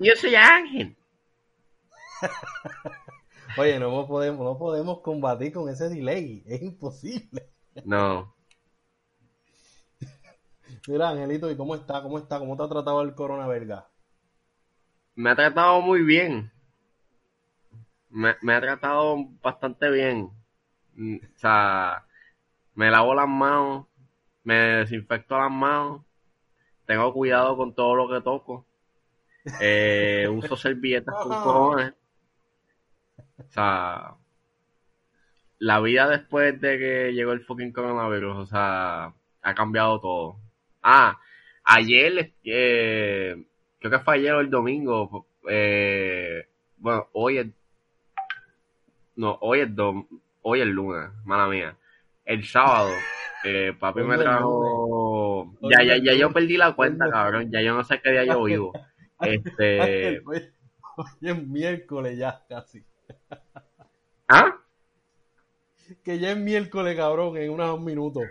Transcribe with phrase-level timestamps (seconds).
[0.00, 0.96] Yo soy Ángel.
[3.54, 6.42] Oye, no podemos, no podemos combatir con ese delay.
[6.46, 7.50] Es imposible.
[7.84, 8.34] No.
[10.86, 12.02] Mira, Angelito, ¿y cómo está?
[12.02, 12.38] ¿Cómo está?
[12.38, 13.80] ¿Cómo te ha tratado el coronavirus?
[15.14, 16.50] Me ha tratado muy bien.
[18.10, 20.30] Me, me ha tratado bastante bien.
[20.94, 22.06] Mm, O sea,
[22.74, 23.86] me lavo las manos,
[24.44, 26.02] me desinfecto las manos,
[26.86, 28.66] tengo cuidado con todo lo que toco.
[29.60, 31.94] Eh, uso servilletas con cojones.
[33.38, 34.14] O sea,
[35.58, 40.36] la vida después de que llegó el fucking coronavirus, o sea, ha cambiado todo.
[40.82, 41.18] Ah,
[41.64, 43.44] ayer, eh,
[43.78, 46.46] creo que fue ayer o el domingo, eh,
[46.78, 47.46] bueno, hoy es,
[49.16, 50.06] no, hoy es dom,
[50.42, 51.76] hoy es lunes, mala mía.
[52.24, 52.90] El sábado,
[53.44, 57.74] eh, papi Hoy me trajo, ya, ya, ya yo perdí la cuenta, cabrón, ya yo
[57.74, 58.72] no sé qué día yo vivo.
[59.22, 59.80] Este,
[60.26, 60.42] Hoy,
[60.96, 62.82] hoy es miércoles ya casi.
[64.28, 64.56] ¿ah?
[66.04, 68.24] Que ya es miércoles, cabrón, en unos minutos.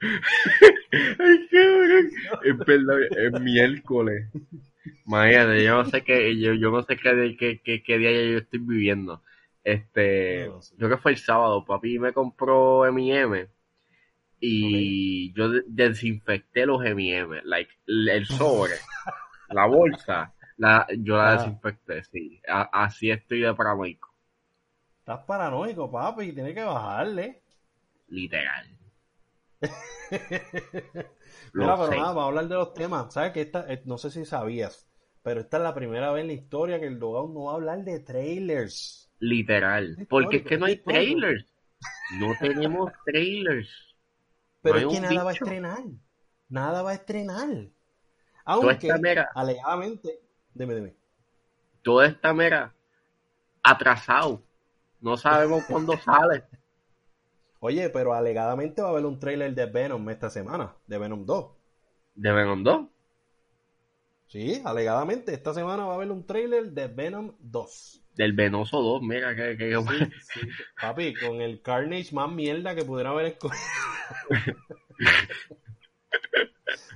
[0.00, 2.10] Ay, cabrón.
[2.44, 4.28] Es verdad, es miércoles.
[5.06, 8.38] Imagínate, yo no sé qué, yo, yo no sé qué, qué, qué, qué día yo
[8.38, 9.22] estoy viviendo.
[9.64, 10.74] Este, No, sí.
[10.76, 13.48] creo que fue el sábado, papi me compró M&M
[14.38, 18.74] y yo de- desinfecté los M&M, like, el sobre,
[19.50, 21.36] la bolsa, la, yo la Ah.
[21.38, 22.40] desinfecté, sí.
[22.48, 24.08] A- así estoy de paranoico,
[25.00, 27.42] Estás paranoico, papi, tienes que bajarle.
[28.08, 28.66] literal.
[31.54, 31.96] Mira, pero sé.
[31.96, 33.12] nada, vamos a hablar de los temas.
[33.12, 34.88] ¿Sabes que esta, eh, no sé si sabías,
[35.22, 37.54] pero esta es la primera vez en la historia que el Dogao no va a
[37.56, 39.10] hablar de trailers.
[39.18, 39.96] Literal.
[39.98, 41.46] Es Porque es que no hay trailers.
[42.18, 43.68] No tenemos trailers.
[44.62, 45.78] Pero No es que nada va a estrenar.
[46.48, 47.68] Nada va a estrenar.
[48.46, 50.20] Aunque, mera, alegadamente,
[50.54, 50.94] dime, dime.
[51.82, 52.72] toda esta mera
[53.62, 54.42] atrasado.
[55.00, 56.44] No sabemos cuándo sale.
[57.60, 61.46] Oye, pero alegadamente va a haber un trailer de Venom esta semana, de Venom 2.
[62.14, 62.86] De Venom 2.
[64.28, 68.02] Sí, alegadamente, esta semana va a haber un trailer de Venom 2.
[68.14, 69.02] Del Venoso 2.
[69.02, 70.40] Mira que, que- Sí,
[70.80, 73.64] papi, con el Carnage más mierda que pudiera haber escogido.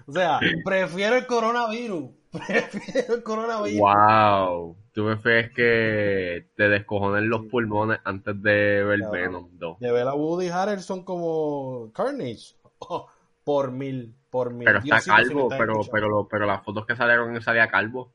[0.06, 2.10] o sea, prefiero el coronavirus.
[2.30, 3.80] Prefiero el coronavirus.
[3.80, 4.76] Wow.
[4.92, 9.00] Tú me ves que te descojonen los pulmones antes de ver.
[9.10, 9.80] Venom 2.
[9.80, 12.54] De ver a Woody Harrelson como Carnage.
[12.78, 13.08] Oh,
[13.42, 14.64] por mil, por mil.
[14.64, 18.12] Pero está calvo, pero, pero, pero las fotos que salieron salía calvo.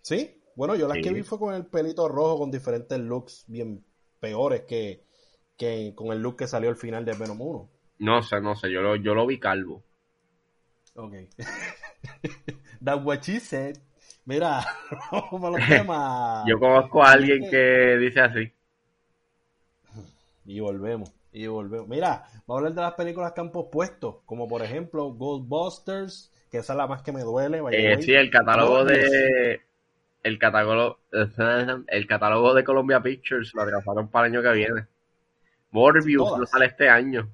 [0.00, 1.02] Sí, bueno, yo las Sí.
[1.02, 3.84] que vi fue con el pelito rojo con diferentes looks bien
[4.20, 5.04] peores que,
[5.56, 7.68] que con el look que salió al final de Venom 1.
[7.98, 9.82] No sé, no sé, yo lo, yo lo vi calvo.
[10.94, 11.14] Ok.
[12.84, 13.78] That's what she said.
[14.24, 14.64] Mira,
[15.12, 16.44] vamos a los temas.
[16.46, 18.52] Yo conozco a alguien que dice así.
[20.44, 21.88] Y volvemos, y volvemos.
[21.88, 26.58] Mira, vamos a hablar de las películas que han pospuesto, como por ejemplo Ghostbusters, que
[26.58, 27.60] esa es la más que me duele.
[27.72, 29.62] Eh, sí, el catálogo de
[30.22, 30.98] el catálogo
[31.88, 34.86] el catálogo de Columbia Pictures lo atrasaron para el año que viene.
[35.70, 36.40] Morbius Todas.
[36.40, 37.28] no sale este año.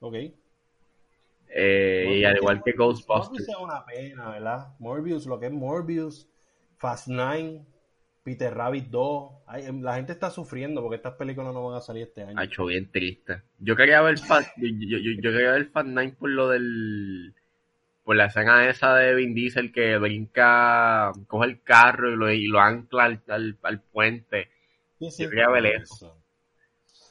[0.00, 0.14] Ok.
[1.58, 3.48] Eh, y al igual que Morbius Ghostbusters.
[3.48, 4.74] es una pena, ¿verdad?
[4.78, 6.28] Morbius, lo que es Morbius,
[6.76, 7.64] Fast Nine,
[8.22, 9.32] Peter Rabbit 2.
[9.46, 12.38] Ay, em, la gente está sufriendo porque estas películas no van a salir este año.
[12.38, 13.42] Ha hecho bien triste.
[13.58, 17.34] Yo quería ver Fast, yo, yo, yo- yo quería ver Fast Nine por lo del
[18.04, 22.46] por la escena esa de Vin Diesel que brinca, coge el carro y lo, y
[22.46, 24.48] lo ancla al, al, al puente.
[24.98, 25.22] Sí, sí.
[25.24, 26.16] yo quería ver eso.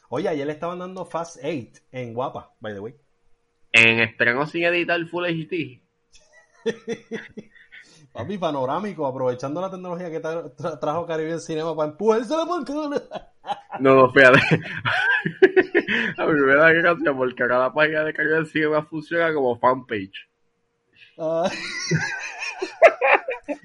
[0.10, 2.96] Oye, ayer le estaban dando Fast 8 en Guapa, by the way.
[3.78, 5.82] En estreno sin editar Full HD.
[8.14, 13.32] Papi, panorámico, aprovechando la tecnología que tra- tra- trajo Caribbean Cinema para empujársela por cara.
[13.80, 14.40] No, no, fíjate.
[16.18, 20.28] A mí me da gracia porque ahora la página de Caribbean Cinema funciona como fanpage.
[21.20, 21.48] Ah.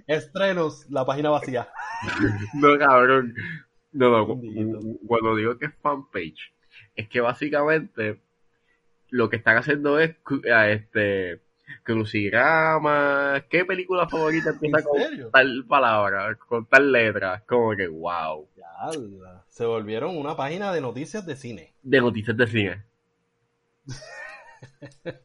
[0.07, 1.69] Estrenos, la página vacía.
[2.55, 3.35] No, cabrón.
[3.93, 4.27] No, no,
[5.07, 6.53] cuando digo que es fanpage,
[6.97, 8.21] es que básicamente
[9.11, 10.17] lo que están haciendo es
[10.53, 11.43] a este
[11.85, 13.45] crucigramas.
[13.49, 15.31] ¿Qué película favorita empieza ¿En con serio?
[15.33, 17.43] tal palabra, con tal letra?
[17.47, 18.49] Como que wow.
[18.57, 18.91] Ya,
[19.49, 21.75] se volvieron una página de noticias de cine.
[21.83, 22.85] De noticias de cine.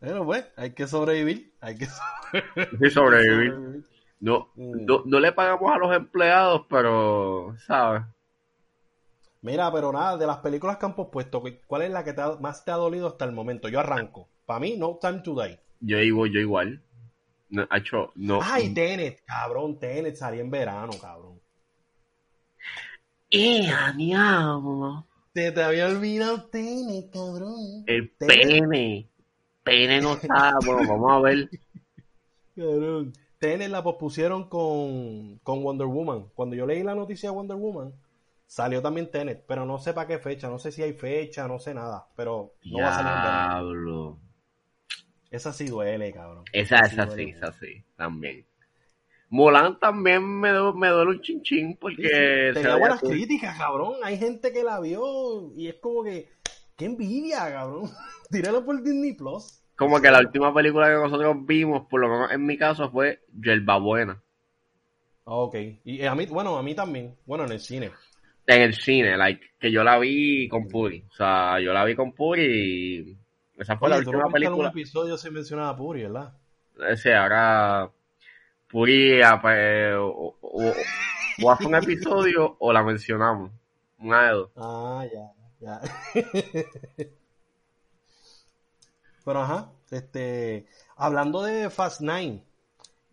[0.00, 1.52] Bueno, pues, hay que sobrevivir.
[1.60, 2.90] Hay que Sí, sobrevivir.
[2.92, 3.84] sobrevivir.
[4.20, 4.84] No, Mm.
[4.86, 8.02] no, no le pagamos a los empleados, pero, ¿sabes?
[9.42, 12.36] Mira, pero nada, de las películas que han pospuesto, ¿cuál es la que te ha-
[12.40, 13.68] más te ha dolido hasta el momento?
[13.68, 14.28] Yo arranco.
[14.46, 15.58] Para mí, No Time to Die.
[15.80, 16.82] Yo igual, yo igual.
[17.50, 18.40] No, hecho, no.
[18.42, 21.40] Ay, Tenet, cabrón, Tenet salía en verano, cabrón.
[23.30, 23.66] ¡Eh,
[23.96, 25.06] diablo!
[25.34, 27.84] Se te había olvidado Tenet, cabrón.
[27.86, 28.42] El Tenet.
[28.60, 29.08] pene.
[29.64, 30.54] Pene no está.
[30.64, 31.50] Bueno, vamos a ver.
[32.56, 33.12] Cabrón.
[33.38, 36.26] Tenet la pospusieron con, con Wonder Woman.
[36.34, 37.92] Cuando yo leí la noticia de Wonder Woman,
[38.54, 41.58] salió también Tenet, pero no sé para qué fecha, no sé si hay fecha, no
[41.58, 43.56] sé nada, pero no va a salir en verano.
[45.32, 46.48] Esa sí duele, cabrón.
[46.52, 47.34] Esa, esa sí, duele.
[47.36, 48.46] esa sí, también.
[49.30, 53.94] Mulan también me, du- me duele un chinchín porque Sí, Tenía buenas críticas, cabrón.
[54.02, 56.28] Hay gente que la vio y es como que,
[56.76, 57.90] qué envidia, cabrón.
[58.30, 59.62] Tíralo por Disney Plus.
[59.76, 63.20] Como que la última película que nosotros vimos, por lo menos en mi caso, fue
[63.38, 64.22] Yerba Buena.
[65.24, 65.56] Ok.
[65.84, 67.16] Y a mí, bueno, a mí también.
[67.26, 67.90] Bueno, en el cine.
[68.46, 71.04] En el cine, like, que yo la vi con Puri.
[71.10, 73.16] O sea, yo la vi con Puri y
[73.60, 74.68] esa fue la Oye, última viste algún película.
[74.68, 76.32] episodio sin mencionar a Puri, ¿verdad?
[76.90, 77.90] Ese, ahora
[78.70, 80.74] Puri ah, pues, o, o-
[81.42, 83.52] o hace un episodio o la mencionamos.
[83.98, 84.50] Una de dos.
[84.56, 85.24] Ah, ya,
[85.60, 85.80] ya.
[89.24, 90.66] Pero ajá, este,
[90.96, 92.44] hablando de Fast Nine,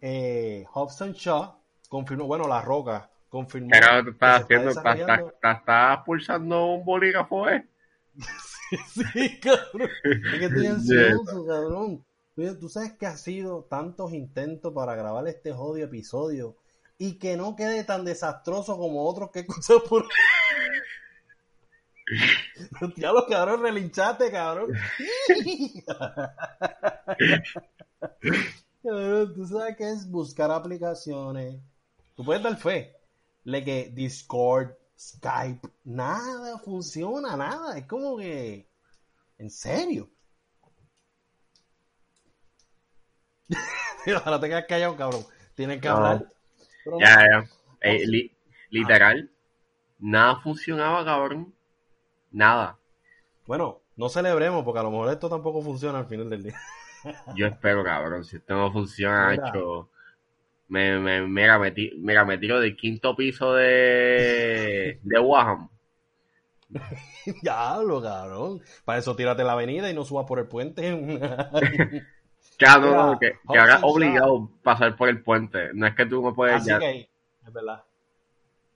[0.02, 1.56] eh, Hobson Shaw
[1.90, 5.22] confirmó, bueno, La Roca confirmó Pero tú estás haciendo, está estás,
[5.60, 7.68] estás- pulsando un bolígrafo, ¿eh?
[9.14, 9.90] Sí, cabrón.
[10.04, 12.06] Es que estoy ansioso, cabrón.
[12.36, 16.56] Tú, tú sabes que ha sido tantos intentos para grabar este jodido episodio
[16.98, 20.06] y que no quede tan desastroso como otros que he escuchado por
[22.98, 24.72] Ya los cabrón, relinchate, cabrón.
[28.84, 31.60] Cabrón, tú sabes que es buscar aplicaciones.
[32.16, 32.96] Tú puedes dar fe.
[33.50, 37.78] Le que Discord, Skype, nada funciona, nada.
[37.78, 38.70] Es como que.
[39.40, 40.10] ¿En serio?
[44.26, 45.24] Ahora te quedas callado, cabrón.
[45.56, 45.96] Tienes que No.
[45.96, 46.26] hablar.
[46.84, 47.50] Pero Ya, ya.
[47.82, 48.32] Eh, li-
[48.70, 49.30] literal,
[50.00, 51.54] nada funcionaba, cabrón.
[52.32, 52.78] Nada.
[53.48, 56.60] Bueno, no celebremos porque a lo mejor esto tampoco funciona al final del día.
[57.36, 59.48] Yo espero, cabrón, si esto no funciona, Mira.
[59.50, 59.90] hecho.
[60.70, 65.70] Me, me, me, me tiro del quinto piso de, de Waham.
[67.42, 68.62] Diablo, cabrón.
[68.86, 70.92] Para eso tírate la avenida y no subas por el puente.
[72.62, 72.80] No,
[73.14, 75.74] no, que, que hagas obligado pasar por el puente.
[75.74, 76.80] No es que tú no puedes Así ya.
[76.80, 77.10] que,
[77.46, 77.84] es verdad.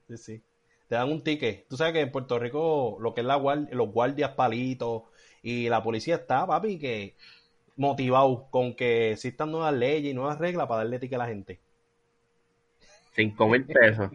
[0.08, 0.44] Sí, sí.
[0.88, 1.68] Te dan un ticket.
[1.68, 5.04] Tú sabes que en Puerto Rico lo que es la guar- los guardias palitos
[5.42, 7.16] y la policía está, papi, que
[7.78, 11.63] motivado con que existan nuevas leyes y nuevas reglas para darle ticket a la gente.
[13.16, 14.12] Cinco mil pesos,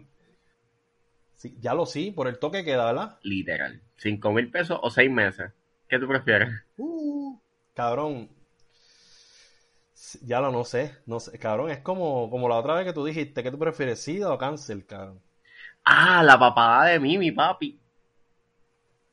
[1.33, 3.19] Sí, ya lo sí, por el toque queda, ¿verdad?
[3.23, 3.81] literal.
[3.95, 5.51] Cinco mil pesos o seis meses.
[5.87, 6.49] ¿Qué tú prefieres?
[6.79, 7.37] Uh,
[7.75, 8.27] cabrón.
[10.23, 13.05] Ya lo no sé, no sé, cabrón, es como, como la otra vez que tú
[13.05, 15.21] dijiste, ¿qué tú prefieres, SIDA o cáncer, cabrón?
[15.93, 17.77] Ah, la papada de Mimi, papi.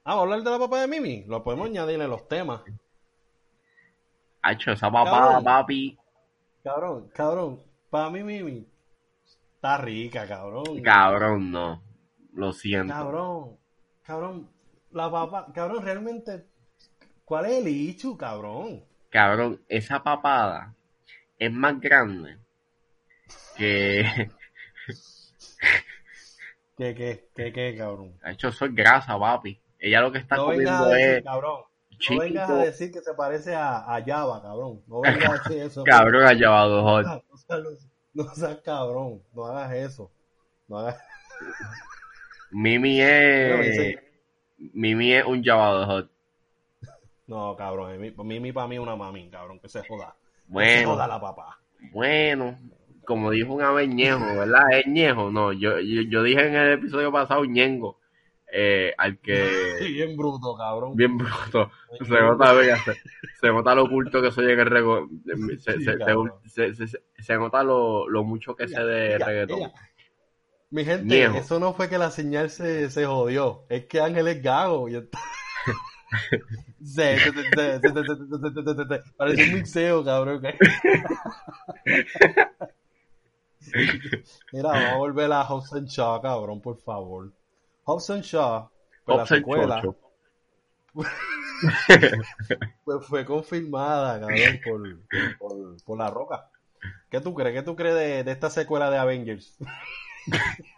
[0.05, 2.63] Ah, ¿vamos a hablar de la papá de Mimi, lo podemos añadir en los temas.
[4.43, 5.45] Ha hecho esa papada, Cabrón.
[5.45, 5.99] papi.
[6.63, 8.67] Cabrón, cabrón, para mí Mimi
[9.57, 10.83] está rica, cabrón.
[10.83, 11.83] Cabrón, no.
[12.35, 12.93] Lo siento.
[12.93, 13.57] Cabrón,
[14.03, 14.51] cabrón,
[14.91, 16.47] la papá, cabrón, realmente,
[17.25, 18.85] ¿cuál es el ichu, cabrón?
[19.09, 20.75] Cabrón, esa papada
[21.39, 22.39] es más grande
[23.57, 24.05] que.
[26.77, 28.19] ¿Qué, qué, qué, qué, cabrón?
[28.23, 29.59] Ha hecho eso es grasa, papi.
[29.79, 31.63] Ella lo que está No a comiendo decir, es cabrón,
[32.11, 34.83] no vengas a decir que se parece a, a Java, cabrón.
[34.87, 35.85] No vengas a decir eso.
[35.87, 37.25] Cabrón, ha llevado hot.
[38.17, 40.11] No seas, cabrón, no hagas eso.
[40.69, 40.97] No hagas...
[42.51, 43.99] Mimi es.
[44.57, 46.11] Mimi es un llevado hot.
[47.27, 50.15] No, cabrón, Mimi, para mí es una mami, cabrón, que se joda.
[50.17, 51.59] Que se Bueno, joda la papá.
[51.93, 52.59] bueno.
[53.05, 54.65] Como dijo una vez Ñejo, ¿verdad?
[54.73, 55.31] ¿Es Ñejo?
[55.31, 58.01] No, yo, yo, yo dije en el episodio pasado Ñengo
[58.53, 59.79] eh, al que...
[59.81, 60.97] Bien bruto, cabrón.
[60.97, 61.71] Bien bruto.
[62.01, 62.55] Se nota,
[63.41, 65.23] se nota lo oculto que soy en el reggaetón.
[65.59, 65.85] Se, sí,
[66.47, 69.59] se, se, se, nota lo, lo mucho que sé de mira, reggaetón.
[69.59, 69.73] Mira.
[70.71, 71.39] Mi gente, Niejo.
[71.39, 73.65] eso no fue que la señal se, se jodió.
[73.69, 74.89] Es que Ángel es gago.
[74.89, 75.09] Y.
[79.17, 80.43] Parece un mixeo, cabrón.
[84.53, 87.33] Mira, vamos a volver a House and Shaw, cabrón, por favor.
[87.87, 88.69] Hobson Shaw,
[89.05, 89.83] pues la secuela,
[90.93, 91.09] pues
[93.09, 94.83] fue confirmada, cabrón, por,
[95.39, 96.51] por, por La Roca.
[97.11, 97.55] ¿Qué tú crees?
[97.55, 99.57] ¿Qué tú crees de, de esta secuela de Avengers?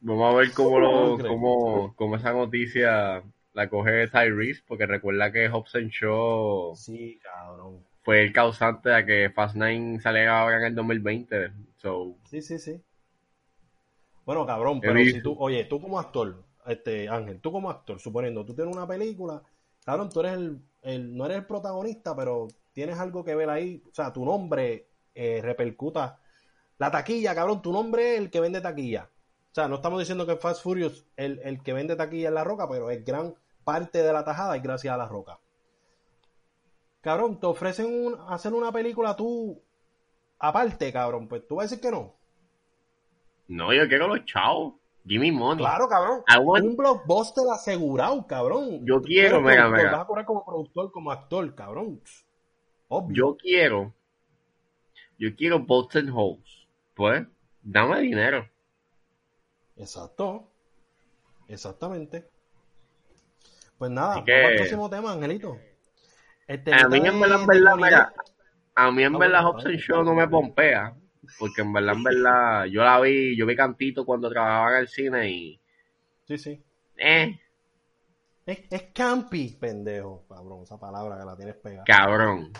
[0.00, 5.48] Vamos a ver cómo, lo, cómo, cómo esa noticia la coge Tyrese, porque recuerda que
[5.48, 7.84] Hobson Show Sí, cabrón.
[8.02, 11.52] fue el causante de que Fast 9 saliera ahora en el 2020.
[11.78, 12.80] So, Sí, sí, sí.
[14.28, 18.44] Bueno, cabrón, pero si tú, oye, tú como actor, este Ángel, tú como actor, suponiendo,
[18.44, 19.42] tú tienes una película,
[19.84, 23.82] cabrón, tú eres el, el- no eres el protagonista, pero tienes algo que ver ahí,
[23.90, 26.20] o sea, tu nombre eh, repercuta.
[26.78, 29.10] La taquilla, cabrón, tu nombre es el que vende taquilla.
[29.52, 32.44] O sea, no estamos diciendo que Fast Furious el, el que vende taquilla es La
[32.44, 35.40] Roca, pero es gran parte de la tajada y gracias a La Roca.
[37.00, 39.60] Cabrón, te ofrecen un- hacer una película tú
[40.40, 42.17] aparte, cabrón, pues tú vas a decir que no.
[43.48, 44.74] No, yo quiero los chavos.
[45.06, 45.64] Gimme money.
[45.64, 46.22] Claro, cabrón.
[46.44, 48.84] Want- Un blockbuster asegurado, cabrón.
[48.84, 49.92] Yo quiero, mega, mega.
[49.92, 52.00] Vas a correr como productor, como actor, cabrón.
[52.88, 53.14] Obvio.
[53.16, 53.94] Yo quiero,
[55.18, 56.66] yo quiero Boston Holes.
[56.94, 57.26] Pues,
[57.62, 58.46] dame dinero.
[59.76, 60.50] Exacto.
[61.48, 62.28] Exactamente.
[63.78, 65.56] Pues nada, que- vamos al próximo tema, Angelito.
[66.46, 68.12] Este A mí, en verdad, en verdad,
[68.74, 70.94] a mí en Ah, verdad Hobson Show no me pompea.
[71.38, 74.88] Porque en verdad, en verdad, yo la vi, yo vi Cantito cuando trabajaba en el
[74.88, 75.60] cine y,
[76.26, 76.62] Sí, sí.
[76.96, 77.38] eh,
[78.46, 81.84] Es, es campi, pendejo, cabrón, esa palabra que la tienes pegada.
[81.84, 82.50] cabrón.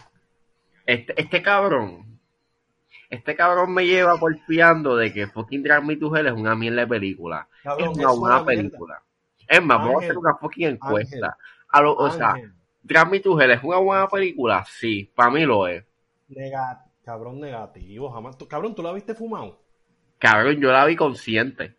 [0.84, 2.18] Este, este cabrón,
[3.10, 6.82] este cabrón me lleva porfiando de que fucking Drag Me to Hell es una mierda
[6.82, 7.46] de película.
[7.62, 9.02] Cabrón, es una buena película.
[9.46, 11.36] Es más, vamos a hacer una fucking encuesta.
[11.70, 12.34] A lo- o sea,
[12.82, 15.84] Drag Me to Hell es una buena película, sí, para mí lo es.
[17.08, 18.36] Cabrón negativo, jamás.
[18.36, 19.58] Tú- cabrón, ¿tú la viste fumado?
[20.18, 21.74] Cabrón, yo la vi consciente.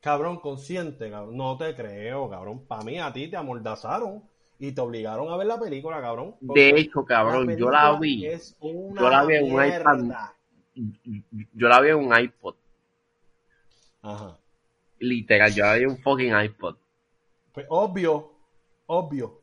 [0.00, 1.36] Cabrón, consciente, cabrón.
[1.36, 2.66] No te creo, cabrón.
[2.66, 4.24] Para mí, a ti te amordazaron
[4.58, 6.34] y te obligaron a ver la película, cabrón.
[6.40, 8.26] De hecho, cabrón, la yo la vi.
[8.26, 9.98] Es una Yo la vi en un iPad.
[11.54, 12.54] Yo la vi en un iPod.
[14.02, 14.36] Ajá.
[14.98, 16.76] Literal, yo la vi en un fucking iPod.
[17.52, 18.32] Pues obvio,
[18.86, 19.40] obvio.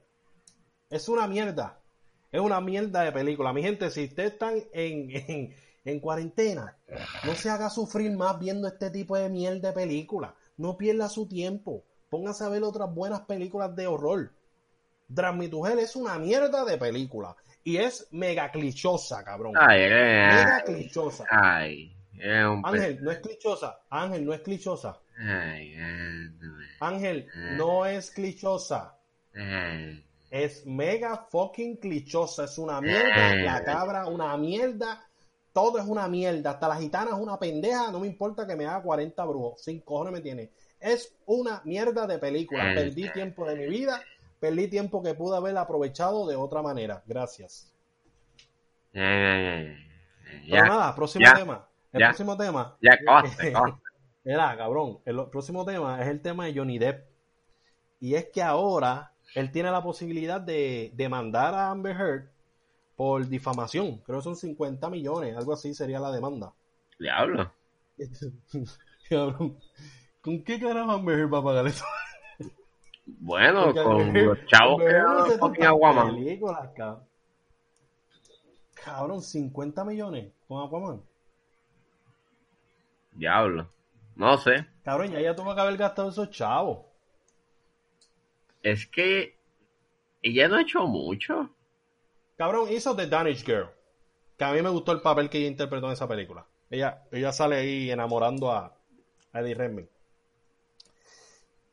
[0.90, 1.80] Es una mierda.
[2.36, 3.54] Es una mierda de película.
[3.54, 6.76] Mi gente, si ustedes están en, en, en cuarentena,
[7.24, 10.36] no se haga sufrir más viendo este tipo de mierda de película.
[10.58, 11.86] No pierda su tiempo.
[12.10, 14.32] Póngase a ver otras buenas películas de horror.
[15.10, 17.36] Hell es una mierda de película.
[17.64, 19.54] Y es mega clichosa, cabrón.
[19.58, 21.24] Ay, eh, Mega clichosa.
[21.30, 23.80] ay, es un pe- Ángel, no es clichosa.
[23.90, 25.00] Ángel, no es clichosa.
[25.18, 26.30] Ay, eh,
[26.82, 27.28] Ángel,
[27.58, 28.98] no es clichosa.
[30.36, 32.44] Es mega fucking clichosa.
[32.44, 33.36] Es una mierda.
[33.36, 35.02] La cabra, una mierda.
[35.54, 36.50] Todo es una mierda.
[36.52, 37.90] Hasta la gitana es una pendeja.
[37.90, 39.62] No me importa que me haga 40 brujos.
[39.64, 40.52] Sin cojones me tiene.
[40.78, 42.74] Es una mierda de película.
[42.76, 44.02] Perdí tiempo de mi vida.
[44.42, 47.02] Perdí tiempo que pude haber aprovechado de otra manera.
[47.06, 47.72] Gracias.
[48.94, 49.78] Ay, ay.
[50.26, 51.66] Pero Ya, nada, próximo tema.
[51.94, 52.78] El próximo tema.
[52.82, 52.98] ya.
[54.26, 57.08] Mira, cabrón, el próximo tema es el tema de Johnny Depp.
[58.02, 62.30] Y es que ahora él tiene la posibilidad de demandar a Amber Heard
[62.96, 63.98] por difamación.
[64.00, 66.54] Creo que son 50 millones, algo así sería la demanda.
[66.98, 67.52] Diablo.
[69.10, 69.60] Cabrón,
[70.22, 71.86] ¿con qué carajo Amber Heard va a pagar eso?
[73.06, 74.82] Bueno, Porque con Amber los chavos
[75.54, 76.16] que Aquaman.
[76.16, 77.04] películas, cabrón.
[78.84, 81.02] Cabrón, 50 millones con Aquaman.
[83.12, 83.70] Diablo.
[84.16, 84.66] No sé.
[84.84, 86.86] Cabrón, ya ella tuvo que haber gastado esos chavos.
[88.66, 89.36] Es que
[90.24, 91.52] ella no ha hecho mucho.
[92.36, 93.70] Cabrón, hizo The Danish Girl.
[94.38, 96.48] Que a mí me gustó el papel que ella interpretó en esa película.
[96.72, 98.76] Ella, ella sale ahí enamorando a,
[99.34, 99.90] a Eddie Redmayne.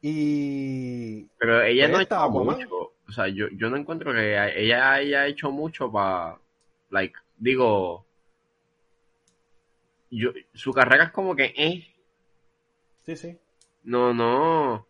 [0.02, 2.58] Y Pero ella no ha Esta, hecho Aquaman.
[2.58, 2.92] mucho.
[3.08, 6.38] O sea, yo, yo no encuentro que ella haya hecho mucho para,
[6.90, 8.04] like, digo,
[10.10, 11.86] yo, su carrera es como que, eh,
[13.04, 13.38] sí, sí.
[13.84, 14.86] no, no,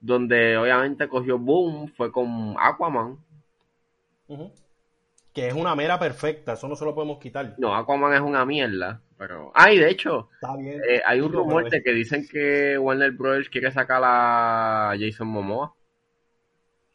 [0.00, 3.18] donde obviamente cogió boom fue con Aquaman.
[5.32, 7.54] Que es una mera perfecta, eso no se lo podemos quitar.
[7.58, 10.80] No, Aquaman es una mierda, pero, ay, de hecho, Está bien.
[10.88, 13.48] eh, hay un rumor de que dicen que Warner Bros.
[13.48, 15.72] quiere sacar a Jason Momoa.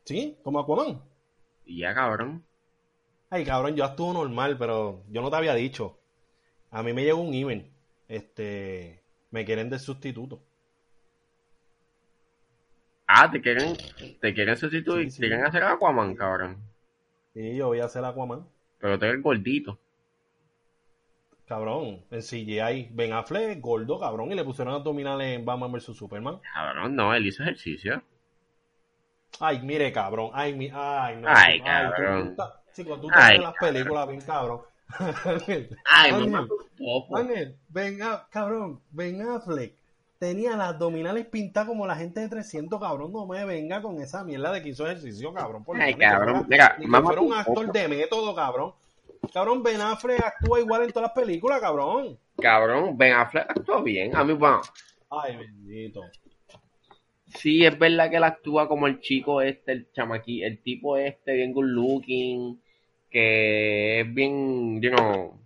[0.03, 1.01] Sí, como Aquaman.
[1.65, 2.43] Y ya, cabrón.
[3.29, 5.97] Ay, cabrón, yo actúo normal, pero yo no te había dicho.
[6.71, 7.71] A mí me llegó un email.
[8.07, 10.41] Este, me quieren de sustituto.
[13.17, 13.77] Ah, te quieren,
[14.19, 15.21] te quieren sustituir, Sí, sí.
[15.21, 16.57] te quieren hacer Aquaman, cabrón.
[17.33, 18.45] Y yo voy a hacer Aquaman.
[18.79, 19.79] Pero tú eres gordito.
[21.47, 26.39] Cabrón, en CGI, Ben Affleck, gordo, cabrón, y le pusieron abdominales en Batman vs Superman.
[26.53, 28.01] Cabrón, no, él hizo ejercicio.
[29.39, 31.27] Ay, mire, cabrón, ay, mi, ay, no.
[31.29, 32.29] Ay, cabrón.
[32.29, 34.61] estás- Chico, tú en las películas bien, cabrón.
[35.25, 37.17] Ángel, Ay, Ángel, mamá, popo.
[37.17, 39.73] Ángel, Ben A- cabrón, Ben Affleck
[40.19, 43.11] tenía las abdominales pintadas como la gente de 300, cabrón.
[43.11, 45.63] No me venga con esa mierda de que hizo ejercicio, cabrón.
[45.63, 48.73] Por Ay, cabrón, mira, que fuera un actor de método, cabrón.
[49.33, 52.17] Cabrón, Ben Affleck actúa igual en todas las películas, cabrón.
[52.37, 54.15] Cabrón, Ben Affleck actuó bien.
[54.15, 54.61] A mí, bueno,
[55.09, 56.01] Ay, bendito.
[57.27, 61.33] sí es verdad que él actúa como el chico este, el chamaqui, el tipo este,
[61.33, 62.61] bien good looking,
[63.09, 65.39] que es bien, you know,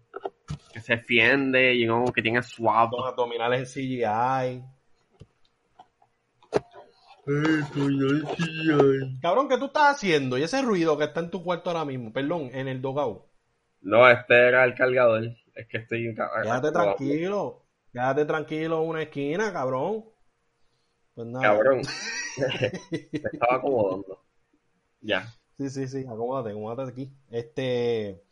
[0.74, 2.92] que se defiende, you know, que tiene suave.
[2.98, 4.64] Los abdominales en CGI.
[9.22, 10.38] Cabrón, ¿qué tú estás haciendo?
[10.38, 13.24] Y ese ruido que está en tu cuarto ahora mismo, perdón, en el dogout.
[13.82, 15.24] No, este era el cargador.
[15.54, 16.16] Es que estoy.
[16.16, 17.66] Quédate tranquilo.
[17.92, 20.06] Quédate tranquilo en una esquina, cabrón.
[21.14, 21.46] Pues nada.
[21.46, 21.82] Cabrón.
[22.92, 24.24] Me estaba acomodando.
[25.02, 25.28] Ya.
[25.58, 27.12] Sí, sí, sí, acomódate, acomódate aquí.
[27.30, 28.24] Este.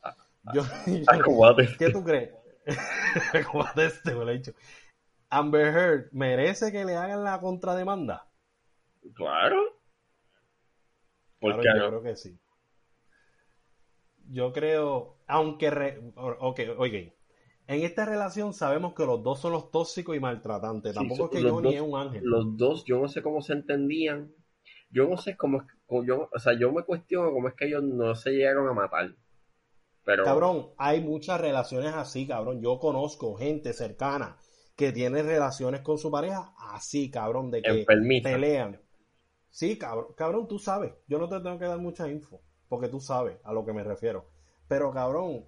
[0.53, 0.61] Yo,
[1.07, 1.75] Acomódate.
[1.77, 2.31] ¿Qué tú crees?
[3.77, 4.53] este, me lo he dicho.
[5.29, 8.27] Amber Heard merece que le hagan la contrademanda.
[9.13, 9.57] Claro.
[11.39, 12.37] ¿Por Claro, yo creo que sí.
[14.29, 17.15] Yo creo, aunque, re- ok, oye,
[17.67, 20.91] en esta relación sabemos que los dos son los tóxicos y maltratantes.
[20.93, 22.23] Sí, Tampoco es que Johnny dos- es un ángel.
[22.25, 24.31] Los dos, yo no sé cómo se entendían.
[24.89, 27.65] Yo no sé cómo es cómo yo, o sea, yo me cuestiono cómo es que
[27.67, 29.13] ellos no se llegaron a matar.
[30.07, 32.61] Pero Cabrón, hay muchas relaciones así, cabrón.
[32.61, 34.37] Yo conozco gente cercana
[34.75, 38.29] que tiene relaciones con su pareja así, cabrón, de que enfermita.
[38.31, 38.81] pelean.
[39.51, 40.93] Sí, cabrón, cabrón, tú sabes.
[41.07, 43.83] Yo no te tengo que dar mucha info, porque tú sabes a lo que me
[43.83, 44.29] refiero.
[44.67, 45.45] Pero, cabrón,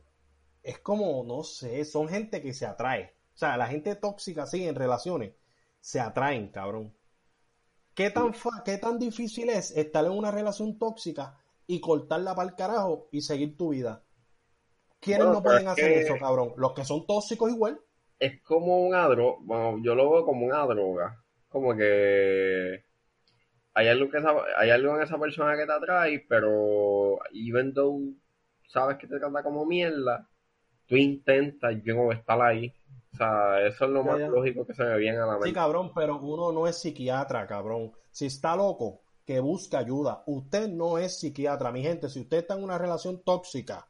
[0.64, 3.16] es como, no sé, son gente que se atrae.
[3.36, 5.34] O sea, la gente tóxica así en relaciones
[5.80, 6.94] se atraen, cabrón.
[7.94, 11.38] ¿Qué tan, fa- qué tan difícil es estar en una relación tóxica
[11.68, 14.04] y cortarla para el carajo y seguir tu vida?
[15.00, 16.54] ¿Quiénes Bueno, no pueden hacer que- eso, cabrón?
[16.58, 17.80] Los que son tóxicos igual.
[18.20, 21.24] Es como una droga, bueno, yo lo veo como una droga.
[21.48, 22.84] Como que
[23.74, 28.02] hay algo que esa- hay algo en esa persona que te atrae, pero even though
[28.68, 30.28] sabes que te trata como mierda,
[30.86, 32.74] tú intentas yo no estar ahí.
[33.14, 34.28] O sea, eso es lo Ya, más ya.
[34.28, 35.54] lógico que se me viene a la Sí, mente.
[35.54, 37.92] cabrón, pero uno no es psiquiatra, cabrón.
[38.12, 40.24] Si está loco, que busque ayuda.
[40.28, 42.10] Usted no es psiquiatra, mi gente.
[42.10, 43.88] Si usted está en una relación tóxica,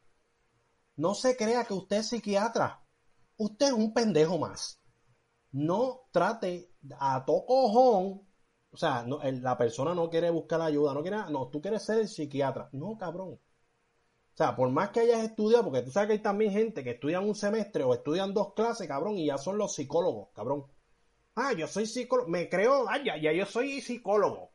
[0.99, 2.83] no se crea que usted es psiquiatra.
[3.37, 4.81] Usted es un pendejo más.
[5.51, 8.27] No trate a to cojón.
[8.69, 12.09] O sea, la persona no quiere buscar ayuda, no quiere, no, tú quieres ser el
[12.09, 12.67] psiquiatra.
[12.73, 13.29] No, cabrón.
[13.29, 16.91] O sea, por más que hayas estudiado, porque tú sabes que hay también gente que
[16.91, 20.65] estudian un semestre o estudian dos clases, cabrón, y ya son los psicólogos, cabrón.
[21.35, 24.51] Ah, yo soy psicólogo, me creo, ah, ya, ya yo soy psicólogo.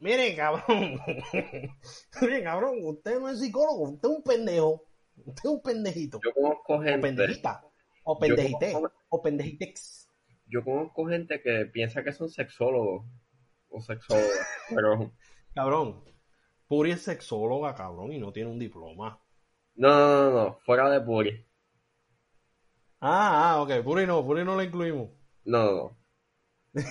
[0.00, 1.00] Mire, cabrón.
[2.20, 4.91] Mire, cabrón, usted no es psicólogo, usted es un pendejo.
[5.26, 6.20] Usted es un pendejito.
[6.24, 7.64] Yo conozco O gente, pendejita.
[8.04, 8.72] O pendejité.
[8.72, 10.08] conozco- O pendejitex.
[10.46, 13.06] yo conozco gente que piensa que son sexólogos
[13.68, 14.30] o sexólogas,
[14.68, 15.12] pero
[15.54, 16.04] Cabrón.
[16.66, 19.20] Puri es sexóloga, cabrón, y no tiene un diploma.
[19.74, 21.46] no, no, no, no, fuera de Puri.
[23.00, 23.82] Ah, ah, ok.
[23.84, 25.10] Puri no, Puri no la incluimos.
[25.44, 25.98] No, no,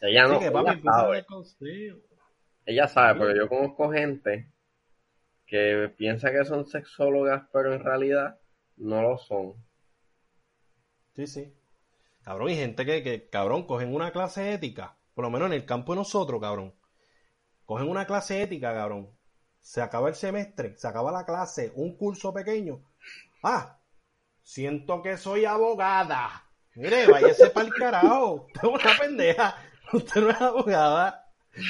[0.00, 1.24] Ella no, que papi, ella empieza a sabe.
[2.66, 4.52] Ella sabe, pero yo conozco gente
[5.46, 8.38] que piensa que son sexólogas, pero en realidad
[8.76, 9.54] no lo son.
[11.14, 11.54] Sí, sí.
[12.22, 15.66] Cabrón, y gente que, que, cabrón, cogen una clase ética, por lo menos en el
[15.66, 16.74] campo de nosotros, cabrón.
[17.66, 19.10] Cogen una clase ética, cabrón.
[19.60, 22.82] Se acaba el semestre, se acaba la clase, un curso pequeño.
[23.42, 23.78] Ah,
[24.42, 26.44] siento que soy abogada.
[26.74, 28.46] Mire, váyase para el carajo.
[28.54, 29.56] Usted es una pendeja.
[29.92, 31.23] Usted no es abogada.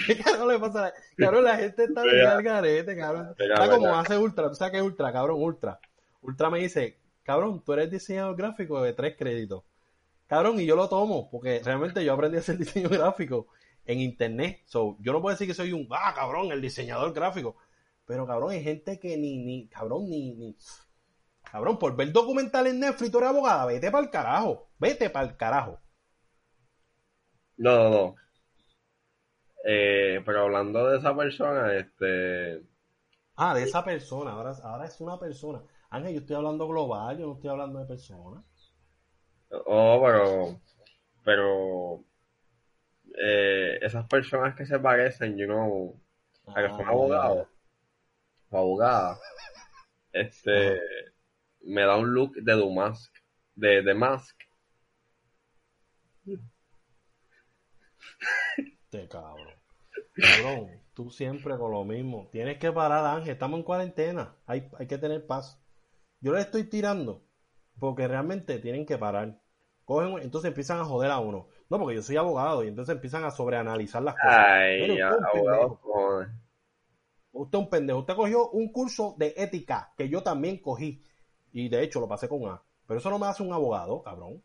[0.07, 0.93] ¿Qué carajo le pasa?
[1.17, 3.35] Cabrón, la gente está bien al garete, cabrón.
[3.39, 4.49] Mira, Está como hace Ultra.
[4.49, 5.43] ¿Tú sabes qué es Ultra, cabrón?
[5.43, 5.79] Ultra.
[6.23, 9.65] Ultra me dice, cabrón, tú eres diseñador gráfico de tres créditos.
[10.27, 13.49] Cabrón, y yo lo tomo, porque realmente yo aprendí a hacer diseño gráfico
[13.85, 14.63] en internet.
[14.65, 17.57] So, yo no puedo decir que soy un, ah, cabrón, el diseñador gráfico.
[18.07, 20.57] Pero, cabrón, hay gente que ni, ni, cabrón, ni, ni,
[21.51, 25.29] cabrón, por ver documental en Netflix, tú eres abogada, vete para el carajo, vete para
[25.29, 25.81] el carajo.
[27.57, 28.17] No, no, no.
[29.67, 32.63] Eh, pero hablando de esa persona, este,
[33.37, 35.63] Ah, de esa persona, ahora, ahora es una persona.
[35.91, 38.45] Ángel, yo estoy hablando global, yo no estoy hablando de personas.
[39.67, 40.61] oh, pero,
[41.25, 42.05] pero,
[43.17, 46.01] eh, esas personas que se parecen, you know,
[46.49, 47.49] a que son Ah, abogados
[48.51, 49.21] o abogadas,
[50.13, 50.81] este,
[51.63, 53.13] me da un look de The Mask,
[53.57, 54.37] de The Mask.
[58.57, 59.54] Este cabrón.
[60.15, 62.29] Cabrón, tú siempre con lo mismo.
[62.31, 63.33] Tienes que parar, Ángel.
[63.33, 64.37] Estamos en cuarentena.
[64.47, 65.61] Hay, hay que tener paz.
[66.21, 67.25] Yo le estoy tirando
[67.79, 69.41] porque realmente tienen que parar.
[69.85, 71.49] Cogen, entonces empiezan a joder a uno.
[71.69, 74.45] No, porque yo soy abogado y entonces empiezan a sobreanalizar las cosas.
[74.47, 76.27] Ay, Mire, usted un abogado, pendejo.
[77.33, 77.99] Usted es un pendejo.
[77.99, 81.03] Usted cogió un curso de ética que yo también cogí.
[81.53, 82.63] Y de hecho lo pasé con A.
[82.87, 84.43] Pero eso no me hace un abogado, cabrón.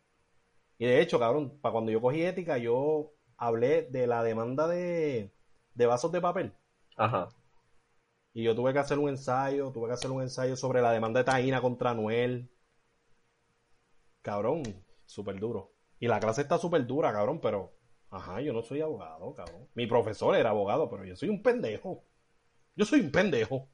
[0.78, 5.34] Y de hecho, cabrón, para cuando yo cogí ética, yo hablé de la demanda de,
[5.80, 6.54] de vasos de papel.
[6.98, 7.30] Ajá.
[8.34, 11.22] Y yo tuve que hacer un ensayo, tuve que hacer un ensayo sobre la demanda
[11.22, 12.52] de Taína contra Noel.
[14.22, 14.64] Cabrón,
[15.06, 15.72] súper duro.
[15.98, 17.72] Y la clase está súper dura, cabrón, pero...
[18.12, 19.70] Ajá, yo no soy abogado, cabrón.
[19.74, 22.04] Mi profesor era abogado, pero yo soy un pendejo.
[22.76, 23.70] Yo soy un pendejo.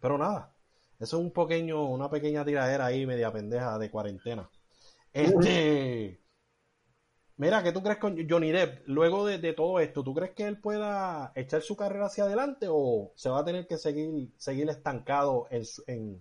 [0.00, 0.54] Pero nada,
[0.98, 4.48] eso es un pequeño, una pequeña tiradera ahí, media pendeja de cuarentena.
[5.12, 6.23] Este...
[7.36, 8.82] Mira, ¿qué tú crees con Johnny Depp?
[8.88, 12.66] Luego de, de todo esto, ¿tú crees que él pueda echar su carrera hacia adelante
[12.70, 16.20] o se va a tener que seguir, seguir estancado en, su- en,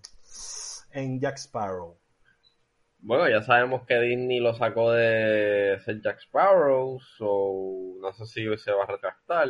[0.91, 1.97] en Jack Sparrow?
[2.99, 8.58] Bueno, ya sabemos que Disney lo sacó de ser Jack Sparrow, so no sé si
[8.58, 9.49] se va a retractar.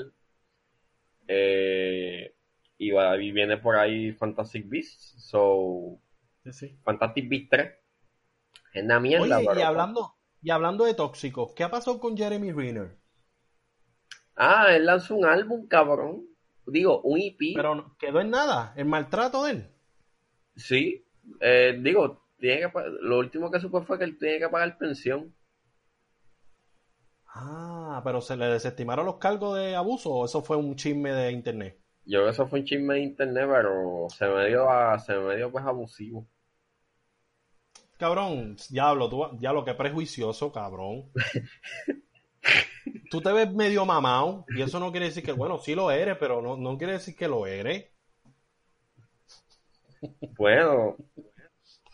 [1.28, 2.34] Eh,
[2.78, 6.00] y, va- y viene por ahí Fantastic Beasts, so
[6.44, 6.80] Sí, sí.
[6.84, 7.74] Fantastic Beasts 3.
[8.74, 10.13] Es una mierda, Oye, y hablando,
[10.44, 13.00] y hablando de tóxicos, ¿qué ha pasado con Jeremy Renner?
[14.36, 16.26] Ah, él lanzó un álbum, cabrón.
[16.68, 17.54] Digo, un EP.
[17.56, 19.70] Pero no- quedó en nada, el maltrato de él.
[20.56, 21.06] Sí,
[21.42, 25.32] eh, digo, tiene que lo último que supe fue que él tiene que pagar pensión.
[27.36, 31.34] Ah, pero se le desestimaron los cargos de abuso o eso fue un chisme de
[31.34, 31.78] internet.
[32.06, 35.16] Yo creo que eso fue un chisme de internet, pero se me dio, a- se
[35.18, 36.26] me dio pues abusivo.
[38.04, 41.10] Cabrón, diablo, tú, diablo, qué prejuicioso, cabrón.
[43.10, 46.18] Tú te ves medio mamado y eso no quiere decir que, bueno, sí lo eres,
[46.18, 47.86] pero no, no quiere decir que lo eres.
[50.38, 50.98] Bueno,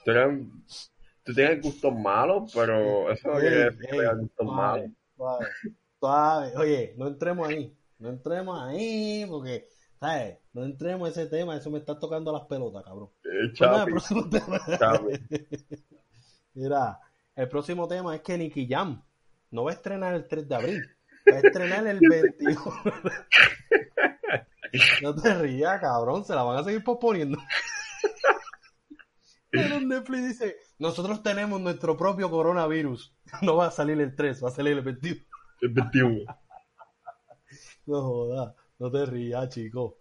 [0.03, 0.91] tú, eres-
[1.23, 4.91] tú tienes gustos malos, pero eso no quiere decir que tengas gustos suave, malos.
[5.15, 5.45] suave,
[5.99, 6.57] suave.
[6.57, 9.67] Oye, no entremos ahí, no entremos ahí porque,
[9.99, 10.39] ¿sabes?
[10.53, 13.09] No entremos en ese tema, eso me está tocando las pelotas, cabrón.
[13.25, 13.51] Eh,
[13.87, 14.07] Pues
[14.79, 15.13] Chapi.
[16.59, 16.99] Mira,
[17.37, 19.01] el próximo tema es que Nicky Jam
[19.51, 20.97] no va a estrenar el 3 de abril,
[21.31, 22.59] va a estrenar el 21.
[25.01, 27.39] No te rías, cabrón, se la van a seguir posponiendo.
[29.49, 33.11] Pero Netflix dice, nosotros tenemos nuestro propio coronavirus.
[33.41, 35.25] No va a salir el 3, va a salir el 21.
[35.61, 36.39] El 21.
[37.87, 39.97] No jodas, no te rías, chico.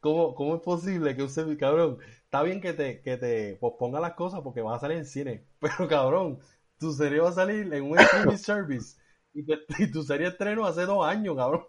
[0.00, 4.14] ¿Cómo, cómo es posible que usted, cabrón, está bien que te, que te posponga las
[4.14, 6.38] cosas porque van a salir en cine, pero cabrón,
[6.78, 8.96] tu serie va a salir en un streaming service
[9.34, 11.64] y, te- y tu serie estreno hace dos años, cabrón,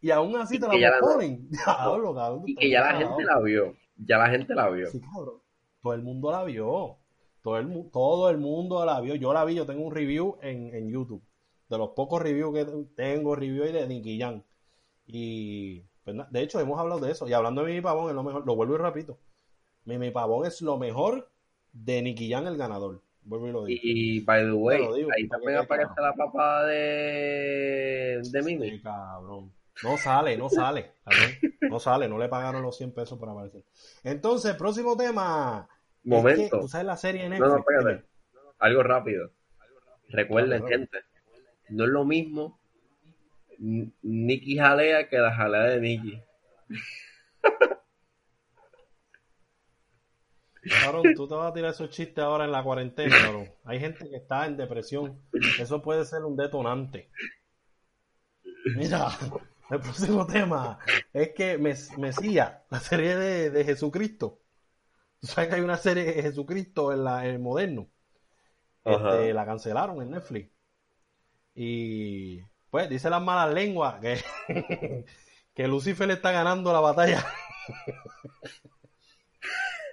[0.00, 1.48] y aún así te la posponen.
[1.50, 3.74] Diablo, cabrón, tú Y que ya la gente la vio.
[3.96, 4.86] Ya la gente la vio.
[4.90, 5.40] Sí, cabrón.
[5.82, 6.98] Todo el mundo la vio.
[7.42, 9.14] Todo el, todo el mundo la vio.
[9.16, 11.22] Yo la vi, yo tengo un review en, en YouTube.
[11.68, 12.64] De los pocos reviews que
[12.96, 14.42] tengo, review de Nicky Jam.
[15.06, 17.28] Y pues, de hecho hemos hablado de eso.
[17.28, 19.18] Y hablando de Mimi Pavón, es lo mejor, lo vuelvo y repito.
[19.84, 21.30] Mimi Pavón es lo mejor
[21.72, 23.02] de Nicky Jam, el ganador.
[23.24, 23.80] Vuelvo y lo digo.
[23.82, 28.70] Y, by the way, digo, ahí que también aparece la papá de, de Mimi.
[28.70, 29.52] Sí, cabrón.
[29.82, 30.92] No sale, no sale.
[31.60, 33.64] No sale, no le pagaron los 100 pesos por aparecer.
[34.04, 35.68] Entonces, próximo tema.
[35.68, 36.60] Es que, Momento.
[36.60, 38.04] tú sabes la serie de No, no, espérate.
[38.58, 39.30] Algo rápido.
[40.08, 40.98] Recuerden, gente,
[41.70, 42.60] no es lo mismo
[43.58, 46.22] Nicky jalea que la jalea de Nicky.
[50.68, 53.52] Cabrón, tú te vas a tirar esos chistes ahora en la cuarentena, cabrón.
[53.64, 55.22] Hay gente que está en depresión.
[55.56, 57.12] Eso puede ser un detonante.
[58.74, 59.08] Mira,
[59.70, 60.78] el próximo tema
[61.12, 64.40] es que Mes- Mesías, la serie de, de Jesucristo.
[65.20, 67.88] Tú sabes que hay una serie de Jesucristo en, la, en el moderno.
[68.86, 70.50] Este, la cancelaron en Netflix.
[71.54, 74.22] Y pues dice las malas lenguas que,
[75.54, 77.24] que Lucifer le está ganando la batalla.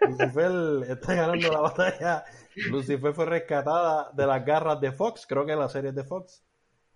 [0.01, 0.51] Lucifer
[0.89, 2.25] está ganando la batalla.
[2.69, 6.43] Lucifer fue rescatada de las garras de Fox, creo que la serie de Fox.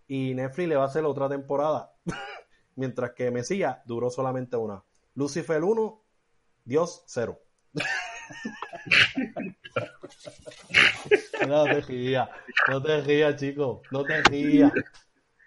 [0.08, 1.94] Y Netflix le va a hacer otra temporada.
[2.76, 4.84] Mientras que Mesías duró solamente una.
[5.16, 6.04] Lucifer 1,
[6.66, 7.40] Dios 0.
[11.48, 12.30] No te rías,
[12.70, 14.72] no te rías, chico, no te rías,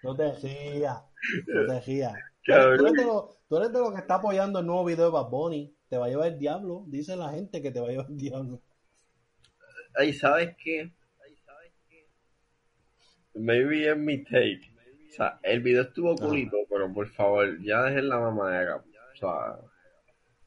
[0.03, 1.01] no te rías,
[1.47, 2.13] no te rías.
[2.45, 4.85] Tú eres, tú eres de los, tú eres de los que está apoyando el nuevo
[4.85, 5.76] video de Bad Bunny.
[5.89, 8.17] Te va a llevar el diablo, dice la gente que te va a llevar el
[8.17, 8.61] diablo.
[9.95, 10.91] Ay, ¿sabes qué?
[13.33, 14.61] Maybe es mi take.
[15.09, 18.77] O sea, el video estuvo culito, pero por favor, ya dejen la mamadera.
[18.77, 19.59] O sea,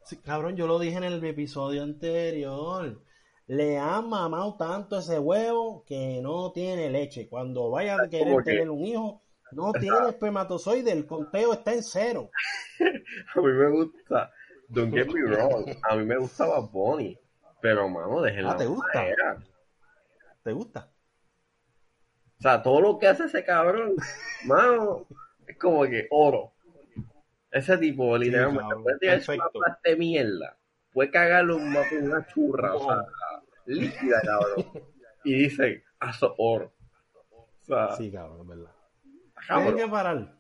[0.05, 3.01] Sí, cabrón, yo lo dije en el episodio anterior.
[3.47, 7.29] le han mamado tanto ese huevo que no tiene leche.
[7.29, 11.83] Cuando vaya a querer que- tener un hijo, no tiene espermatozoide, el conteo está en
[11.83, 12.31] cero.
[13.35, 14.31] A mí me gusta,
[14.71, 17.19] don't get me wrong, a mí me gustaba Bonnie,
[17.61, 19.05] pero mano, déjenla Ah, ¿te gusta?
[20.43, 20.91] ¿Te gusta?
[22.39, 23.97] O sea, todo lo que hace ese cabrón,
[24.47, 25.07] mano,
[25.47, 26.53] es como que oro.
[27.51, 29.51] Ese tipo, literalmente, cabrón, puede perfecto.
[29.53, 30.57] plasta de mierda,
[30.93, 33.05] puede cagarle un mapa una churra, o sea,
[33.67, 34.67] líquida, cabrón.
[35.25, 36.73] Y dice, hace oro.
[37.31, 38.71] O sea, Sí, cabrón, verdad.
[39.47, 40.33] Tienen que parar.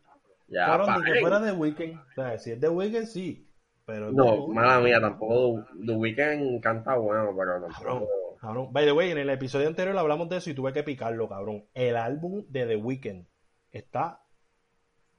[0.48, 1.98] ya, cabrón, ni que fuera de Weekend.
[1.98, 3.46] O sea, si es de Weekend, sí.
[3.90, 8.36] Pero No, mala mía, tampoco The Weeknd canta bueno, pero Cabrón, tampoco.
[8.40, 8.72] cabrón.
[8.72, 11.64] By the way, en el episodio anterior hablamos de eso y tuve que picarlo, cabrón.
[11.74, 13.26] El álbum de The Weeknd
[13.72, 14.22] está.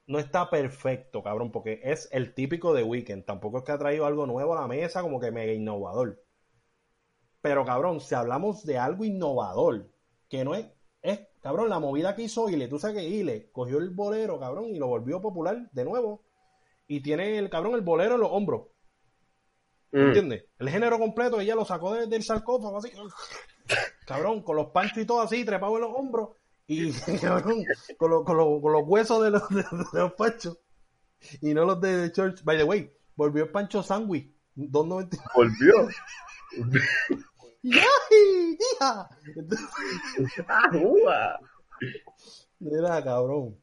[0.06, 3.24] No está perfecto, cabrón, porque es el típico de Weeknd.
[3.24, 6.22] Tampoco es que ha traído algo nuevo a la mesa, como que mega innovador.
[7.40, 9.90] Pero, cabrón, si hablamos de algo innovador,
[10.28, 10.66] que no es.
[11.02, 12.68] Es, cabrón, la movida que hizo Ile.
[12.68, 16.22] Tú sabes que Ile cogió el bolero, cabrón, y lo volvió popular de nuevo.
[16.94, 18.66] Y tiene el cabrón el bolero en los hombros.
[19.92, 20.44] Mm, ¿Entiendes?
[20.58, 22.92] El género completo ella lo sacó de- del sarcófago así.
[24.06, 26.30] Cabrón, con los panchos y todo así, trepado en los hombros.
[26.66, 27.64] Y cabrón,
[27.96, 30.58] con, los- con los- con los huesos de los, de, de los panchos.
[31.40, 32.42] Y no los de, de Church.
[32.44, 34.30] By the way, volvió el Pancho Sandwich.
[34.56, 35.18] 2.99.
[35.34, 35.88] Volvió.
[37.62, 38.58] ¡Yaji!
[38.58, 39.08] ¡Hija!
[40.48, 41.38] ¡Ah!
[42.58, 43.58] Mira, cabrón.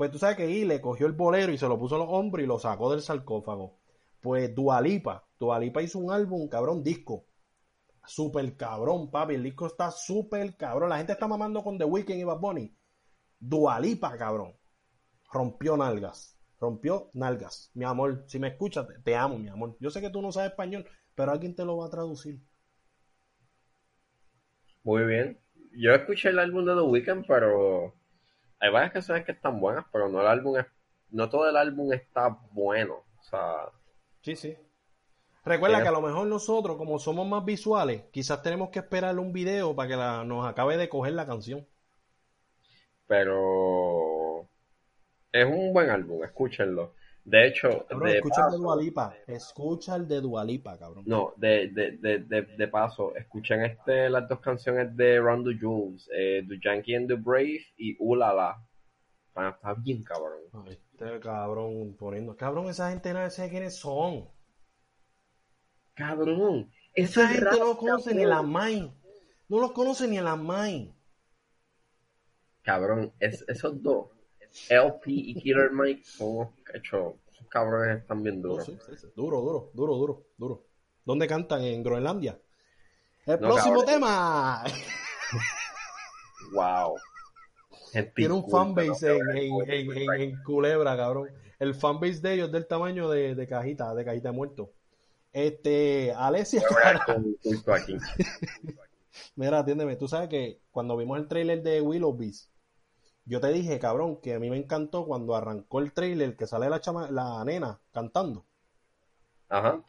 [0.00, 2.42] Pues tú sabes que Ile cogió el bolero y se lo puso en los hombros
[2.42, 3.80] y lo sacó del sarcófago.
[4.22, 7.26] Pues Dualipa, Dualipa hizo un álbum, cabrón, disco.
[8.06, 9.34] Super cabrón, papi.
[9.34, 10.88] El disco está súper cabrón.
[10.88, 12.74] La gente está mamando con The Weeknd y Bad Bunny.
[13.38, 14.56] Dualipa, cabrón.
[15.30, 16.34] Rompió nalgas.
[16.58, 17.70] Rompió nalgas.
[17.74, 19.76] Mi amor, si me escuchas, te amo, mi amor.
[19.80, 22.40] Yo sé que tú no sabes español, pero alguien te lo va a traducir.
[24.82, 25.38] Muy bien.
[25.72, 27.99] Yo escuché el álbum de The Weeknd, pero
[28.60, 30.66] hay varias canciones que están buenas, pero no el álbum es,
[31.10, 32.94] no todo el álbum está bueno.
[33.18, 33.70] O sea,
[34.22, 34.56] Sí, sí.
[35.44, 39.32] Recuerda que a lo mejor nosotros, como somos más visuales, quizás tenemos que esperar un
[39.34, 41.66] video para que la- nos acabe de coger la canción.
[43.06, 44.48] pero
[45.32, 46.94] es un buen álbum, escúchenlo.
[47.30, 49.14] De hecho, Cabrón, de escucha el de Dualipa.
[49.28, 51.04] Escucha el de Dualipa, cabrón.
[51.06, 55.56] no, de, de, de, de, de paso, escuchen este, las dos canciones de Round the
[55.64, 58.66] Jules, eh, The Yankee and the Brave y Ulala.
[59.32, 60.40] Van a estar bien cabrón.
[60.66, 62.36] Este cabrón poniendo.
[62.36, 64.28] Cabrón, esa gente nadie sabe quiénes son.
[65.94, 68.52] Cabrón, Esa es gente no los conoce ni en la cabrón.
[68.52, 68.92] MAI.
[69.48, 70.92] No los conoce ni la MAI.
[72.62, 74.08] Cabrón, es, esos dos,
[74.68, 77.14] LP y Killer Mike, son cachos.
[77.32, 78.64] Esos cabrones están bien duros.
[78.66, 79.06] sí, sí, sí.
[79.16, 80.64] Duro, duro, duro, duro, duro.
[81.04, 81.62] ¿Dónde cantan?
[81.62, 82.38] En Groenlandia.
[83.26, 83.86] El No, próximo cabrón.
[83.86, 84.64] tema.
[86.52, 86.96] Wow.
[87.92, 91.28] Gente Tiene un inculta, fanbase en, en, en, en- en Culebra, cabrón.
[91.60, 94.72] El fanbase de ellos es del tamaño de, de cajita, de cajita de muerto.
[95.32, 96.62] Este, Alessia,
[99.36, 102.50] mira, atiéndeme, tú sabes que cuando vimos el trailer de Willow Beast,
[103.30, 106.68] yo te dije, cabrón, que a mí me encantó cuando arrancó el trailer que sale
[106.68, 108.44] la chama, la nena cantando.
[109.48, 109.84] Ajá.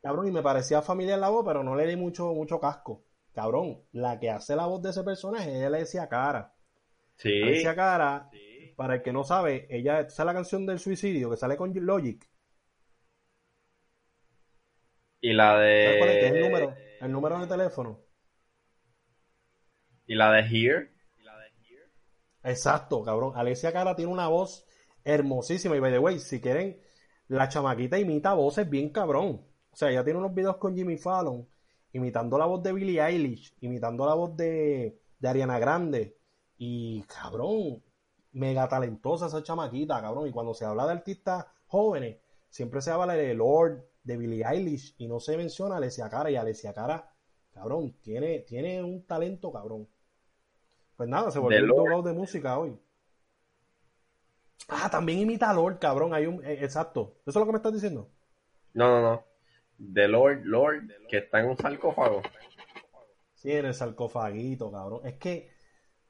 [0.00, 3.02] Cabrón, y me parecía familiar la voz, pero no le di mucho, mucho casco.
[3.32, 6.54] Cabrón, la que hace la voz de ese personaje es Alessia Cara.
[7.16, 7.42] Sí.
[7.42, 8.30] Alessia Cara,
[8.76, 11.72] para el que no sabe, ella, ¿tú ¿sabes la canción del suicidio que sale con
[11.74, 12.28] Logic?
[15.20, 16.18] Y la ¿Sabes cuál es?
[16.18, 16.40] Que es el de.
[16.40, 18.00] número, el número de teléfono.
[20.06, 20.90] Y la de Here.
[22.42, 23.32] Exacto, cabrón.
[23.36, 24.66] Alessia Cara tiene una voz
[25.04, 25.76] hermosísima.
[25.76, 26.80] Y by the way, si quieren,
[27.28, 29.46] la chamaquita imita voces bien cabrón.
[29.70, 31.48] O sea, ella tiene unos videos con Jimmy Fallon,
[31.92, 36.18] imitando la voz de Billie Eilish, imitando la voz de, de Ariana Grande.
[36.58, 37.82] Y cabrón,
[38.32, 40.26] mega talentosa esa chamaquita, cabrón.
[40.28, 44.94] Y cuando se habla de artistas jóvenes, siempre se habla de Lord, de Billie Eilish,
[44.98, 46.30] y no se menciona a Cara.
[46.30, 47.12] Y Alessia Cara,
[47.52, 49.88] cabrón, tiene, tiene un talento, cabrón.
[51.00, 52.78] Pues nada, se volvió un doblado de música hoy.
[54.68, 56.12] Ah, también imita a Lord, cabrón.
[56.12, 57.16] Hay un, eh, exacto.
[57.22, 58.10] ¿Eso es lo que me estás diciendo?
[58.74, 59.24] No, no, no.
[59.78, 62.20] De Lord, Lord, que está en un sarcófago.
[63.32, 65.00] Sí, en el sarcofaguito, cabrón.
[65.06, 65.50] Es que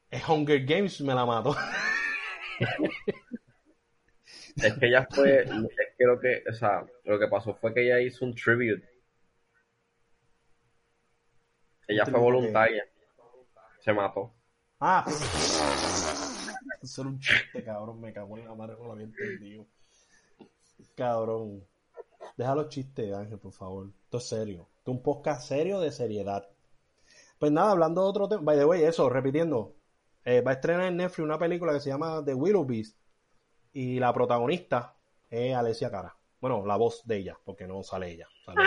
[0.09, 1.55] es Hunger Games me la mató.
[4.57, 5.43] Es que ella fue.
[5.43, 6.43] Es que lo que.
[6.49, 8.85] O sea, lo que pasó fue que ella hizo un tribute.
[11.87, 12.85] Ella fue voluntaria.
[13.79, 14.33] Se mató.
[14.83, 15.05] Ah,
[16.81, 18.01] eso era un chiste, cabrón.
[18.01, 19.67] Me cago en la madre, no lo había entendido.
[20.95, 21.63] Cabrón.
[22.35, 23.91] Deja los chistes, Ángel, por favor.
[24.05, 24.69] Esto es serio.
[24.79, 26.49] Esto es un podcast serio de seriedad.
[27.37, 29.75] Pues nada, hablando de otro tema, by the way, eso, repitiendo,
[30.25, 32.97] eh, va a estrenar en Netflix una película que se llama The Willow Beast
[33.73, 34.95] y la protagonista
[35.29, 36.15] es Alessia Cara.
[36.39, 38.27] Bueno, la voz de ella, porque no sale ella.
[38.43, 38.59] Sale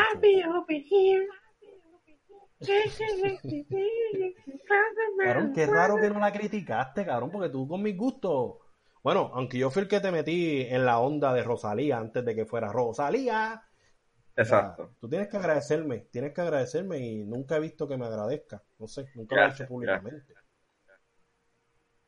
[5.18, 8.56] cabrón, qué raro que no la criticaste, cabrón, porque tú con mis gustos.
[9.02, 12.34] Bueno, aunque yo fui el que te metí en la onda de Rosalía antes de
[12.34, 13.62] que fuera Rosalía.
[14.36, 14.96] Exacto.
[14.98, 18.62] tú tienes que agradecerme, tienes que agradecerme y nunca he visto que me agradezca.
[18.78, 20.34] No sé, nunca lo he hecho públicamente.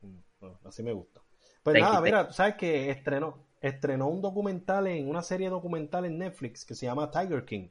[0.01, 0.19] Mm,
[0.65, 1.21] así me gusta.
[1.63, 6.65] Pues nada, mira, sabes que estrenó, estrenó un documental en una serie documental en Netflix
[6.65, 7.69] que se llama Tiger King.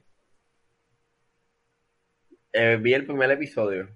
[2.58, 3.90] Eh, vi el primer episodio.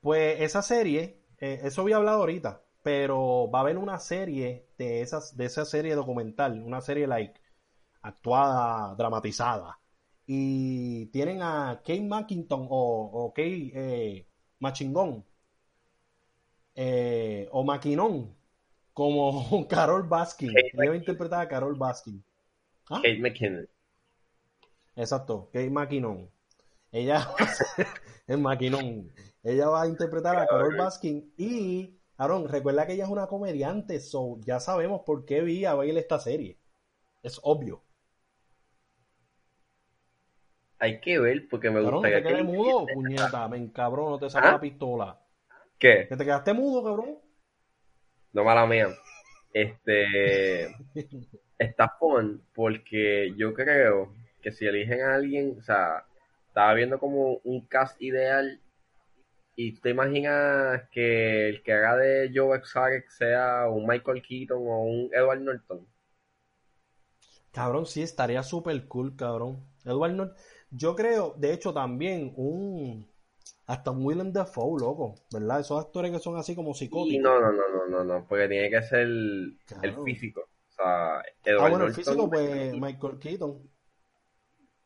[0.00, 5.00] Pues esa serie, eh, eso había hablado ahorita, pero va a haber una serie de
[5.02, 7.40] esas, de esa serie documental, una serie like
[8.02, 9.80] actuada, dramatizada.
[10.24, 14.26] Y tienen a Kate Mackington o, o Kate eh,
[14.60, 15.24] Machingón
[16.76, 18.36] eh, o Maquinón
[18.94, 20.52] como Carol Baskin.
[20.74, 22.22] Ella interpretar a Carol Baskin.
[22.88, 23.00] ¿Ah?
[23.02, 23.68] Kate McKinnon.
[24.94, 26.30] Exacto, Kate McKinnon.
[26.92, 27.28] Ella
[28.26, 29.12] es Maquinón.
[29.42, 33.98] Ella va a interpretar a Carol Baskin y Aaron, recuerda que ella es una comediante,
[33.98, 36.58] so ya sabemos por qué vi a bailar esta serie.
[37.22, 37.82] Es obvio.
[40.78, 42.22] Hay que ver, porque me gusta que.
[42.22, 44.52] te mudo, puñeta, me encabrón, no te saca ¿Ah?
[44.52, 45.20] la pistola.
[45.78, 46.06] ¿Qué?
[46.08, 47.18] ¿Que te quedaste mudo, cabrón?
[48.32, 48.88] No mala mía.
[49.52, 50.74] Este.
[51.58, 56.06] está fun porque yo creo que si eligen a alguien, o sea,
[56.50, 58.60] estaba viendo como un cast ideal
[59.54, 64.58] y tú te imaginas que el que haga de Joe Exotic sea un Michael Keaton
[64.58, 65.86] o un Edward Norton.
[67.52, 69.64] Cabrón, sí, estaría súper cool, cabrón.
[69.84, 70.36] Edward Norton.
[70.70, 73.08] Yo creo, de hecho, también un.
[73.66, 75.60] Hasta un Willem Dafoe, loco, ¿verdad?
[75.60, 77.22] Esos actores que son así como psicóticos.
[77.22, 79.56] no, no, no, no, no, no, porque tiene que ser el,
[80.04, 80.40] físico.
[80.40, 83.70] O sea, Edward ah, bueno, el físico, pues Michael Keaton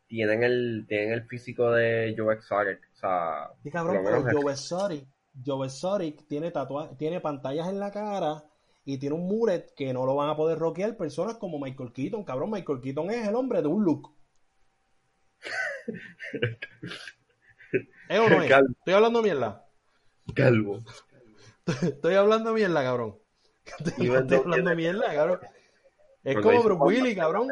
[0.07, 2.79] tienen el, tienen el físico de Joe Exotic.
[2.93, 5.07] O sea, y cabrón, pero Joe Exotic,
[5.45, 6.51] Joe Exotic tiene,
[6.97, 8.43] tiene pantallas en la cara
[8.85, 12.23] y tiene un muret que no lo van a poder rockear personas como Michael Keaton.
[12.23, 14.13] Cabrón, Michael Keaton es el hombre de un look.
[18.09, 18.51] ¿Es o no es?
[18.51, 19.65] Estoy hablando mierda.
[20.33, 20.83] Calvo.
[21.65, 23.17] Estoy hablando mierda, cabrón.
[23.85, 25.39] Estoy, hablando mierda, cabrón.
[26.23, 27.47] Es como Bruce Willis, cabrón.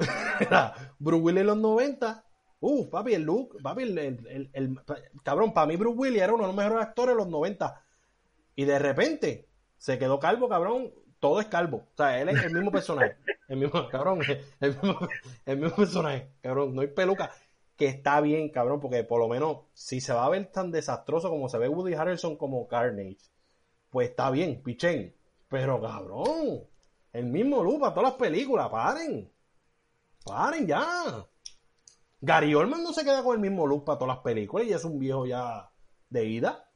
[0.98, 2.24] Bruce Willis en los 90.
[2.60, 4.78] Uf, papi, el look, papi, el,
[5.22, 7.82] cabrón, para mí Bruce Willis era uno de los mejores actores de los 90.
[8.56, 10.92] Y de repente se quedó calvo, cabrón.
[11.18, 11.88] Todo es calvo.
[11.92, 13.16] O sea, él es el mismo personaje.
[13.48, 14.20] El mismo, cabrón,
[14.60, 15.08] el mismo,
[15.46, 16.30] el mismo personaje.
[16.42, 17.30] Cabrón, no hay peluca.
[17.76, 21.30] Que está bien, cabrón, porque por lo menos si se va a ver tan desastroso
[21.30, 23.16] como se ve Woody Harrelson como Carnage,
[23.88, 25.14] pues está bien, pichen.
[25.48, 26.64] Pero cabrón,
[27.12, 29.30] el mismo look para todas las películas, paren.
[30.24, 31.26] Paren ya.
[32.20, 34.84] Gary Oldman no se queda con el mismo look para todas las películas y es
[34.84, 35.70] un viejo ya
[36.10, 36.70] de ida.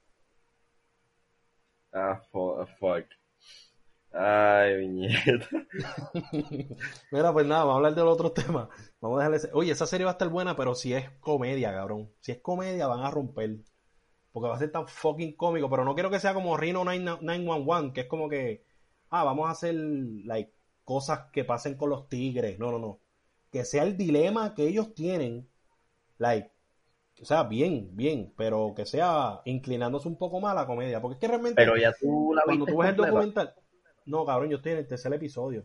[1.92, 3.06] Ah, fuck.
[4.12, 5.48] Ay, viñeta.
[7.10, 8.68] Mira, pues nada, vamos a hablar del otro tema.
[9.00, 9.50] Vamos a dejarle.
[9.52, 12.10] Oye, esa serie va a estar buena, pero si es comedia, cabrón.
[12.20, 13.58] Si es comedia, van a romper.
[14.32, 15.68] Porque va a ser tan fucking cómico.
[15.68, 18.64] Pero no quiero que sea como Reno 911, que es como que.
[19.10, 20.52] Ah, vamos a hacer, like,
[20.84, 22.58] cosas que pasen con los tigres.
[22.58, 23.03] No, no, no
[23.54, 25.48] que sea el dilema que ellos tienen,
[26.18, 26.50] like,
[27.22, 31.14] o sea, bien, bien, pero que sea inclinándose un poco más a la comedia, porque
[31.14, 33.54] es que realmente pero ya tú la cuando tú ves el documental,
[34.06, 35.64] no, cabrón, yo estoy en el tercer episodio.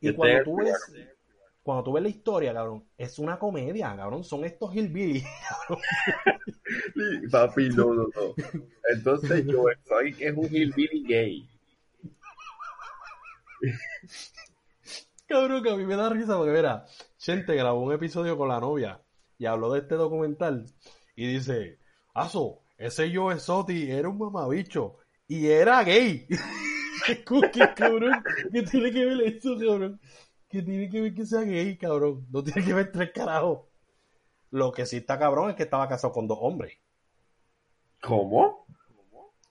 [0.00, 0.76] Y cuando tú ves
[1.62, 5.22] cuando tú ves la historia, cabrón, es una comedia, cabrón, son estos hillbilly.
[7.30, 8.34] Papi, no, no, no.
[8.92, 11.48] Entonces yo soy que es un hillbilly gay.
[15.30, 18.58] Cabrón, que a mí me da risa porque, mira, Chente grabó un episodio con la
[18.58, 19.00] novia
[19.38, 20.66] y habló de este documental
[21.14, 21.78] y dice,
[22.14, 24.96] Aso, ese Joe Soti era un mamabicho
[25.28, 26.26] y era gay.
[27.06, 27.22] ¿Qué
[27.76, 28.24] cabrón?
[28.52, 30.00] ¿Qué tiene que ver eso, cabrón?
[30.48, 32.26] ¿Qué tiene que ver que sea gay, cabrón?
[32.32, 33.68] No tiene que ver tres carajos.
[34.50, 36.76] Lo que sí está cabrón es que estaba casado con dos hombres.
[38.02, 38.66] ¿Cómo?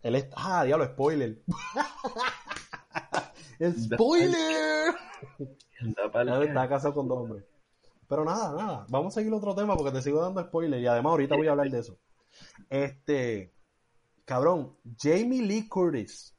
[0.01, 0.27] Él es...
[0.35, 1.41] Ah, diablo, spoiler.
[3.59, 4.95] ¡Spoiler!
[6.47, 7.45] Está casado con dos hombres.
[8.07, 8.85] Pero nada, nada.
[8.89, 11.51] Vamos a seguir otro tema porque te sigo dando spoiler y además ahorita voy a
[11.51, 11.99] hablar de eso.
[12.69, 13.53] Este,
[14.25, 16.35] cabrón, Jamie Lee Curtis,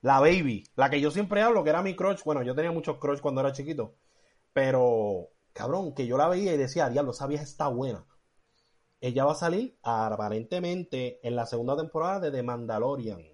[0.00, 2.22] la baby, la que yo siempre hablo, que era mi crush.
[2.24, 3.94] Bueno, yo tenía muchos crush cuando era chiquito,
[4.52, 8.04] pero cabrón, que yo la veía y decía, diablo, esa vieja está buena.
[9.00, 13.31] Ella va a salir aparentemente en la segunda temporada de The Mandalorian.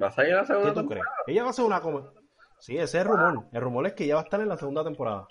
[0.00, 1.04] ¿Va a salir en la segunda ¿Qué tú crees?
[1.26, 1.82] Ella va a ser una...
[2.58, 3.48] Sí, ese es el rumor.
[3.52, 5.26] El rumor es que ella va a estar en la segunda temporada.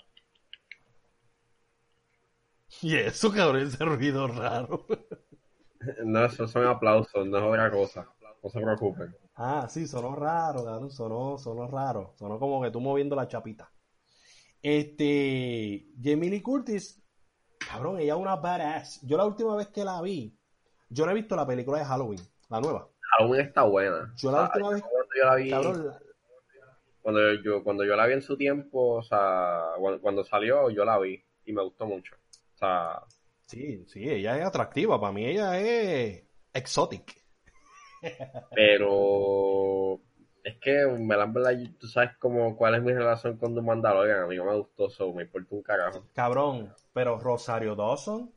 [2.80, 4.86] Y eso, cabrón, ese ruido raro.
[6.04, 8.06] No, eso son aplausos, no es otra cosa.
[8.42, 9.16] No se preocupen.
[9.34, 12.14] Ah, sí, sonó raro, cabrón, sonó, sonó raro.
[12.16, 13.72] Sonó como que tú moviendo la chapita.
[14.62, 17.02] Este, Jamie Lee Curtis,
[17.58, 19.00] cabrón, ella es una badass.
[19.02, 20.38] Yo la última vez que la vi,
[20.88, 22.91] yo no he visto la película de Halloween, la nueva.
[23.18, 24.12] Halloween está buena.
[24.16, 26.00] Yo la última vez, Cuando yo la vi, cabrón, la-
[27.02, 30.84] cuando yo, cuando yo la vi en su tiempo, o sea, cuando, cuando salió, yo
[30.84, 32.14] la vi y me gustó mucho.
[32.54, 33.00] O sea,
[33.46, 35.00] sí, sí, ella es atractiva.
[35.00, 37.20] Para mí ella es exotic.
[38.54, 40.00] pero
[40.44, 44.20] es que, me la verdad, tú sabes como cuál es mi relación con The Mandalorian.
[44.20, 46.06] A mí no me gustó eso, me importa un carajo.
[46.14, 48.32] Cabrón, pero Rosario Dawson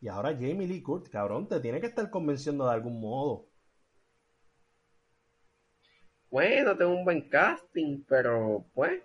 [0.00, 3.49] y ahora Jamie Lee Curtis, cabrón, te tiene que estar convenciendo de algún modo.
[6.30, 9.02] Bueno, tengo un buen casting, pero pues,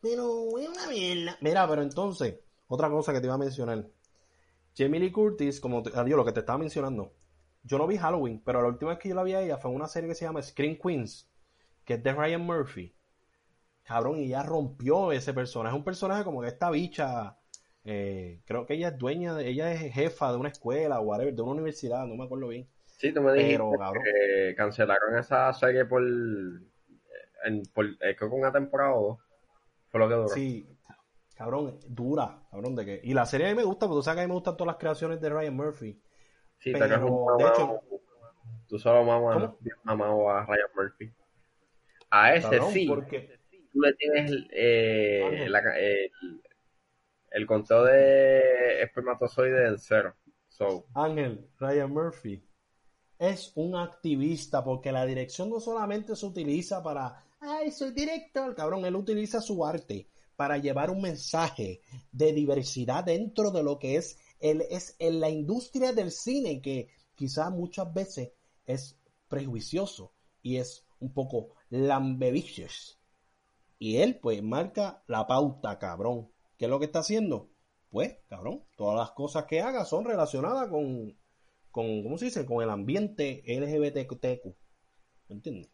[0.00, 1.36] Pero es una mierda.
[1.40, 3.88] Mira, pero entonces, otra cosa que te iba a mencionar.
[4.76, 7.12] Jamie Lee Curtis, como te, adiós, lo que te estaba mencionando.
[7.62, 9.70] Yo no vi Halloween, pero la última vez que yo la vi a ella fue
[9.70, 11.28] en una serie que se llama Screen Queens,
[11.84, 12.94] que es de Ryan Murphy.
[13.84, 15.74] Cabrón, y ella rompió ese personaje.
[15.74, 17.38] Es un personaje como que esta bicha.
[17.84, 21.34] eh, creo que ella es dueña, de, ella es jefa de una escuela o whatever,
[21.34, 22.68] de una universidad, no me acuerdo bien.
[23.08, 24.02] Sí, tú me dijiste Pero, cabrón.
[24.04, 29.18] que cancelaron esa serie por, en, por eh, que una temporada o dos.
[29.90, 30.28] Fue lo que duró.
[30.28, 30.66] Sí,
[31.36, 33.00] cabrón, dura, cabrón, de que.
[33.04, 34.56] Y la serie a mí me gusta, porque tú sabes que a mí me gustan
[34.56, 36.00] todas las creaciones de Ryan Murphy.
[36.58, 37.52] Sí, Pero, eres un de mamado.
[37.52, 37.80] hecho-
[38.66, 39.50] tú solo mamas,
[39.82, 41.12] mamado a Ryan Murphy.
[42.10, 43.38] A ese Cabrón, sí, porque
[43.72, 46.10] tú le tienes eh, la eh,
[47.30, 50.14] el conteo de espermatozoides en cero.
[50.48, 52.42] So, Ángel, Ryan Murphy
[53.18, 58.84] es un activista porque la dirección no solamente se utiliza para, ay, soy director, cabrón,
[58.84, 61.80] él utiliza su arte para llevar un mensaje
[62.12, 66.88] de diversidad dentro de lo que es, el, es en la industria del cine que
[67.14, 68.32] quizás muchas veces
[68.66, 68.96] es
[69.28, 70.12] prejuicioso
[70.42, 72.98] y es un poco lambevicious.
[73.78, 76.30] Y él, pues, marca la pauta, cabrón.
[76.56, 77.50] ¿Qué es lo que está haciendo?
[77.90, 81.16] Pues, cabrón, todas las cosas que haga son relacionadas con,
[81.74, 82.46] con ¿cómo se dice?
[82.46, 84.46] Con el ambiente LGBTQ.
[85.28, 85.68] ¿Me entiendes?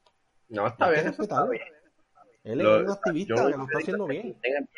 [0.48, 1.62] no está bien, eso está bien.
[2.42, 4.36] Él Lo- es un activista yo que lo está haciendo bien.
[4.42, 4.68] bien.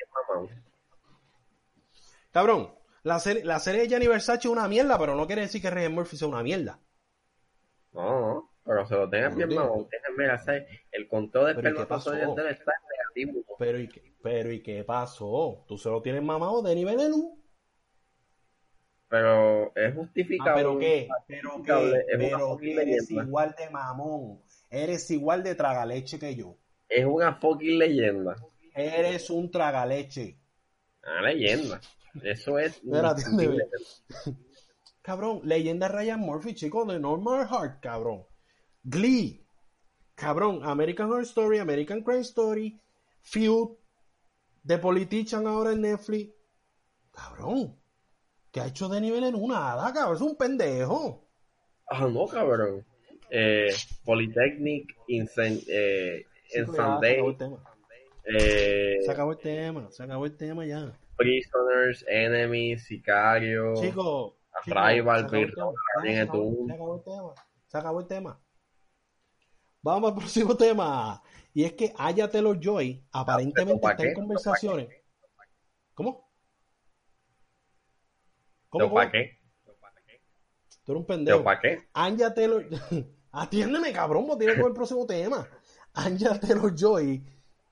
[2.33, 5.63] Cabrón, la serie, la serie de Gianni Versace es una mierda, pero no quiere decir
[5.63, 6.81] que Ryan Murphy sea una mierda.
[7.93, 9.49] No, no, pero se lo tengan bien.
[9.51, 10.65] Dejen, Mira, ¿sabes?
[10.91, 13.57] el conteo de Pero ¿y qué espermatozoides debe estar negativo.
[13.59, 15.65] Pero ¿y qué, pero ¿y qué pasó?
[15.69, 17.39] Tú se lo tienes mamado de nivel de luz.
[19.13, 20.55] Pero es Ah, justificable.
[20.55, 23.25] pero qué, pero qué, pero que eres leyenda.
[23.29, 24.43] igual de mamón.
[24.71, 26.57] Eres igual de tragaleche que yo.
[26.89, 28.35] Es una fucking leyenda.
[28.75, 30.39] Eres un tragaleche.
[31.03, 31.79] Una leyenda.
[32.23, 32.83] Eso es.
[32.85, 33.15] Mira.
[35.03, 38.25] Cabrón, leyenda Ryan Murphy, chico, de Normal Heart, cabrón.
[38.83, 39.45] Glee.
[40.15, 42.81] Cabrón, American Horror Story, American Crime Story,
[43.21, 43.77] Feud,
[44.67, 46.33] The Politician ahora en Netflix.
[47.11, 47.77] Cabrón.
[48.53, 50.15] ¿Qué ha hecho de nivel en una nada, cabrón?
[50.17, 51.27] Es un pendejo.
[51.89, 52.85] Ah, no, cabrón.
[53.31, 53.69] Eh,
[54.05, 55.27] Polytechnic, eh, Chico,
[55.67, 57.65] ya, se Ensanday, acabó el tema.
[58.27, 60.93] eh, Se acabó el tema, se acabó el tema ya.
[61.17, 64.37] Prisoners, Enemy, Sicario, Chico,
[64.67, 65.47] Rival, se Ya,
[66.03, 66.67] Bien se acabó- Etún.
[66.69, 67.35] se acabó el tema.
[67.69, 68.41] Se acabó el tema.
[69.83, 71.23] Vamos al próximo tema.
[71.55, 74.89] Y es que Aya Taylor Joy aparentemente ¿pa' está en conversaciones.
[75.95, 76.32] ¿Cómo?
[78.73, 78.95] ¿Pero ¿Cómo?
[78.95, 79.39] para qué?
[80.85, 81.45] Tú eres un ¿Pero pendejo.
[81.45, 81.89] para qué?
[81.93, 82.67] Anja Taylor.
[83.33, 85.47] Atiéndeme, cabrón, vos tienes con el próximo tema.
[85.95, 87.23] Anja Taylor Joy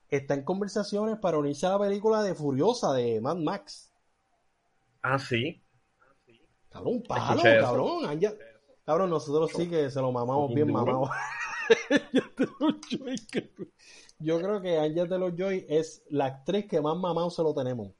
[0.09, 3.91] está en conversaciones para unirse a la película de Furiosa de Mad Max.
[5.01, 5.61] Ah, sí.
[6.69, 8.05] Cabrón, palo, cabrón.
[8.05, 8.37] Anja-
[8.85, 11.09] Cabrón, nosotros sí que se lo mamamos bien mamados.
[12.35, 12.81] Cabrón.
[14.19, 17.91] Yo creo que Anja Taylor Joy es la actriz que más mamado se lo tenemos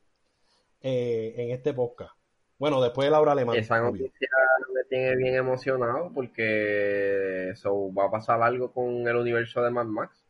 [0.81, 2.13] eh, en este podcast.
[2.61, 3.55] Bueno, después de Laura Alemán.
[3.55, 4.29] Esa noticia
[4.71, 9.87] me tiene bien emocionado porque eso va a pasar algo con el universo de Mad
[9.87, 10.23] Max.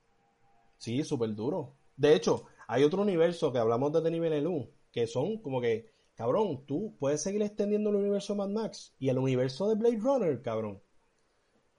[0.77, 1.73] Sí, súper duro.
[1.97, 6.65] De hecho, hay otro universo que hablamos desde nivel Elu, que son como que, cabrón,
[6.65, 10.41] tú puedes seguir extendiendo el universo de Mad Max y el universo de Blade Runner,
[10.41, 10.81] cabrón.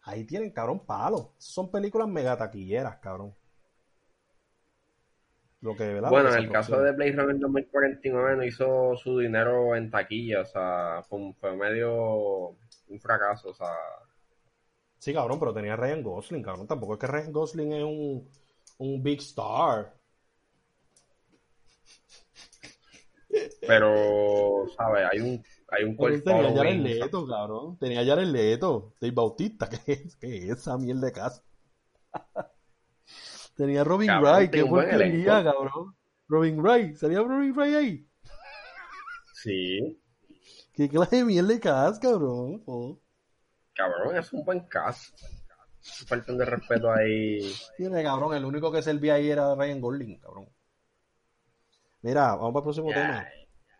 [0.03, 1.32] Ahí tienen, cabrón, palo.
[1.38, 3.34] Son películas mega taquilleras, cabrón.
[5.62, 6.00] Lo que.
[6.00, 10.42] Bueno, que en el caso de Blade Runner 2049 no hizo su dinero en taquilla,
[10.42, 12.56] o sea, fue, fue medio
[12.88, 13.74] un fracaso, o sea,
[15.02, 16.68] Sí, cabrón, pero tenía a Ryan Gosling, cabrón.
[16.68, 18.28] Tampoco es que Ryan Gosling es un,
[18.78, 19.96] un big star.
[23.66, 25.08] pero, ¿sabes?
[25.10, 27.76] Hay un, hay un tenía a Jared Leto, cabrón.
[27.78, 29.68] Tenía a Jared Leto, Dave Bautista.
[29.84, 31.42] ¿Qué es, qué es esa mierda de casa?
[33.55, 34.50] Tenía Robin Cabrón, Wright.
[34.50, 35.53] ¿Qué porquería, elenco.
[35.53, 35.96] cabrón?
[36.28, 36.96] Robin Wright.
[36.96, 38.07] ¿Salía Robin Wright ahí?
[39.34, 40.03] Sí,
[40.72, 42.62] ¿Qué clase de mierda de casa, cabrón?
[42.64, 42.98] Oh.
[43.74, 45.20] cabrón, es un buen cast.
[46.07, 47.53] Faltan de respeto ahí.
[47.76, 48.34] Tiene, cabrón.
[48.34, 50.48] El único que servía ahí era Ryan Gosling, cabrón.
[52.00, 53.28] Mira, vamos para el próximo tema.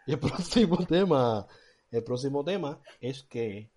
[0.07, 1.47] Y el próximo tema,
[1.91, 3.71] el próximo tema es que,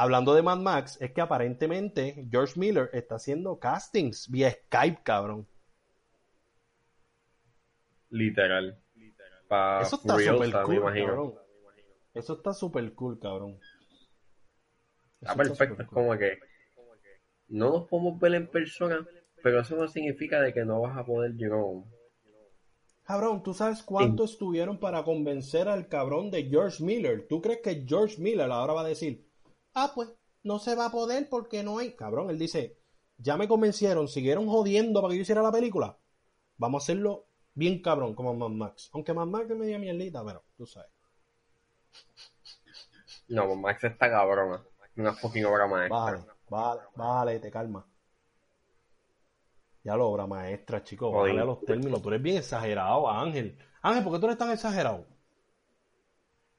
[0.00, 5.46] hablando de Mad Max, es que aparentemente George Miller está haciendo castings vía Skype, cabrón.
[8.08, 8.78] Literal.
[9.46, 11.34] Pa Eso está súper cool, cabrón.
[12.14, 13.58] Eso está súper cool, cabrón.
[15.20, 15.94] Perfecto, es cool.
[15.94, 16.38] como que
[17.48, 19.06] no nos podemos ver en persona,
[19.42, 21.86] pero eso no significa de que no vas a poder, you know,
[23.04, 27.26] Cabrón, ¿tú sabes cuánto estuvieron para convencer al cabrón de George Miller?
[27.28, 29.29] ¿Tú crees que George Miller ahora va a decir,
[29.74, 30.08] ah, pues,
[30.42, 31.94] no se va a poder porque no hay...
[31.94, 32.78] Cabrón, él dice,
[33.18, 35.96] ya me convencieron, siguieron jodiendo para que yo hiciera la película.
[36.56, 38.90] Vamos a hacerlo bien cabrón, como Mad Max.
[38.92, 40.90] Aunque Mad Max es media mierdita, pero tú sabes.
[43.28, 44.64] no, Max está cabrona,
[44.96, 45.98] una fucking obra maestra.
[45.98, 47.86] Vale, vale, vale, te calma.
[49.82, 51.10] Ya lo obra maestra, chico.
[51.10, 51.22] Jodido.
[51.22, 52.02] Bájale a los términos.
[52.02, 53.58] Tú eres bien exagerado, Ángel.
[53.82, 55.06] Ángel, ¿por qué tú eres tan exagerado?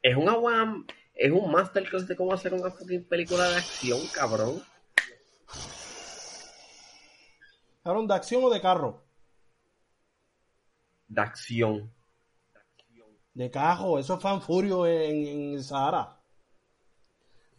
[0.01, 0.83] Es una buena,
[1.13, 4.61] es un masterclass de cómo hacer una fucking película de acción, cabrón.
[7.83, 9.03] Cabrón, ¿de acción o de carro?
[11.07, 11.91] De acción.
[13.33, 16.17] De cajo, eso es fanfurio en, en Sahara.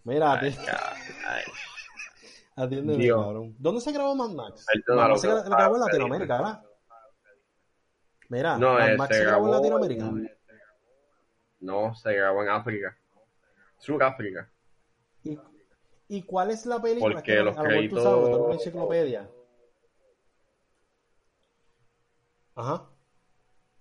[0.04, 0.54] Mira, Ay,
[1.26, 1.42] ay,
[2.56, 3.20] atiéndeme, Dios.
[3.22, 3.54] cabrón.
[3.58, 4.66] ¿Dónde se grabó Mad Max?
[4.88, 5.80] Mad Max se grabó en.
[5.80, 6.62] Latinoamérica, ¿verdad?
[8.28, 10.10] Mira, No, Mad eh, Max se grabó en Latinoamérica.
[11.60, 12.98] No, se grabó en África.
[13.82, 14.48] Suráfrica.
[15.24, 15.36] ¿Y,
[16.08, 17.14] y cuál es la película?
[17.16, 19.30] Porque que los a lo mejor tú sabes, tú eres una créditos- enciclopedia.
[22.54, 22.88] Ajá.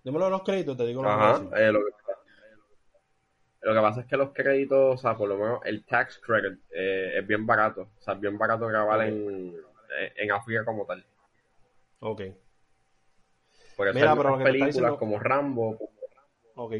[0.03, 1.33] Dímelo de los créditos, te digo lo que Ajá.
[1.39, 1.49] decir.
[1.57, 1.91] eh, lo, que,
[3.61, 6.59] lo que pasa es que los créditos, o sea, por lo menos el tax credit
[6.71, 7.91] eh, es bien barato.
[7.99, 9.55] O sea, es bien barato grabar en,
[10.15, 11.05] en África como tal.
[11.99, 12.21] Ok,
[13.77, 15.77] Por eso Mira, hay pero lo muchas que te está películas diciendo- como Rambo,
[16.55, 16.73] ok.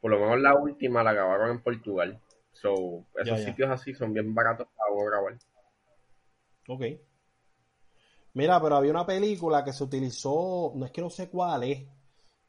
[0.00, 2.20] Por lo menos la última la grabaron en Portugal.
[2.52, 3.44] So, esos Ya, ya.
[3.46, 5.38] sitios así son bien baratos para grabar.
[6.68, 6.82] Ok.
[8.34, 11.86] Mira, pero había una película que se utilizó, no es que no sé cuál es,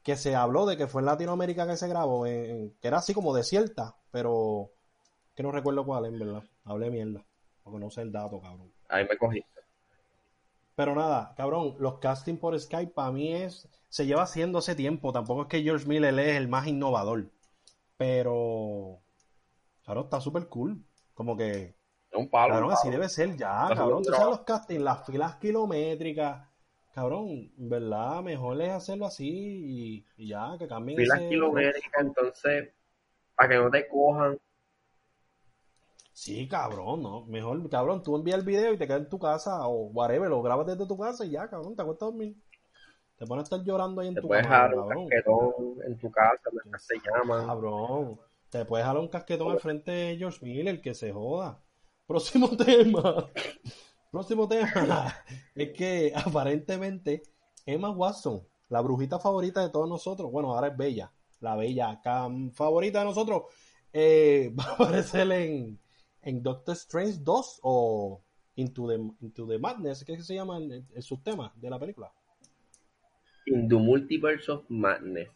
[0.02, 3.14] que se habló de que fue en Latinoamérica que se grabó, en- que era así
[3.14, 4.70] como desierta, pero
[5.34, 6.44] que no recuerdo cuál es, en verdad.
[6.64, 7.24] Hablé mierda,
[7.62, 8.72] porque no sé el dato, cabrón.
[8.88, 9.44] Ahí me cogí.
[10.74, 15.12] Pero nada, cabrón, los castings por Skype para mí es, se lleva haciendo hace tiempo,
[15.12, 17.30] tampoco es que George Miller es el más innovador,
[18.00, 19.02] pero,
[19.84, 20.82] claro, está súper cool,
[21.14, 21.76] como que...
[22.10, 22.54] Es un palo.
[22.54, 24.02] Cabrón, un así debe ser ya, Está cabrón.
[24.02, 26.48] Tú sabes los castings, las filas kilométricas.
[26.94, 28.22] Cabrón, ¿verdad?
[28.22, 32.70] Mejor es hacerlo así y, y ya, que cambien Filas ese- kilométricas, entonces,
[33.36, 34.38] para que no te cojan.
[36.12, 37.26] Sí, cabrón, ¿no?
[37.26, 40.42] Mejor, cabrón, tú envías el video y te quedas en tu casa o whatever, lo
[40.42, 42.36] grabas desde tu casa y ya, cabrón, te acuestas a dormir.
[43.20, 45.08] Te pones a estar llorando ahí en Te tu puedes cama, dejar un cabrón.
[45.10, 47.46] casquetón en tu casa mientras se llaman.
[47.46, 48.18] Cabrón,
[48.48, 51.62] te puedes jalar un casquetón al frente de George Miller, que se joda.
[52.06, 53.28] Próximo tema.
[54.10, 55.14] Próximo tema.
[55.54, 57.22] Es que aparentemente
[57.66, 62.50] Emma Watson, la brujita favorita de todos nosotros, bueno, ahora es Bella, la Bella cam
[62.52, 63.42] favorita de nosotros,
[63.92, 65.78] eh, va a aparecer en,
[66.22, 68.22] en Doctor Strange 2 o
[68.54, 72.10] Into the, Into the Madness, que se llama el, el subtema de la película.
[73.50, 75.28] In the Multiverse of Madness.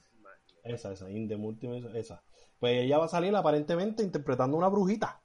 [0.62, 2.22] Esa, esa, In the Multiverse, esa.
[2.60, 5.20] Pues ella va a salir aparentemente interpretando una brujita.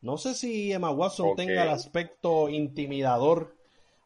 [0.00, 3.54] No sé si Emma Watson tenga el aspecto intimidador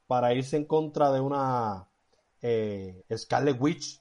[0.09, 1.87] para irse en contra de una
[2.43, 4.01] eh, Scarlet Witch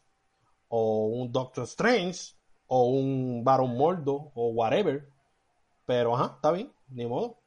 [0.70, 2.34] o un Doctor Strange
[2.66, 5.08] o un Baron Mordo o whatever.
[5.86, 7.38] Pero ajá, está bien, ni modo.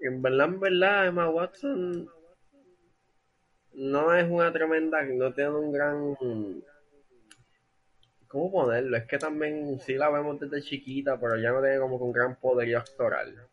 [0.00, 2.08] En verdad, en verdad, Emma Watson
[3.74, 6.16] no es una tremenda, no tiene un gran...
[8.28, 8.96] ¿Cómo ponerlo?
[8.96, 12.12] Es que también sí la vemos desde chiquita, pero ya no tiene como que un
[12.12, 13.48] gran poderío actoral.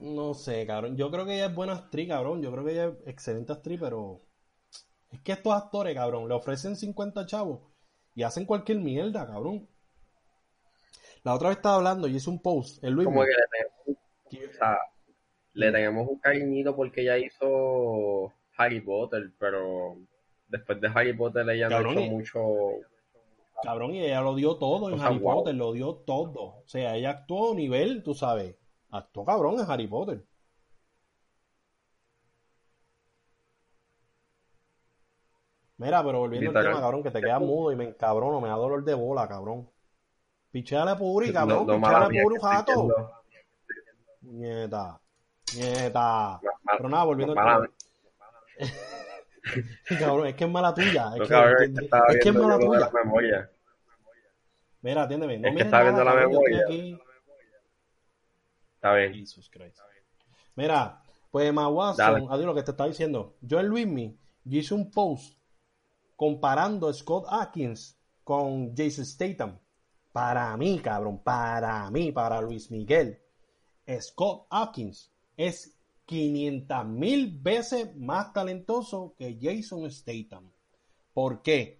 [0.00, 0.96] No sé, cabrón.
[0.96, 2.42] Yo creo que ella es buena actriz, cabrón.
[2.42, 4.22] Yo creo que ella es excelente actriz, pero.
[5.10, 7.62] Es que estos actores, cabrón, le ofrecen 50 chavos
[8.14, 9.68] y hacen cualquier mierda, cabrón.
[11.22, 12.82] La otra vez estaba hablando y hice un post.
[12.82, 14.78] El Luis Como que le tenemos, o sea,
[15.52, 19.96] le tenemos un cariñito porque ella hizo Harry Potter, pero
[20.48, 22.40] después de Harry Potter ella Cabrón, no hizo mucho.
[23.62, 25.34] Cabrón, y ella lo dio todo en sea, Harry wow.
[25.34, 26.42] Potter, lo dio todo.
[26.42, 28.56] O sea, ella actuó a nivel, tú sabes.
[28.90, 30.24] Actuó cabrón en Harry Potter.
[35.76, 38.54] Mira, pero volviendo al tema, cabrón, que te quedas mudo y me encabrono, me da
[38.54, 39.66] dolor de bola, cabrón.
[40.50, 42.88] Picheale a Puri, cabrón, no, no, picheale Puri un jato.
[44.20, 44.99] Nieta,
[45.56, 46.40] nieta.
[46.76, 47.70] Pero nada, volviendo al.
[49.98, 51.10] Cabrón, es que es mala tuya.
[51.14, 51.84] Es no, que, cabrón, es que
[52.16, 52.80] es que es mala tuya.
[52.80, 53.50] la memoria.
[54.82, 55.38] Mira, atiéndeme.
[55.38, 56.64] No Es que nada, viendo la memoria.
[56.64, 56.98] aquí.
[58.74, 59.12] Está bien.
[59.12, 59.78] Jesus Christ.
[60.56, 61.68] Mira, pues Emma.
[61.68, 63.36] Watson, adiós lo que te estaba diciendo.
[63.40, 65.38] Yo en Luismi, yo hice un post
[66.16, 69.58] comparando a Scott Atkins con Jason Statham.
[70.12, 73.20] Para mí, cabrón, para mí, para Luis Miguel,
[74.00, 75.09] Scott Atkins
[75.46, 75.76] es
[76.06, 80.50] 500 mil veces más talentoso que Jason Statham.
[81.14, 81.78] ¿Por qué?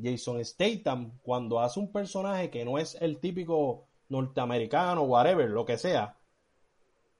[0.00, 5.76] Jason Statham, cuando hace un personaje que no es el típico norteamericano, whatever, lo que
[5.78, 6.16] sea,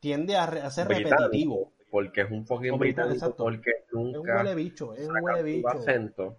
[0.01, 1.73] tiende a, re- a ser Británico, repetitivo.
[1.91, 3.45] Porque es un fucking británico, exacto.
[3.45, 5.69] porque Es un nunca huele bicho, es un huele bicho.
[5.69, 6.37] acento.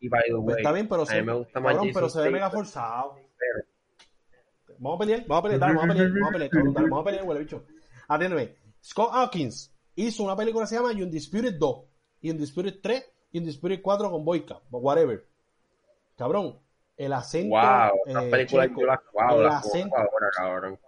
[0.00, 2.20] Y by the Pues way, está bien, pero, se, me gusta más cabrón, pero se
[2.22, 3.14] ve mega forzado.
[3.38, 6.88] pero- Vamos a pelear, vamos a pelear, dale, vamos a pelear, vamos a pelear, dale,
[6.88, 7.64] vamos a pelear, huele bicho.
[8.08, 8.63] Atiéndeme.
[8.84, 11.76] Scott Atkins hizo una película que se llama Undisputed 2,
[12.20, 15.26] y Undisputed 3, y Undisputed 4 con Boyka, whatever.
[16.16, 16.60] Cabrón,
[16.96, 17.56] el acento.
[17.56, 20.78] Wow, eh, películas yo las wow, el las acento, ahora, cabrón.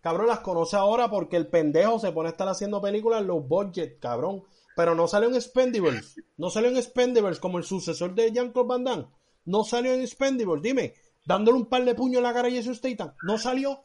[0.00, 3.48] Cabrón, las conoce ahora porque el pendejo se pone a estar haciendo películas en los
[3.48, 4.44] budget, cabrón.
[4.76, 6.16] Pero no salió en Spendables.
[6.36, 9.06] No salió en Spendables como el sucesor de Jean-Claude Van Damme.
[9.44, 10.62] No salió en Spendables.
[10.62, 10.94] Dime,
[11.26, 13.12] dándole un par de puños en la cara a Jesus Statham.
[13.22, 13.80] No salió.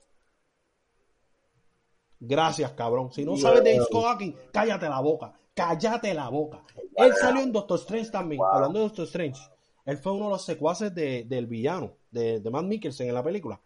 [2.20, 3.11] Gracias, cabrón.
[3.11, 5.34] Si no sabes de Scott Atkins, cállate la boca.
[5.53, 6.63] Cállate la boca.
[6.95, 8.41] Él salió en Doctor Strange también.
[8.51, 9.41] Hablando de Doctor Strange.
[9.86, 13.24] Él fue uno de los secuaces de- del villano, de, de Matt Mikkelsen en la
[13.24, 13.59] película.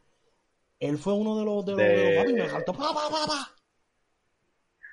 [0.80, 3.56] Él fue uno de los de los, de los- De- papi, me saltó, pa, pa.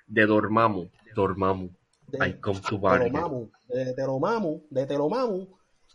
[0.06, 1.68] De Dormammu, Dormammu.
[2.06, 2.78] de, I come to.
[2.80, 5.46] Telomamu, de Telomamu, de Telomamu,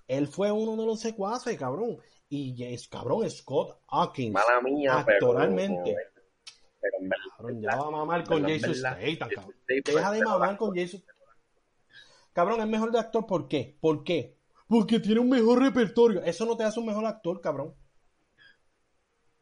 [0.08, 1.98] él fue uno de los secuaces, cabrón.
[2.30, 5.96] Y es cabrón, Scott Atkins, Mala mía, actoralmente.
[5.96, 6.13] Pero
[7.00, 9.56] en verdad, Cabrón, ya va a mamar con verdad, Jason Statham, Jason cabrón.
[9.68, 11.04] Deja de mamar con Jason.
[12.34, 13.78] Cabrón, es mejor de actor, ¿por qué?
[13.80, 14.38] ¿Por qué?
[14.68, 16.24] Porque tiene un mejor repertorio.
[16.24, 17.76] Eso no te hace un mejor actor, cabrón.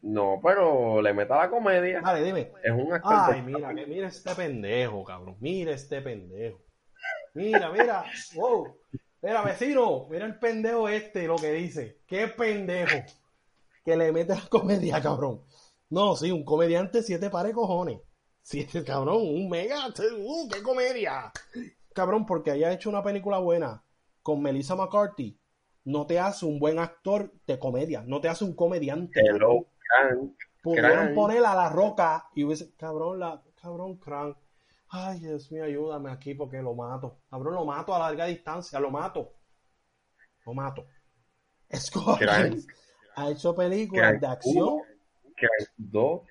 [0.02, 2.02] No, pero le meta la comedia.
[2.02, 2.52] Vale, dime.
[2.64, 5.38] Es un actor Ay, mira, que mira este pendejo, cabrón.
[5.40, 6.60] Mira este pendejo.
[7.34, 8.04] Mira, mira.
[8.36, 8.76] Wow.
[9.22, 10.08] Mira, vecino.
[10.10, 12.00] Mira el pendejo este, lo que dice.
[12.08, 12.98] Qué pendejo.
[13.86, 15.44] Que le mete la comedia, cabrón.
[15.92, 18.00] No, sí, un comediante siete pares cojones.
[18.42, 19.88] Siete, cabrón, un mega.
[19.88, 21.32] Uh, qué comedia.
[21.94, 23.84] Cabrón, porque haya hecho una película buena
[24.24, 25.38] con Melissa McCarthy,
[25.84, 28.04] no te hace un buen actor de comedia.
[28.08, 29.20] No te hace un comediante.
[29.20, 30.32] Hello, Frank.
[30.64, 31.16] Pudieron Crank.
[31.16, 34.38] poner a la roca y hubiese, cabrón, la, cabrón, Crank.
[34.90, 37.20] Ay, Dios mío, ayúdame aquí porque lo mato.
[37.30, 39.34] Cabrón, lo mato a larga distancia, lo mato.
[40.46, 40.86] Lo mato.
[41.76, 42.60] Scott Crank.
[43.16, 44.82] ha hecho películas Crank de acción.
[45.42, 46.22] Uno, Crank 2.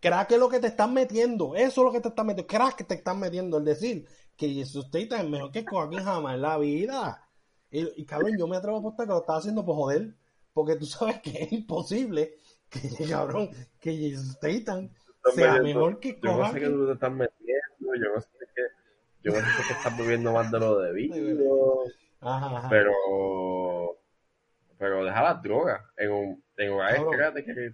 [0.00, 1.54] Crack es lo que te están metiendo.
[1.56, 2.46] Eso es lo que te están metiendo.
[2.46, 3.58] Crack que te están metiendo.
[3.58, 4.06] Es decir,
[4.36, 7.22] que Jesus Statham es mejor que Joaquín jamás en la vida.
[7.70, 10.14] Y, y, cabrón, yo me atrevo a apostar que lo estaba haciendo por joder.
[10.52, 12.34] Porque tú sabes que es imposible
[12.68, 14.90] que, cabrón, que Jesus Statham
[15.34, 16.72] sea metiendo- mejor que Yo no sé Joaquín.
[16.76, 17.94] tú te estás metiendo.
[17.94, 18.62] Yo no sé qué.
[19.22, 21.84] Yo no sé que estás bebiendo más de lo debido.
[22.20, 22.68] Ajá, ajá.
[22.68, 22.92] Pero.
[24.78, 25.80] Pero deja las drogas.
[25.96, 27.72] En, un, en créate que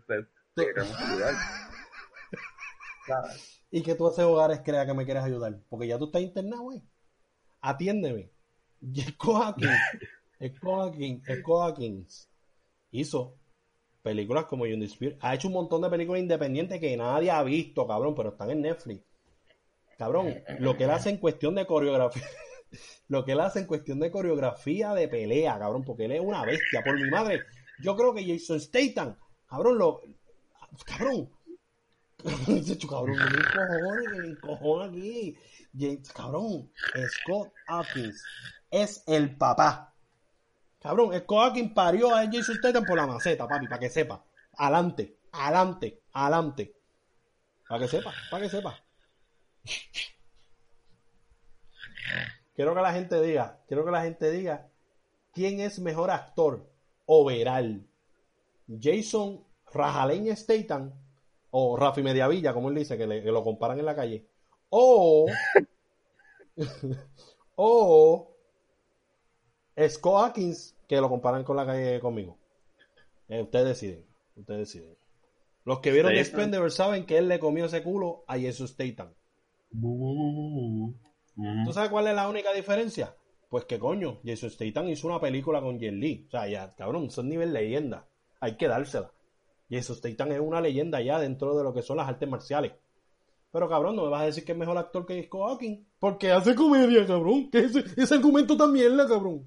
[3.74, 5.58] Y que tú haces hogares crea que me quieres ayudar.
[5.70, 6.82] Porque ya tú estás internado, güey.
[7.62, 8.30] Atiéndeme.
[10.76, 12.28] Atkins, Scott Atkins
[12.90, 13.38] hizo
[14.02, 15.16] películas como Undisputed.
[15.20, 18.62] Ha hecho un montón de películas independientes que nadie ha visto, cabrón, pero están en
[18.62, 19.04] Netflix.
[19.96, 22.22] Cabrón, lo que él hace en cuestión de coreografía.
[23.06, 26.42] Lo que él hace en cuestión de coreografía de pelea, cabrón, porque él es una
[26.42, 26.82] bestia.
[26.82, 27.42] Por mi madre,
[27.82, 30.00] yo creo que Jason Statham, cabrón, lo.
[30.84, 31.30] Cabrón,
[32.46, 35.36] Dice, cabrón, que me encojona aquí.
[36.14, 36.70] Cabrón,
[37.08, 38.22] Scott Atkins
[38.70, 39.92] es el papá.
[40.80, 44.24] Cabrón, Scott Atkins parió a Jason Statham por la maceta, papi, para que sepa.
[44.56, 46.76] Adelante, adelante, adelante.
[47.68, 48.84] Para que sepa, para que sepa.
[52.54, 54.68] quiero que la gente diga, quiero que la gente diga
[55.32, 56.70] quién es mejor actor
[57.06, 57.84] overall.
[58.80, 60.92] Jason Rajaleñ Statham
[61.50, 64.26] o Rafi Mediavilla, como él dice, que, le, que lo comparan en la calle.
[64.70, 65.26] O
[67.56, 68.36] o
[69.88, 72.38] Scott Atkins, que lo comparan con la calle conmigo.
[73.28, 74.06] Eh, ustedes deciden,
[74.36, 74.96] ustedes deciden.
[75.64, 76.12] Los que vieron.
[76.12, 79.14] Expendables saben que él le comió ese culo a Jesus Statham.
[79.70, 80.90] Mm.
[81.64, 83.14] ¿Tú sabes cuál es la única diferencia?
[83.48, 86.24] Pues que coño, Jason Statham hizo una película con Jet Li.
[86.26, 88.08] O sea, ya, cabrón, son nivel leyenda.
[88.40, 89.12] Hay que dársela.
[89.72, 92.72] Jason Statham es una leyenda ya dentro de lo que son las artes marciales.
[93.50, 95.86] Pero cabrón, no me vas a decir que es mejor actor que Scott Hawking.
[95.98, 97.50] Porque hace comedia, cabrón.
[97.50, 99.46] Que ese, ese argumento también la cabrón.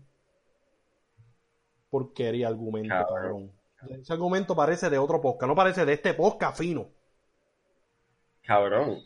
[1.89, 3.51] Porquería argumento, Cabrón.
[3.76, 4.01] cabrón.
[4.01, 6.89] Ese argumento parece de otro podcast, no parece de este podcast fino.
[8.43, 8.99] Cabrón.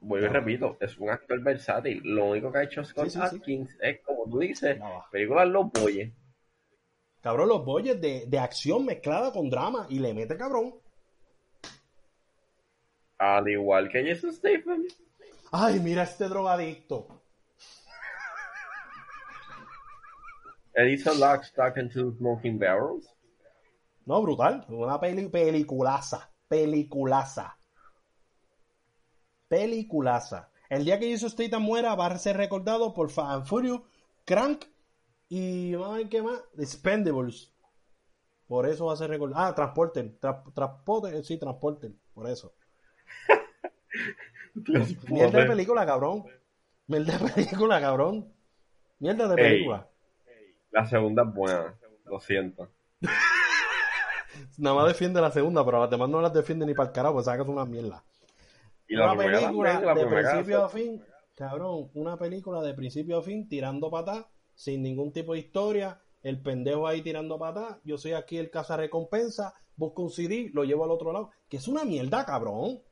[0.00, 2.00] Vuelvo y repito, es un actor versátil.
[2.04, 5.06] Lo único que ha hecho Scott Sí, sí, es, como tú dices, va.
[5.10, 6.10] películas Los Boyes.
[7.20, 10.74] Cabrón, los boyes de, de acción mezclada con drama y le mete cabrón.
[13.18, 14.84] Al igual que Jason Statham.
[15.52, 17.06] Ay, mira este drogadicto.
[20.72, 23.14] Él hizo Lock, Stock and Two Smoking Barrels.
[24.06, 24.64] No, brutal.
[24.68, 26.30] Una peli, peliculaza.
[26.48, 27.56] Peliculaza.
[29.48, 30.50] Peliculaza.
[30.70, 33.82] El día que Jesus Statham muera va a ser recordado por Fast and Furious,
[34.24, 34.64] Crank
[35.30, 36.42] y vamos a ver qué más.
[36.58, 37.50] Expendables.
[38.46, 39.46] Por eso va a ser recordado.
[39.46, 40.18] Ah, Transporter.
[40.20, 41.92] Tra- Transporter, sí, Transporter.
[42.12, 42.52] Por eso.
[45.08, 46.24] Mierda de película, cabrón.
[46.86, 48.32] Mierda de película, cabrón.
[48.98, 49.48] Mierda de Ey.
[49.50, 49.88] película.
[50.72, 51.74] La segunda es buena.
[52.06, 52.68] Lo siento.
[54.58, 57.14] Nada más defiende la segunda, pero las demás no las defiende ni para el carajo,
[57.14, 58.02] pues sacas una mierda.
[58.88, 61.04] Y la una película de principio a fin,
[61.36, 64.26] cabrón, una película de principio a fin tirando patas,
[64.60, 68.76] sin ningún tipo de historia, el pendejo ahí tirando patas, yo soy aquí el caza
[68.76, 72.82] recompensa, busco un CD, lo llevo al otro lado, que es una mierda, cabrón.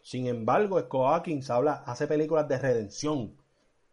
[0.00, 3.36] Sin embargo, Scott Atkins habla, hace películas de redención,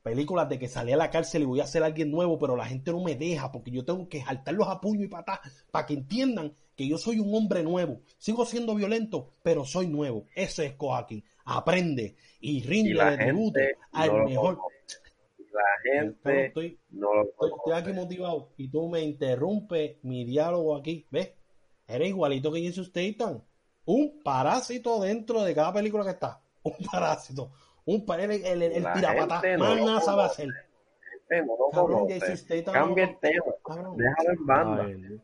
[0.02, 2.68] películas de que salí a la cárcel y voy a ser alguien nuevo, pero la
[2.68, 5.96] gente no me deja porque yo tengo que saltarlos a puño y patas para que
[5.96, 8.00] entiendan que yo soy un hombre nuevo.
[8.18, 10.28] Sigo siendo violento, pero soy nuevo.
[10.34, 11.26] Ese es Scott Atkins.
[11.44, 13.60] Aprende y Y rinde la de tributo
[13.92, 14.60] al no mejor.
[15.52, 20.76] La gente estoy, no lo estoy, estoy aquí motivado y tú me interrumpes mi diálogo
[20.76, 21.08] aquí.
[21.10, 21.34] ¿Ves?
[21.88, 23.42] Eres igualito que Jesus Statham.
[23.86, 26.40] Un parásito dentro de cada película que está.
[26.64, 27.52] Un parásito.
[27.86, 30.42] Un pa- el, el, el gente no Más nada sabe conoce.
[30.44, 30.50] hacer.
[31.28, 33.46] Gente no lo Cabrón, Statham Cambia el tema.
[33.66, 33.98] Cabrón.
[33.98, 34.84] Déjalo en banda.
[34.86, 35.20] Ay,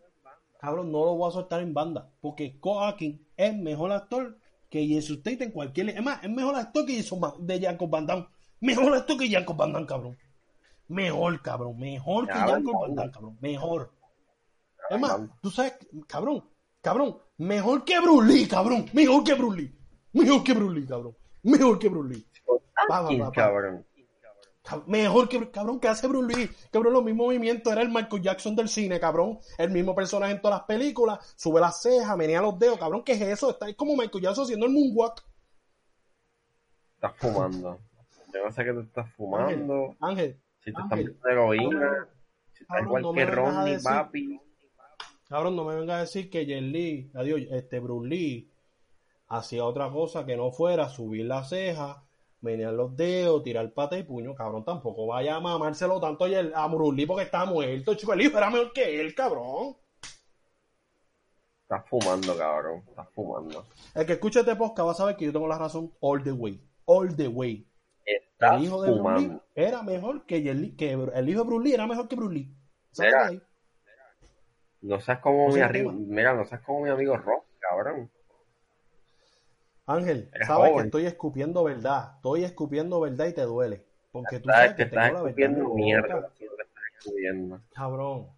[0.60, 2.10] Cabrón, no lo voy a soltar en banda.
[2.22, 4.38] Porque Scott Atkins es mejor actor
[4.70, 5.90] que Jesus Statham en cualquier.
[5.90, 8.26] Es más, es mejor actor que Ba- de Jacob Van Damme.
[8.66, 10.18] Mejor actor que Jacob Van Damme, cabrón.
[10.88, 11.78] Mejor, cabrón.
[11.78, 13.38] Mejor que Jacob Van Damme, cabrón.
[13.42, 13.92] Mejor.
[14.90, 15.74] Es más, tú sabes,
[16.08, 16.44] cabrón,
[16.82, 17.18] cabrón.
[17.38, 18.86] Mejor que Bruce Lee, cabrón.
[18.94, 19.76] Mejor que Bruce Lee.
[20.14, 21.16] Mejor que Bruce Lee, cabrón.
[21.44, 22.26] Mejor que Bruce Lee.
[22.48, 23.32] Va, va, Atkins, va, va.
[23.32, 23.86] cabrón.
[24.64, 26.50] Cab- Mejor que, cabrón, que hace Bruce Lee.
[26.72, 27.72] Cabrón, los mismos movimientos.
[27.72, 29.40] Era el Michael Jackson del cine, cabrón.
[29.58, 31.34] El mismo personaje en todas las películas.
[31.36, 32.78] Sube las cejas, menea los dedos.
[32.80, 33.50] Cabrón, ¿qué es eso?
[33.52, 35.24] Está es como Michael Jackson haciendo el moonwalk.
[36.96, 37.80] Estás fumando.
[38.36, 39.96] Yo no sé qué te estás fumando.
[40.02, 42.08] Ángel, Si te estás metiendo heroína.
[42.54, 44.42] Si estás igual no que vengas Ronnie, decir- papi.
[45.30, 48.52] cabrón, no me venga a decir que Jet Lee, adiós, este Bruce Lee,
[49.28, 51.98] hacía otra cosa que no fuera subir las cejas,
[52.42, 54.36] menear los dedos, tirar pata y puño.
[54.36, 57.96] Cabrón, tampoco vaya a mamárselo tanto a Bruce Lee porque estaba muerto.
[57.96, 59.76] Chico, el hijo era mejor que él, cabrón.
[61.64, 62.84] Estás fumando, cabrón.
[62.88, 63.66] Estás fumando.
[63.96, 66.32] El que escuche este podcast va a saber que yo tengo la razón all the
[66.32, 66.62] way.
[66.86, 67.66] All the way.
[68.40, 69.28] El hijo de Bruce.
[69.28, 72.16] Lee era mejor que, Jet Li- que el hijo de Bruce Lee era mejor que
[72.16, 72.56] Bruce Lee.
[72.92, 73.42] ¿Sabes Mira.
[74.82, 75.92] No seas como mi arriba.
[75.94, 78.12] Mira, no seas como mi amigo Ross, cabrón.
[79.88, 82.14] Ángel, Eres sabes que estoy escupiendo verdad.
[82.18, 83.86] Estoy escupiendo verdad y te duele.
[84.12, 85.58] Porque tú Sabes que tengo la verdad.
[85.58, 86.32] la mierda.
[87.00, 87.62] estás.
[87.74, 88.30] Cabrón,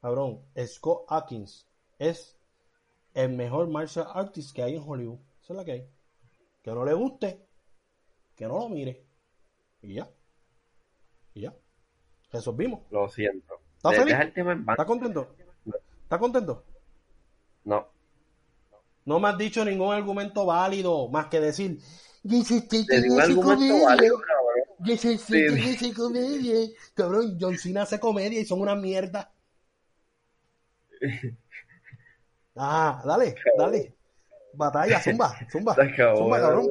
[0.00, 0.40] cabrón.
[0.66, 1.68] Scott Atkins
[1.98, 2.36] es
[3.14, 5.18] el mejor martial artist que hay en Hollywood.
[5.42, 5.88] Eso es lo que hay.
[6.62, 7.46] Que no le guste,
[8.34, 9.06] que no lo mire.
[9.82, 10.08] Y ya.
[11.34, 11.54] Y ya.
[12.32, 12.80] Resolvimos.
[12.90, 13.60] Lo siento.
[13.76, 14.14] ¿Estás feliz?
[14.20, 14.72] El tema en banda.
[14.74, 15.34] ¿Estás contento?
[16.02, 16.64] ¿Estás contento?
[17.64, 17.88] No.
[19.04, 21.78] No me has dicho ningún argumento válido más que decir.
[22.22, 24.98] "Jason Te Statham di un hace argumento válido, cabrón.
[25.78, 25.92] Sí.
[25.94, 26.68] comedia".
[26.94, 29.32] Cabrón, John Cena hace comedia y son una mierda.
[32.56, 33.94] Ah, dale, dale.
[34.52, 35.74] Batalla, zumba, zumba.
[36.16, 36.68] Zumba, cabrón.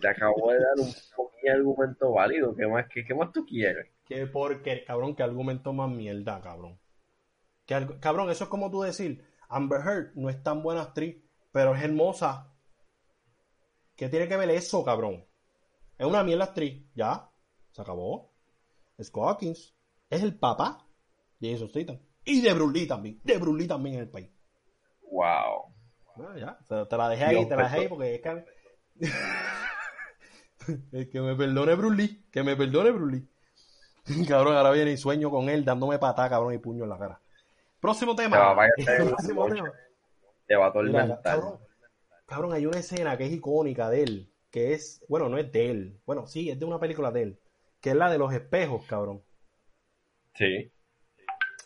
[0.00, 2.54] Te acabo de dar un poquito argumento válido.
[2.54, 3.88] ¿Qué más, qué, qué más tú quieres?
[4.04, 6.78] Qué porque, cabrón, qué argumento más mierda, cabrón.
[7.66, 11.16] Que cabrón, eso es como tú decir, Amber Heard no es tan buena actriz,
[11.52, 12.52] pero es hermosa.
[13.96, 15.24] ¿Qué tiene que ver eso, cabrón?
[15.96, 17.30] Es una mierda actriz, ya,
[17.70, 18.32] se acabó.
[19.02, 19.74] Scott Hawkins
[20.10, 20.86] es el papá
[21.40, 21.98] de Jason Statham.
[22.24, 24.30] Y de Bruce Lee también, de Bruce Lee también en el país.
[25.10, 25.73] Wow.
[26.36, 28.44] Ya, te, te la dejé ahí, Dios, te la dejé ahí porque es que...
[30.92, 33.28] Es que me perdone Bruce Lee, que me perdone Bruce Lee.
[34.28, 37.20] Cabrón, ahora viene y sueño con él dándome patada, cabrón, y puño en la cara.
[37.80, 38.54] Próximo tema.
[38.76, 39.46] Próximo.
[40.46, 41.22] Te va a Mira, atormentar.
[41.22, 41.58] cabrón,
[42.26, 45.70] cabrón, hay una escena que es icónica de él, que es, bueno, no es de
[45.70, 47.40] él, bueno, sí, es de una película de él,
[47.80, 49.22] que es la de los espejos, cabrón.
[50.34, 50.70] Sí.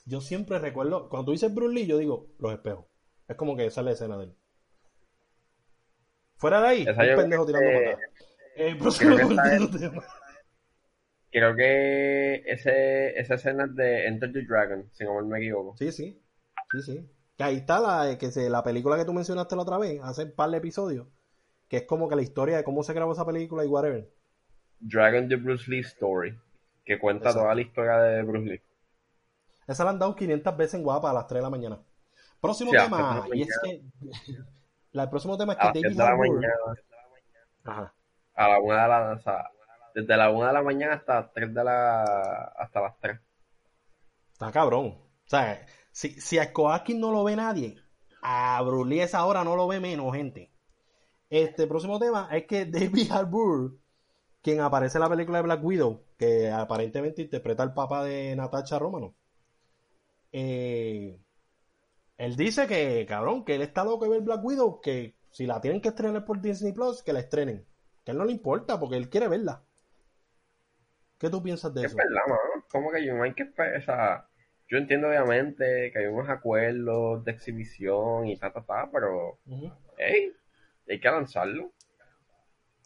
[0.07, 2.87] Yo siempre recuerdo, cuando tú dices Bruce Lee, yo digo los espejos.
[3.27, 4.38] Es como que esa es la escena de él.
[6.39, 8.11] Fuera de ahí, un pendejo creo tirando que- patadas.
[8.57, 9.93] Eh, próximo creo que es-.
[11.31, 15.77] Creo que ese, esa escena es de Enter the Dragon, si no me equivoco.
[15.77, 16.21] Sí, sí,
[16.73, 17.11] sí, sí.
[17.37, 20.25] Que ahí está la, que se, la película que tú mencionaste la otra vez, hace
[20.25, 21.07] un par de episodios,
[21.69, 24.09] que es como que la historia de cómo se grabó esa película y whatever.
[24.81, 26.37] Dragon the Bruce Lee Story,
[26.85, 27.43] que cuenta Exacto.
[27.43, 28.63] toda la historia de Bruce Lee.
[29.69, 31.79] Esa la han dado 500 veces en guapa a las 3 de la mañana.
[32.41, 33.83] Próximo tema, las 3 de la y es que
[34.93, 36.55] la- el próximo tema es que 10 David de la Harbour, mañana,
[37.65, 37.95] Ajá.
[38.35, 39.51] a la 1 de la, o sea,
[39.95, 42.03] desde la 1 de la mañana hasta las 3 de la,
[42.57, 43.21] hasta las 3.
[44.33, 44.87] Está cabrón.
[44.87, 47.77] O sea, si, si a Skoaki no lo ve nadie,
[48.23, 48.63] a a
[49.03, 50.51] esa hora no lo ve menos gente.
[51.31, 53.79] Este próximo tema es que David Harbour,
[54.43, 58.79] quien aparece en la película de Black Widow, que aparentemente interpreta al papá de Natasha
[58.79, 59.15] Romanoff,
[60.33, 61.19] eh,
[62.19, 65.61] él dice que, cabrón, que él está loco de ver Black Widow, que si la
[65.61, 67.65] tienen que estrenar por Disney Plus, que la estrenen.
[68.05, 69.63] Que a él no le importa, porque él quiere verla.
[71.19, 71.97] ¿Qué tú piensas de Es eso?
[71.97, 72.65] verdad, mano.
[72.71, 74.29] Como que yo no hay que o sea,
[74.69, 79.39] yo entiendo obviamente que hay unos acuerdos de exhibición y ta, ta, ta, pero,
[79.97, 80.33] hey,
[80.89, 81.73] hay que lanzarlo.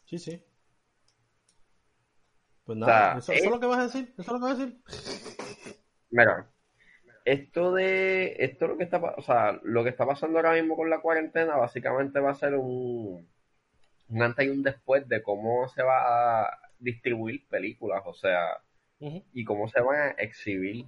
[0.04, 0.42] Sí, sí.
[2.64, 4.14] Pues sea, nada, eso, eso eh, es lo que vas a decir.
[4.16, 4.80] Eso es lo que vas a decir.
[6.10, 6.51] Mira,
[7.24, 10.90] esto de, esto lo que está, o sea, lo que está pasando ahora mismo con
[10.90, 13.28] la cuarentena básicamente va a ser un,
[14.08, 18.58] un antes y un después de cómo se va a distribuir películas, o sea,
[19.00, 20.86] y cómo se van a exhibir,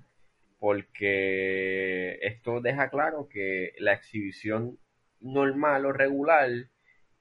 [0.60, 4.78] porque esto deja claro que la exhibición
[5.20, 6.50] normal o regular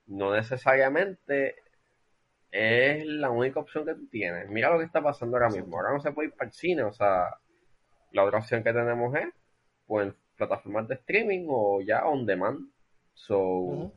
[0.05, 1.55] no necesariamente
[2.51, 4.47] es la única opción que tú tienes.
[4.49, 5.75] Mira lo que está pasando ahora mismo.
[5.77, 7.37] Ahora no se puede ir para el cine, o sea,
[8.13, 9.27] la otra opción que tenemos es
[9.85, 12.71] pues plataformas de streaming o ya on demand.
[13.13, 13.91] So,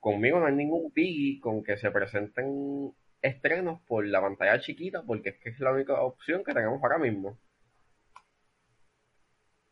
[0.00, 5.30] conmigo no hay ningún biggie con que se presenten estrenos por la pantalla chiquita, porque
[5.30, 7.38] es que es la única opción que tenemos ahora mismo.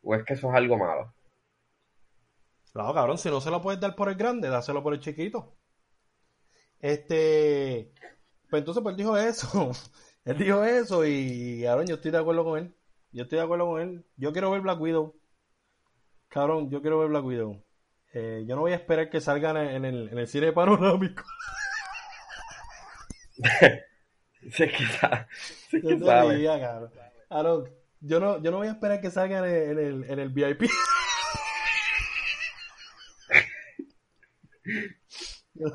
[0.03, 1.13] ¿O es que eso es algo malo?
[2.71, 5.57] Claro, cabrón, si no se lo puedes dar por el grande, dáselo por el chiquito.
[6.79, 7.91] Este,
[8.49, 9.71] pues entonces pues él dijo eso.
[10.25, 12.75] Él dijo eso y, cabrón, yo estoy de acuerdo con él.
[13.15, 14.05] Yo estoy de acuerdo con él.
[14.17, 15.15] Yo quiero ver Black Widow.
[16.27, 17.63] Cabrón, yo quiero ver Black Widow.
[18.13, 21.23] Eh, yo no voy a esperar que salgan en el, en el cine panorámico.
[25.71, 26.35] Que te sabe.
[26.35, 26.91] diría, cabrón.
[28.01, 30.63] Yo no, yo no voy a esperar que salgan en, en el, en el VIP.
[35.53, 35.67] Yo,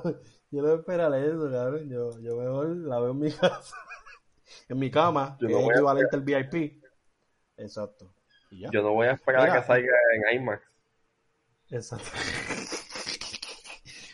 [0.50, 1.88] yo no voy a esperar eso, cabrón.
[1.88, 3.74] Yo, yo mejor la veo en mi casa.
[4.68, 6.80] En mi cama, Yo que no es voy a equivalente al VIP.
[7.60, 8.12] Exacto.
[8.50, 8.70] Y ya.
[8.72, 10.62] Yo no voy a esperar a que salga en IMAX.
[11.70, 12.06] Exacto.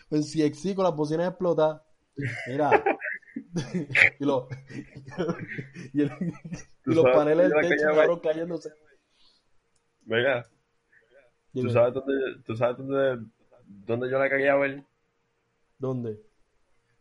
[0.09, 1.83] Pues si exí con las bocinas explotadas.
[2.47, 2.71] Mira.
[4.21, 4.45] y los,
[5.93, 6.13] y, el-
[6.87, 8.71] y los sabes paneles yo techo, cabrón, cayéndose.
[10.03, 10.47] Venga,
[11.53, 13.27] ¿tú sabes dónde, tú sabes dónde,
[13.67, 14.85] dónde yo la quería ver?
[15.79, 16.21] ¿Dónde?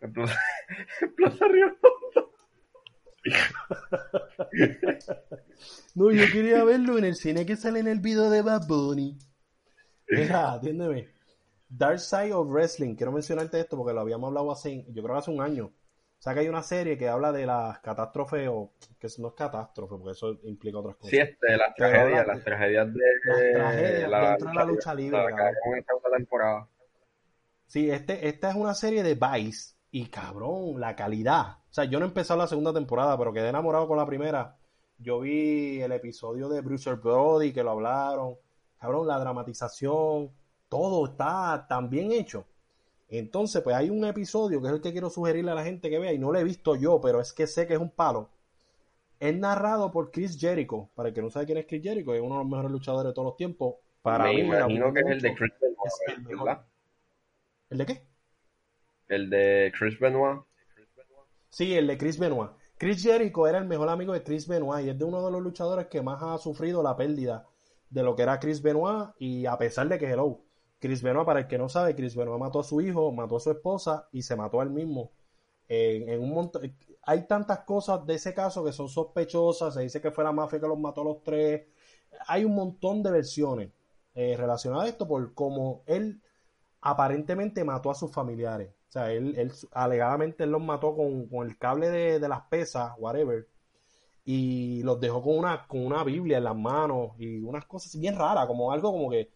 [0.01, 0.39] En Plaza,
[1.01, 1.77] en Plaza Río.
[5.95, 9.17] No, yo quería verlo en el cine que sale en el video de Bad Bunny.
[10.09, 11.07] Mira, atiéndeme.
[11.69, 12.95] Dark Side of Wrestling.
[12.95, 15.67] Quiero mencionarte esto porque lo habíamos hablado hace, yo creo que hace un año.
[15.67, 19.34] O sea que hay una serie que habla de las catástrofes, o que no es
[19.36, 21.11] catástrofe, porque eso implica otras cosas.
[21.11, 25.19] Sí, este, las Pero tragedias, las tragedias de Las tragedias dentro de la lucha libre,
[25.19, 26.67] la temporada.
[27.67, 29.74] Sí, este, esta es una serie de Vice.
[29.95, 31.59] Y cabrón, la calidad.
[31.69, 34.57] O sea, yo no he empezado la segunda temporada, pero quedé enamorado con la primera.
[34.97, 38.35] Yo vi el episodio de Bruce Brody que lo hablaron.
[38.77, 40.31] Cabrón, la dramatización.
[40.67, 42.45] todo está tan bien hecho.
[43.07, 45.97] Entonces, pues hay un episodio que es el que quiero sugerirle a la gente que
[45.97, 48.27] vea, y no lo he visto yo, pero es que sé que es un palo.
[49.21, 50.89] Es narrado por Chris Jericho.
[50.93, 53.11] Para el que no sabe quién es Chris Jericho, es uno de los mejores luchadores
[53.11, 53.75] de todos los tiempos.
[54.01, 55.35] Para Me mí, me imagino que es el de.
[55.35, 55.53] Chris.
[57.69, 58.14] ¿El de qué?
[59.08, 60.41] El de Chris Benoit.
[61.49, 62.51] Sí, el de Chris Benoit.
[62.78, 65.41] Chris Jericho era el mejor amigo de Chris Benoit y es de uno de los
[65.41, 67.47] luchadores que más ha sufrido la pérdida
[67.89, 70.41] de lo que era Chris Benoit y a pesar de que hello,
[70.80, 73.39] Chris Benoit, para el que no sabe, Chris Benoit mató a su hijo, mató a
[73.39, 75.12] su esposa y se mató a él mismo.
[75.68, 76.51] En, un
[77.03, 80.60] hay tantas cosas de ese caso que son sospechosas, se dice que fue la mafia
[80.60, 81.68] que los mató a los tres.
[82.28, 83.72] Hay un montón de versiones
[84.14, 86.22] eh, relacionadas a esto por cómo él
[86.82, 88.74] aparentemente mató a sus familiares.
[88.89, 92.41] O sea, él, él alegadamente él los mató con, con el cable de, de las
[92.43, 93.47] pesas, whatever,
[94.25, 98.17] y los dejó con una, con una Biblia en las manos y unas cosas bien
[98.17, 99.31] raras, como algo como que,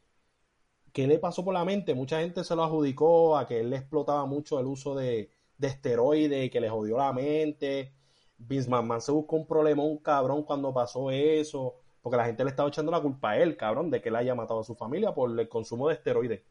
[0.93, 1.93] que le pasó por la mente.
[1.95, 5.67] Mucha gente se lo adjudicó a que él le explotaba mucho el uso de, de
[5.67, 7.93] esteroides que le jodió la mente.
[8.37, 12.51] Vince McMahon se buscó un problema, un cabrón, cuando pasó eso, porque la gente le
[12.51, 15.13] estaba echando la culpa a él, cabrón, de que él haya matado a su familia
[15.13, 16.41] por el consumo de esteroides.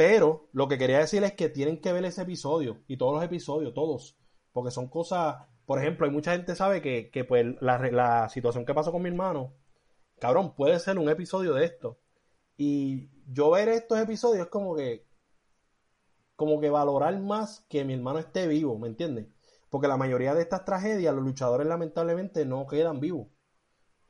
[0.00, 3.22] Pero lo que quería decir es que tienen que ver ese episodio y todos los
[3.22, 4.16] episodios, todos,
[4.50, 5.36] porque son cosas,
[5.66, 9.02] por ejemplo, hay mucha gente sabe que, que pues la, la situación que pasó con
[9.02, 9.52] mi hermano,
[10.18, 11.98] cabrón, puede ser un episodio de esto.
[12.56, 15.06] Y yo ver estos episodios es como que,
[16.34, 19.26] como que valorar más que mi hermano esté vivo, ¿me entiendes?
[19.68, 23.28] Porque la mayoría de estas tragedias, los luchadores lamentablemente no quedan vivos.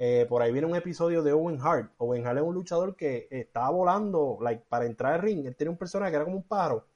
[0.03, 1.93] Eh, por ahí viene un episodio de Owen Hart.
[1.99, 5.45] Owen Hart es un luchador que estaba volando like, para entrar al ring.
[5.45, 6.87] Él tenía un personaje que era como un pájaro.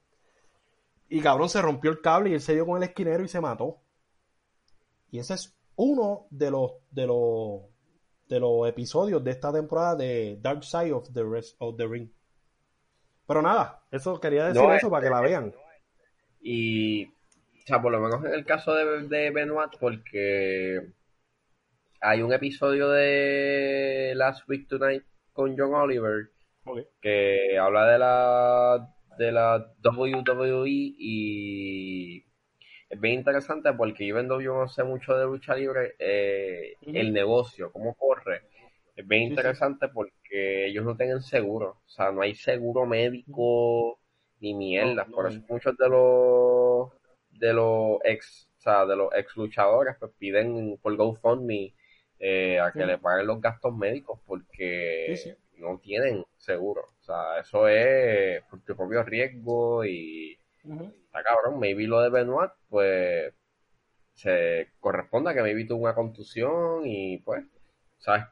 [1.07, 3.39] Y cabrón se rompió el cable y él se dio con el esquinero y se
[3.39, 3.79] mató.
[5.11, 7.61] Y ese es uno de los, de los,
[8.27, 12.09] de los episodios de esta temporada de Dark Side of the, Rest of the Ring.
[13.27, 15.53] Pero nada, eso quería decir No, eso para que la vean.
[16.41, 20.91] Y, o sea, por lo menos en el caso de, de Benoit, porque
[22.01, 26.29] hay un episodio de Last Week Tonight con John Oliver
[27.01, 32.25] que habla de la de la WWE y
[32.89, 37.13] es bien interesante porque yo en yo no sé mucho de lucha libre eh, el
[37.13, 38.43] negocio, cómo corre.
[38.95, 39.53] Es bien Sí, sí.
[39.53, 43.99] interesante porque ellos no tienen seguro, o sea, no hay seguro médico
[44.39, 46.91] ni mierda, No, no por eso muchos de los
[47.31, 51.73] de los ex, o sea, de los ex luchadores pues piden por GoFundMe
[52.19, 55.35] eh, a que le paguen los gastos médicos porque Sí, sí.
[55.57, 56.93] no tienen seguro.
[56.99, 61.59] O sea, eso es por tu propio riesgo y está cabrón.
[61.59, 63.33] Maybe lo de Benoit, pues
[64.13, 67.43] se corresponde a que maybe tuvo una contusión y pues,
[67.97, 68.23] ¿sabes?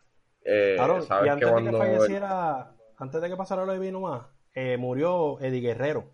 [0.46, 3.92] Eh, Claro, sabes y antes que de que falleciera, antes de que pasara lo de
[3.92, 6.12] más, eh, murió Eddie Guerrero.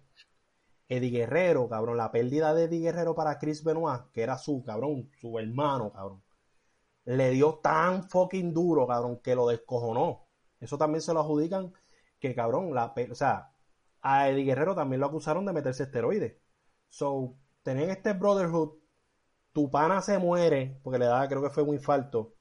[0.88, 5.12] Eddie Guerrero, cabrón, la pérdida de Eddie Guerrero para Chris Benoit, que era su cabrón,
[5.22, 6.24] su hermano, cabrón,
[7.10, 10.28] le dio tan fucking duro, cabrón, que lo descojonó.
[10.60, 11.74] Eso también se lo adjudican
[12.20, 13.52] que, cabrón, la, o sea,
[14.02, 16.38] a Eddie Guerrero también lo acusaron de meterse esteroides.
[16.88, 18.78] So, tenían este brotherhood,
[19.54, 22.36] tu pana se muere, porque le da, creo que fue un infarto,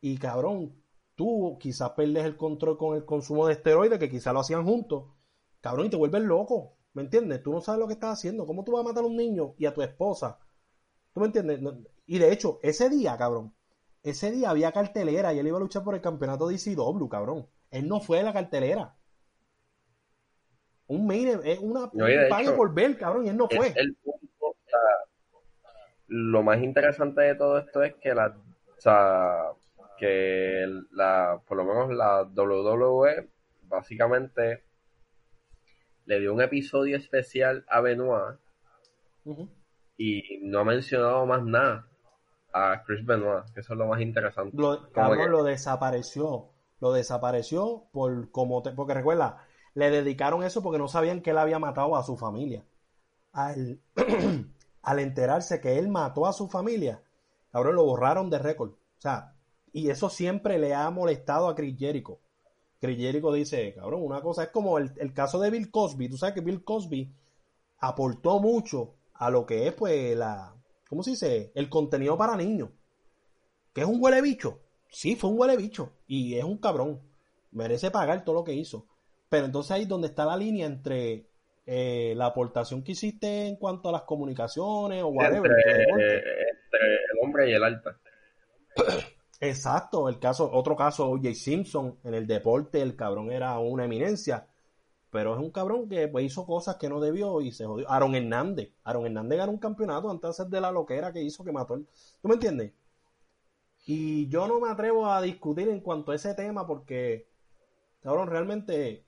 [0.00, 0.82] y cabrón,
[1.14, 5.04] tú quizás perdes el control con el consumo de esteroides, que quizás lo hacían juntos,
[5.60, 7.42] cabrón, y te vuelves loco, ¿me entiendes?
[7.42, 9.54] Tú no sabes lo que estás haciendo, ¿cómo tú vas a matar a un niño
[9.58, 10.38] y a tu esposa?
[11.12, 11.60] ¿Tú me entiendes?
[12.06, 13.54] Y de hecho, ese día, cabrón,
[14.02, 17.46] ese día había cartelera y él iba a luchar por el campeonato de ICW, cabrón.
[17.70, 18.94] Él no fue a la cartelera.
[20.88, 23.68] Un main, es una No, de un por ver, cabrón, y él no fue.
[23.68, 25.72] es el punto, o sea,
[26.08, 29.52] lo más interesante de todo esto es que la, o sea,
[29.96, 33.30] que la, por lo menos la WWE
[33.62, 34.64] básicamente
[36.04, 38.38] le dio un episodio especial a Benoit
[39.96, 41.88] y no ha mencionado más nada
[42.52, 44.56] a Chris Benoit, que eso es lo más interesante.
[44.56, 46.50] Lo, cabrón, que- lo desapareció.
[46.80, 49.44] Lo desapareció por como te- porque recuerda,
[49.74, 52.64] le dedicaron eso porque no sabían que él había matado a su familia.
[53.32, 53.80] Al,
[54.82, 57.02] al enterarse que él mató a su familia,
[57.52, 58.70] cabrón, lo borraron de récord.
[58.72, 59.34] O sea,
[59.72, 62.20] y eso siempre le ha molestado a Chris Jericho.
[62.80, 66.08] Chris Jericho dice, cabrón, una cosa es como el, el caso de Bill Cosby.
[66.08, 67.14] Tú sabes que Bill Cosby
[67.78, 70.54] aportó mucho a lo que es, pues, la,
[70.92, 71.52] ¿cómo se dice?
[71.54, 72.68] El contenido para niños.
[73.72, 74.60] ¿Que es un huele bicho?
[74.90, 75.94] Sí, fue un huele bicho.
[76.06, 77.00] Y es un cabrón.
[77.50, 78.86] Merece pagar todo lo que hizo.
[79.30, 81.30] Pero entonces ahí es donde está la línea entre
[81.64, 85.50] eh, la aportación que hiciste en cuanto a las comunicaciones o whatever.
[85.50, 86.14] entre, deporte.
[86.16, 87.98] entre el hombre y el alta.
[89.40, 91.32] Exacto, el caso, otro caso, O.J.
[91.32, 94.46] Simpson, en el deporte, el cabrón era una eminencia,
[95.12, 97.88] pero es un cabrón que pues, hizo cosas que no debió y se jodió.
[97.90, 101.74] Aaron Hernández, Aaron Hernández ganó un campeonato antes de la loquera que hizo que mató
[101.74, 101.86] el...
[102.22, 102.72] ¿Tú me entiendes?
[103.84, 107.28] Y yo no me atrevo a discutir en cuanto a ese tema porque,
[108.00, 109.04] cabrón, realmente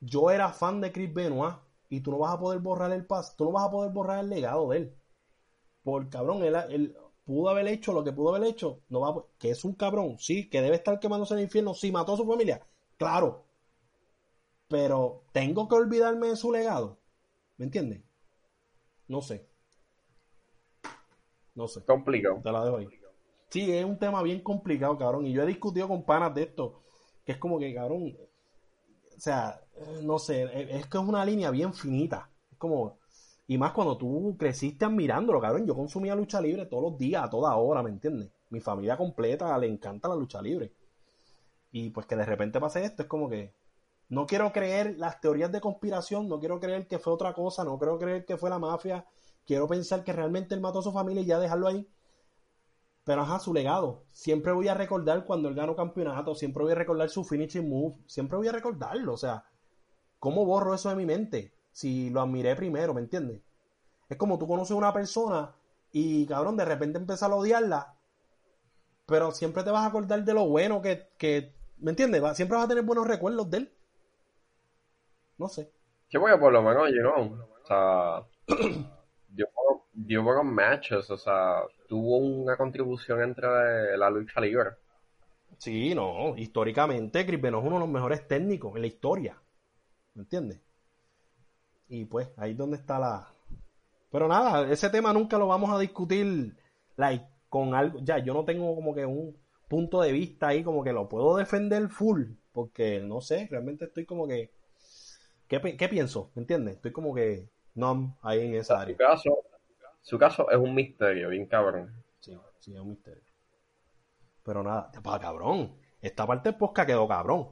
[0.00, 1.54] yo era fan de Chris Benoit
[1.88, 4.18] y tú no vas a poder borrar el pas, tú no vas a poder borrar
[4.18, 4.96] el legado de él.
[5.82, 6.94] Por cabrón, él,
[7.24, 10.50] pudo haber hecho lo que pudo haber hecho, no va que es un cabrón, sí,
[10.50, 12.60] que debe estar quemándose en el infierno, si mató a su familia,
[12.98, 13.45] claro.
[14.68, 16.98] Pero tengo que olvidarme de su legado.
[17.56, 18.02] ¿Me entiendes?
[19.08, 19.48] No sé.
[21.54, 21.84] No sé.
[21.84, 22.40] Complicado.
[22.42, 22.88] Te la dejo ahí.
[23.48, 25.26] Sí, es un tema bien complicado, cabrón.
[25.26, 26.82] Y yo he discutido con panas de esto.
[27.24, 28.16] Que es como que, cabrón.
[29.16, 29.60] O sea,
[30.02, 30.42] no sé.
[30.76, 32.30] Es que es una línea bien finita.
[32.50, 32.98] Es como.
[33.46, 35.66] Y más cuando tú creciste admirándolo, cabrón.
[35.66, 38.30] Yo consumía lucha libre todos los días, a toda hora, ¿me entiendes?
[38.50, 40.72] Mi familia completa le encanta la lucha libre.
[41.70, 43.54] Y pues que de repente pase esto, es como que
[44.08, 47.78] no quiero creer las teorías de conspiración, no quiero creer que fue otra cosa, no
[47.78, 49.06] quiero creer que fue la mafia.
[49.44, 51.88] Quiero pensar que realmente él mató a su familia y ya dejarlo ahí.
[53.04, 54.04] Pero ajá, su legado.
[54.10, 57.96] Siempre voy a recordar cuando él ganó campeonato, siempre voy a recordar su finishing move,
[58.06, 59.12] siempre voy a recordarlo.
[59.12, 59.44] O sea,
[60.18, 61.56] ¿cómo borro eso de mi mente?
[61.76, 63.42] si lo admiré primero, ¿me entiendes?
[64.08, 65.54] Es como tú conoces a una persona
[65.92, 67.98] y, cabrón, de repente empiezas a odiarla,
[69.04, 72.22] pero siempre te vas a acordar de lo bueno que, que ¿me entiendes?
[72.34, 73.75] Siempre vas a tener buenos recuerdos de él.
[75.38, 75.70] No sé.
[76.08, 78.26] Que voy a por lo menos, you know, o sea,
[79.28, 79.46] dio,
[79.92, 84.70] dio buenos matches, o sea, tuvo una contribución entre la lucha libre.
[85.58, 89.40] Sí, no, históricamente Chris Benoit es uno de los mejores técnicos en la historia.
[90.14, 90.60] ¿Me entiendes?
[91.88, 93.32] Y pues ahí es donde está la...
[94.10, 96.56] Pero nada, ese tema nunca lo vamos a discutir
[96.96, 98.00] like, con algo...
[98.02, 99.36] Ya, yo no tengo como que un
[99.68, 104.04] punto de vista ahí como que lo puedo defender full, porque no sé, realmente estoy
[104.04, 104.52] como que...
[105.48, 106.30] ¿Qué, pienso?
[106.34, 106.76] ¿Me entiendes?
[106.76, 108.94] Estoy como que no ahí en esa área.
[108.94, 109.38] Su caso,
[110.02, 111.92] su caso es un misterio, bien cabrón.
[112.20, 113.22] Sí, sí, es un misterio.
[114.42, 115.76] Pero nada, para cabrón.
[116.00, 117.48] Esta parte del podcast quedó cabrón.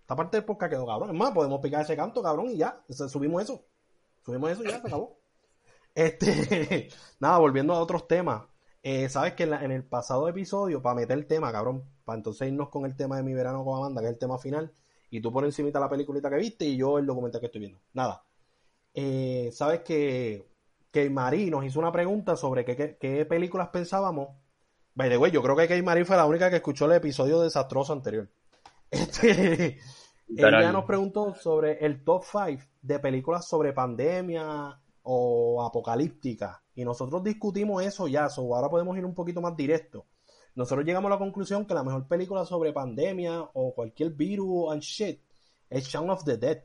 [0.00, 1.10] Esta parte del podcast quedó cabrón.
[1.10, 2.82] Es más, podemos picar ese canto, cabrón, y ya.
[2.88, 3.64] Subimos eso.
[4.24, 5.18] Subimos eso y ya, se acabó.
[5.94, 6.88] Este,
[7.20, 8.42] nada, volviendo a otros temas.
[8.82, 12.70] Eh, Sabes que en, el pasado episodio, para meter el tema, cabrón, para entonces irnos
[12.70, 14.72] con el tema de mi verano con Amanda, que es el tema final,
[15.10, 17.80] y tú por encima la peliculita que viste y yo el documental que estoy viendo.
[17.92, 18.24] Nada.
[18.94, 20.46] Eh, Sabes que,
[20.90, 24.28] que Marí nos hizo una pregunta sobre qué, qué, películas pensábamos.
[24.94, 27.40] By the way, yo creo que Kay Marí fue la única que escuchó el episodio
[27.40, 28.28] desastroso anterior.
[28.92, 29.78] Este,
[30.36, 36.62] ella nos preguntó sobre el top 5 de películas sobre pandemia o apocalíptica.
[36.74, 40.06] Y nosotros discutimos eso ya, so ahora podemos ir un poquito más directo.
[40.60, 44.82] Nosotros llegamos a la conclusión que la mejor película sobre pandemia o cualquier virus and
[44.82, 45.18] shit
[45.70, 46.62] es Shaun of the Dead.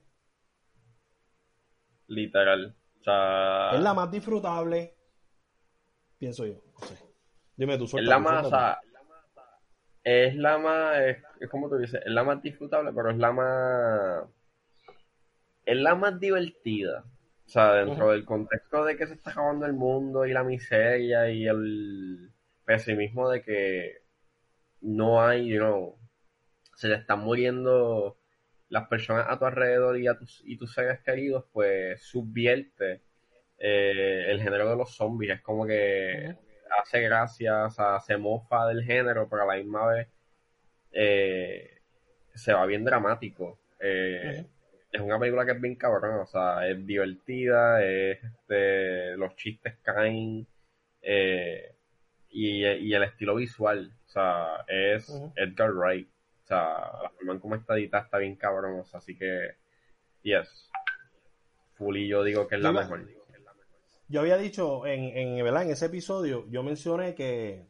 [2.07, 2.75] Literal.
[2.99, 4.97] Es la más disfrutable,
[6.17, 6.55] pienso yo.
[7.55, 8.47] Dime tú, Es la más,
[10.03, 10.97] es la más,
[11.39, 14.25] es, como tú dices, es la más disfrutable, pero es la más,
[15.63, 17.05] es la más divertida.
[17.45, 21.29] O sea, dentro del contexto de que se está acabando el mundo y la miseria
[21.29, 22.34] y el
[22.65, 24.01] pesimismo de que
[24.81, 25.97] no hay, you know,
[26.75, 28.17] se le están muriendo
[28.69, 33.01] las personas a tu alrededor y a tus, y tus seres queridos, pues subvierte
[33.57, 35.35] eh, el género de los zombies.
[35.35, 36.35] Es como que
[36.81, 40.07] hace gracia, o sea, se mofa del género, pero a la misma vez
[40.91, 41.81] eh,
[42.33, 43.59] se va bien dramático.
[43.79, 44.45] Eh,
[44.91, 49.75] es una película que es bien cabrón, o sea, es divertida, es, este, los chistes
[49.83, 50.47] caen
[51.01, 51.74] eh,
[52.35, 56.09] y, el estilo visual, o sea, es Edgar Wright.
[56.43, 59.51] O sea, la forma en cómo está editada está bien cabrón, o sea, así que,
[60.21, 60.69] yes.
[61.75, 63.07] Fully yo digo que es la mejor.
[64.07, 67.65] Yo había dicho en, en, en ese episodio, yo mencioné que,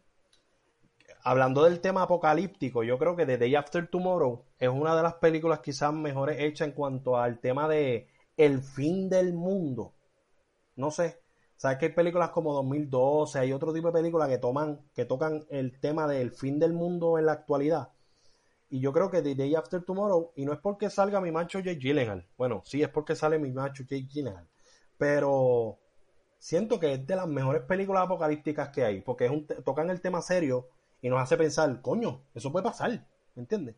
[1.22, 5.14] hablando del tema apocalíptico, yo creo que The Day After Tomorrow es una de las
[5.16, 9.94] películas quizás mejores hechas en cuanto al tema de el fin del mundo.
[10.76, 11.22] No sé,
[11.56, 15.46] sabes que hay películas como 2012, hay otro tipo de películas que toman, que tocan
[15.50, 17.90] el tema del fin del mundo en la actualidad.
[18.70, 21.60] Y yo creo que The Day After Tomorrow, y no es porque salga mi macho
[21.60, 24.48] Jake Gyllenhaal, bueno, sí es porque sale mi macho Jake Gyllenhaal,
[24.98, 25.80] pero
[26.40, 30.02] siento que es de las mejores películas apocalípticas que hay, porque es un tocan el
[30.02, 30.68] tema serio
[31.02, 32.92] y nos hace pensar, coño, eso puede pasar,
[33.36, 33.76] ¿me entiendes?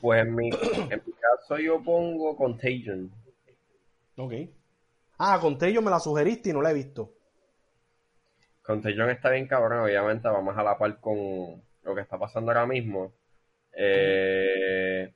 [0.00, 3.10] Pues en mi, caso yo pongo Contagion.
[4.16, 4.32] Ok.
[5.22, 7.12] Ah, Contagion me la sugeriste y no la he visto.
[8.62, 12.64] Contagion está bien cabrón, obviamente vamos a la par con, lo que está pasando ahora
[12.64, 13.12] mismo.
[13.76, 15.14] Eh,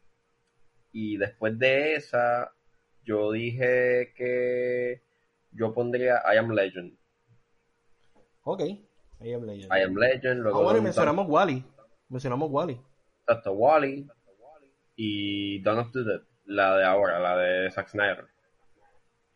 [0.93, 2.53] y después de esa,
[3.03, 5.03] yo dije que
[5.53, 6.99] yo pondría I Am Legend.
[8.43, 9.73] Ok, I Am Legend.
[9.73, 10.43] I Am Legend.
[10.43, 11.65] Luego ah, bueno, y Don't- mencionamos Wally.
[12.11, 12.79] Mencionamos Wally.
[13.23, 14.07] Exacto, Wally
[14.97, 18.27] y Dawn of the Dead, la de ahora, la de Zack Snyder.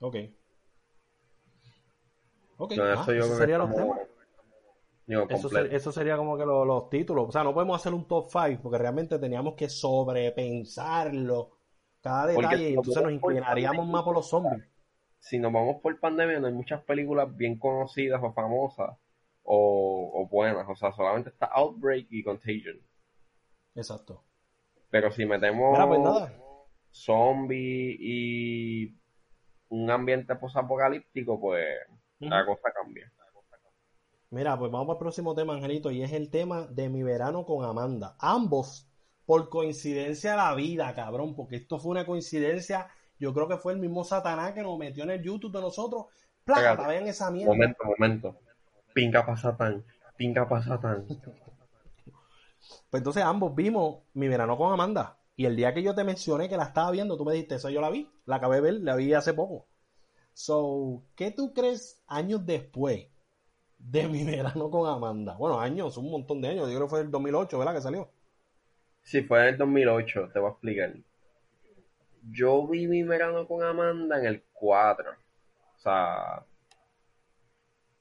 [0.00, 0.16] Ok.
[2.58, 3.98] Ok, ah, eso yo serían los temas.
[5.06, 5.66] digo, Eso, completo.
[5.66, 7.28] ser- eso sería como que lo- los títulos.
[7.28, 11.52] O sea, no podemos hacer un top 5 porque realmente teníamos que sobrepensarlo
[12.02, 14.64] cada detalle y si entonces nos inclinaríamos pandemia- más por los zombies.
[15.20, 18.96] Si nos vamos por pandemia, no hay muchas películas bien conocidas o famosas
[19.42, 20.66] o, o buenas.
[20.68, 22.78] O sea, solamente está Outbreak y Contagion.
[23.74, 24.22] Exacto.
[24.90, 26.32] Pero si metemos Mira, pues
[26.90, 28.94] zombie y
[29.68, 31.66] un ambiente posapocalíptico, pues
[32.20, 33.12] la cosa cambia.
[34.30, 37.64] Mira, pues vamos al próximo tema, Angelito, y es el tema de mi verano con
[37.64, 38.16] Amanda.
[38.18, 38.90] Ambos,
[39.24, 42.88] por coincidencia de la vida, cabrón, porque esto fue una coincidencia.
[43.18, 46.06] Yo creo que fue el mismo Satanás que nos metió en el YouTube de nosotros.
[46.46, 46.86] Espérate.
[46.86, 47.52] Vean esa mierda.
[47.52, 48.38] Momento, momento.
[48.92, 49.84] Pinga pa' Satán.
[50.16, 51.06] Pinga pa' Satán.
[52.90, 55.18] Pues entonces ambos vimos mi verano con Amanda.
[55.36, 57.70] Y el día que yo te mencioné que la estaba viendo, tú me dijiste, eso
[57.70, 59.67] yo la vi, la acabé de ver, la vi hace poco.
[60.38, 63.08] So, ¿qué tú crees años después
[63.76, 65.36] de mi verano con Amanda?
[65.36, 67.74] Bueno, años, un montón de años, yo creo que fue el 2008, ¿verdad?
[67.74, 68.08] Que salió.
[69.02, 70.94] Sí, fue el 2008, te voy a explicar.
[72.30, 75.10] Yo vi mi verano con Amanda en el 4.
[75.76, 76.44] O sea.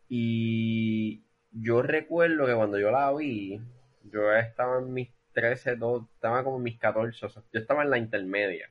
[0.10, 3.62] Y yo recuerdo que cuando yo la vi,
[4.12, 7.26] yo estaba en mis 13, do- estaba como en mis 14.
[7.26, 8.70] O sea, yo estaba en la intermedia.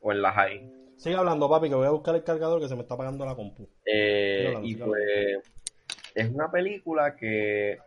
[0.00, 0.81] O en la high.
[1.02, 3.34] Sigue hablando, papi, que voy a buscar el cargador que se me está apagando la
[3.34, 3.68] compu.
[3.84, 5.52] Eh, hablando, y pues
[6.14, 7.80] es una película que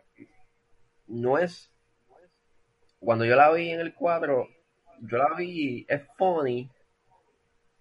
[1.06, 1.72] no es
[2.98, 4.48] cuando yo la vi en el cuadro
[5.00, 6.68] yo la vi es funny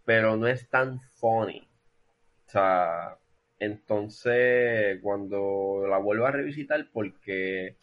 [0.05, 1.67] pero no es tan funny
[2.47, 3.17] o sea
[3.59, 7.75] entonces cuando la vuelvo a revisitar porque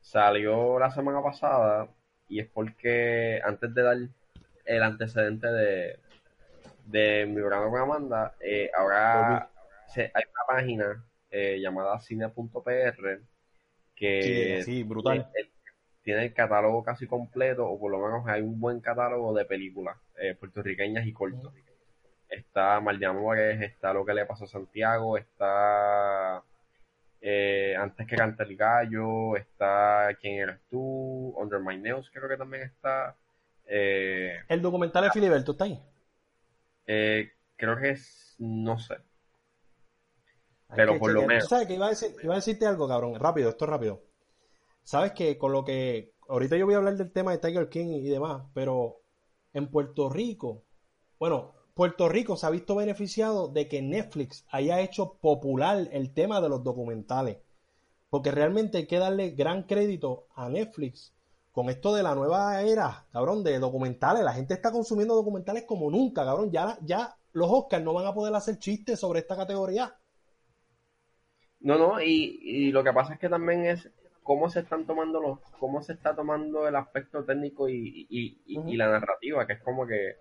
[0.00, 1.88] salió la semana pasada
[2.28, 3.96] y es porque antes de dar
[4.64, 6.05] el antecedente de
[6.86, 9.50] de mi programa con Amanda, eh, ahora
[9.88, 13.20] se- hay una página eh, llamada cine.pr
[13.94, 15.28] que Sí, sí, brutal.
[15.32, 15.50] tiene,
[16.02, 19.96] tiene el catálogo casi completo, o por lo menos hay un buen catálogo de películas
[20.18, 21.52] eh, puertorriqueñas y cortos.
[22.28, 26.42] Está Mal de Amores, está Lo que le pasó a Santiago, está
[27.20, 31.34] eh, Antes que cante el gallo, está ¿Quién eres tú?
[31.38, 33.16] Under My Nails creo que también está.
[33.68, 35.80] El documental de Filiberto está ahí.
[36.86, 38.96] Eh, creo que es, no sé.
[40.74, 41.44] Pero que por lo menos.
[41.44, 43.14] ¿Tú sabes que iba a, decir- iba a decirte algo, cabrón?
[43.14, 44.02] Rápido, esto es rápido.
[44.82, 46.12] Sabes que con lo que.
[46.28, 49.00] Ahorita yo voy a hablar del tema de Tiger King y demás, pero
[49.52, 50.64] en Puerto Rico,
[51.20, 56.40] bueno, Puerto Rico se ha visto beneficiado de que Netflix haya hecho popular el tema
[56.40, 57.38] de los documentales.
[58.10, 61.12] Porque realmente hay que darle gran crédito a Netflix
[61.56, 64.22] con esto de la nueva era, cabrón, de documentales.
[64.24, 66.52] La gente está consumiendo documentales como nunca, cabrón.
[66.52, 69.96] Ya, ya los Oscars no van a poder hacer chistes sobre esta categoría.
[71.60, 73.90] No, no, y, y lo que pasa es que también es
[74.22, 78.76] cómo se están tomando los, cómo se está tomando el aspecto técnico y, y, y-
[78.76, 80.16] la narrativa, que es como que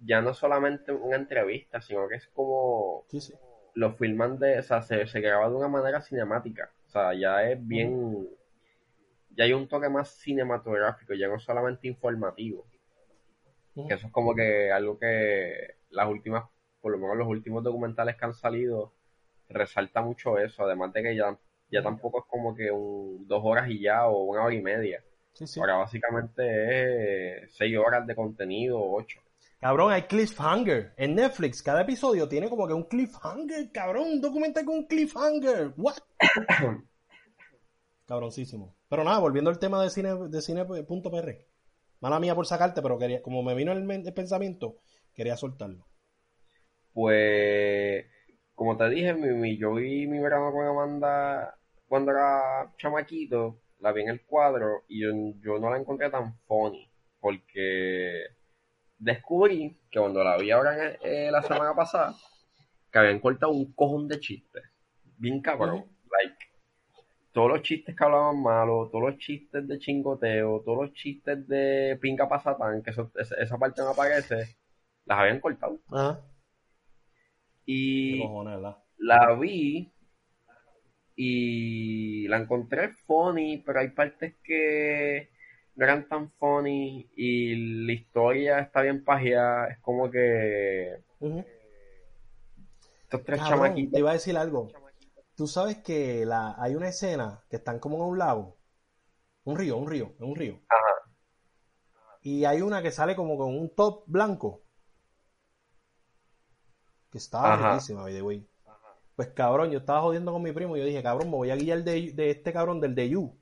[0.00, 3.34] ya no solamente una entrevista, sino que es como Sí, sí.
[3.74, 7.44] lo filman de, o sea, se, se graba de una manera cinemática, o sea, ya
[7.50, 8.28] es bien,
[9.36, 12.66] ya hay un toque más cinematográfico, ya no solamente informativo,
[13.74, 16.44] que eso es como que algo que las últimas,
[16.80, 18.92] por lo menos los últimos documentales que han salido,
[19.48, 21.36] resalta mucho eso, además de que ya,
[21.70, 25.02] ya tampoco es como que un, dos horas y ya o una hora y media.
[25.32, 25.60] Sí, sí.
[25.60, 29.20] Ahora básicamente es seis horas de contenido, ocho.
[29.60, 30.94] Cabrón, hay cliffhanger.
[30.96, 34.08] En Netflix, cada episodio tiene como que un cliffhanger, cabrón.
[34.12, 35.74] Un documental con un cliffhanger.
[35.76, 35.98] What?
[38.10, 38.74] Cabroncísimo.
[38.88, 41.28] Pero nada, volviendo al tema de cine de cine.pr.
[42.00, 44.74] Mala mía por sacarte, pero quería, como me vino el, el pensamiento,
[45.14, 45.86] quería soltarlo.
[46.92, 48.04] Pues,
[48.56, 51.56] como te dije, mi, mi- yo vi mi verano con Amanda
[51.86, 55.10] cuando era chamaquito, la vi en el cuadro y yo,
[55.40, 58.24] yo no la encontré tan funny, porque
[58.98, 62.14] descubrí que cuando la vi ahora en- eh, la semana pasada,
[62.90, 64.64] que habían cortado un cojón de chistes,
[65.16, 66.36] bien cabrón, like,
[67.32, 71.98] todos los chistes que hablaban malo, todos los chistes de chingoteo, todos los chistes de
[72.00, 74.56] pinga pasatán, que eso- esa, esa parte no aparece,
[75.06, 75.78] las habían cortado.
[75.90, 76.20] Ajá.
[77.66, 78.76] Y Qué cojones, ¿verdad?
[78.98, 79.92] la vi
[81.16, 85.28] y la encontré funny, pero hay partes que
[85.76, 89.68] no eran tan funny y la historia está bien pajeada.
[89.68, 90.96] Es como que
[93.02, 93.92] estos tres Cabrón, chamaquitos.
[93.92, 94.70] te iba a decir algo.
[95.40, 98.58] Tú sabes que la, hay una escena que están como en un lago,
[99.44, 100.60] un río, un río, en un río.
[100.68, 101.10] Ajá.
[102.20, 104.60] Y hay una que sale como con un top blanco.
[107.08, 108.46] Que estaba riquísima, by the way.
[109.16, 111.56] Pues cabrón, yo estaba jodiendo con mi primo y yo dije, cabrón, me voy a
[111.56, 113.34] guiar de, de este cabrón del de You.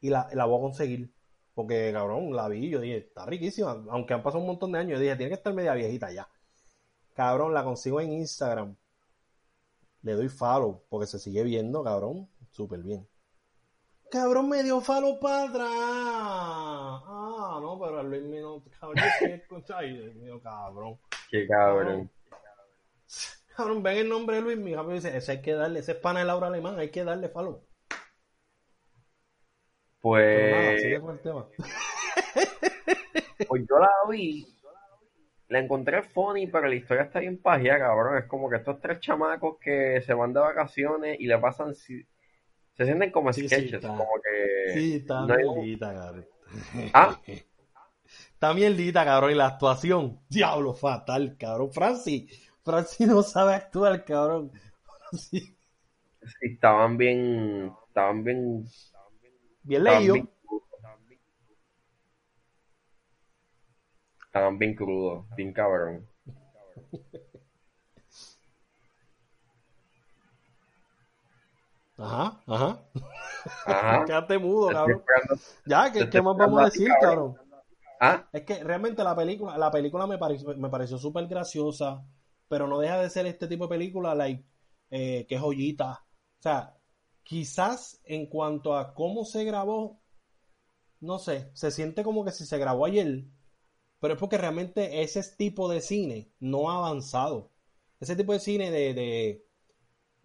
[0.00, 1.14] Y la, la voy a conseguir.
[1.54, 3.80] Porque, cabrón, la vi y yo dije, está riquísima.
[3.90, 6.28] Aunque han pasado un montón de años, yo dije, tiene que estar media viejita ya.
[7.14, 8.76] Cabrón, la consigo en Instagram.
[10.04, 12.28] Le doy follow porque se sigue viendo, cabrón.
[12.50, 13.08] Súper bien.
[14.10, 15.66] Cabrón, me dio follow para atrás.
[15.66, 18.98] Ah, no, pero a Luis mío, no, cabrón.
[19.74, 20.98] Ay, Dios mío, cabrón.
[21.30, 22.10] Qué cabrón.
[23.56, 25.98] Cabrón, ven el nombre de Luis, mi rápido dice, ese hay que darle, ese es
[25.98, 27.64] pana de Laura Alemán, hay que darle follow.
[30.02, 31.48] Pero nada, sigue Pues, con el tema.
[33.48, 34.46] pues yo la vi.
[35.48, 38.18] La encontré funny, pero la historia está bien pajeada, cabrón.
[38.18, 41.74] Es como que estos tres chamacos que se van de vacaciones y le pasan.
[41.74, 42.06] si-
[42.76, 43.88] Se sienten como Sí, sí, sketches, está.
[43.88, 44.72] como que.
[44.72, 46.26] Sí, está no hay mierdita, cabrón.
[46.94, 47.20] Ah.
[48.34, 51.72] Está mierdita, cabrón, y la actuación, diablo, fatal, cabrón.
[51.72, 52.30] Francis,
[52.62, 54.52] Francis no sabe actuar, cabrón.
[55.10, 55.54] Francis,
[56.22, 57.72] Sí, estaban bien.
[57.88, 58.64] Estaban bien.
[59.62, 60.12] bien Estaban leído.
[60.12, 60.28] bien
[64.34, 66.06] Estaban bien crudos, bien cabrón.
[71.96, 72.82] Ajá, ajá.
[73.66, 74.04] Ajá.
[74.06, 75.02] Quédate mudo, cabrón.
[75.66, 77.36] Ya, ¿qué, qué más vamos a ti, decir, cabrón.
[78.00, 82.04] Ah, Es que realmente la película, la película me pareció, me pareció súper graciosa,
[82.48, 84.44] pero no deja de ser este tipo de película, like,
[84.90, 86.04] eh, que joyita.
[86.40, 86.76] O sea,
[87.22, 90.00] quizás en cuanto a cómo se grabó,
[91.00, 93.24] no sé, se siente como que si se grabó ayer,
[94.04, 97.50] pero es porque realmente ese tipo de cine no ha avanzado.
[97.98, 99.46] Ese tipo de cine de, de,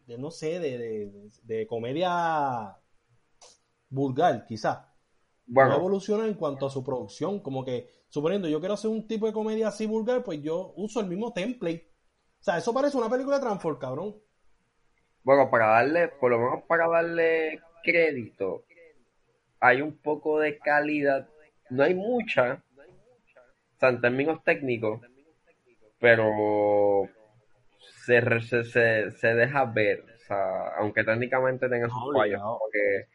[0.05, 2.75] de, no sé, de, de, de comedia
[3.89, 4.79] vulgar, quizás
[5.47, 7.39] no bueno, evoluciona en cuanto a su producción.
[7.39, 10.99] Como que, suponiendo, yo quiero hacer un tipo de comedia así vulgar, pues yo uso
[10.99, 11.89] el mismo template.
[12.41, 14.17] O sea, eso parece una película de Transform, cabrón.
[15.23, 18.65] bueno, para darle, por lo menos para darle crédito,
[19.61, 21.29] hay un poco de calidad.
[21.69, 22.61] No hay mucha,
[23.79, 24.99] o sea, en términos técnicos,
[25.99, 27.07] pero
[28.05, 30.03] se, se, se, se deja ver.
[30.15, 33.07] O sea, aunque técnicamente tenga sus fallos, porque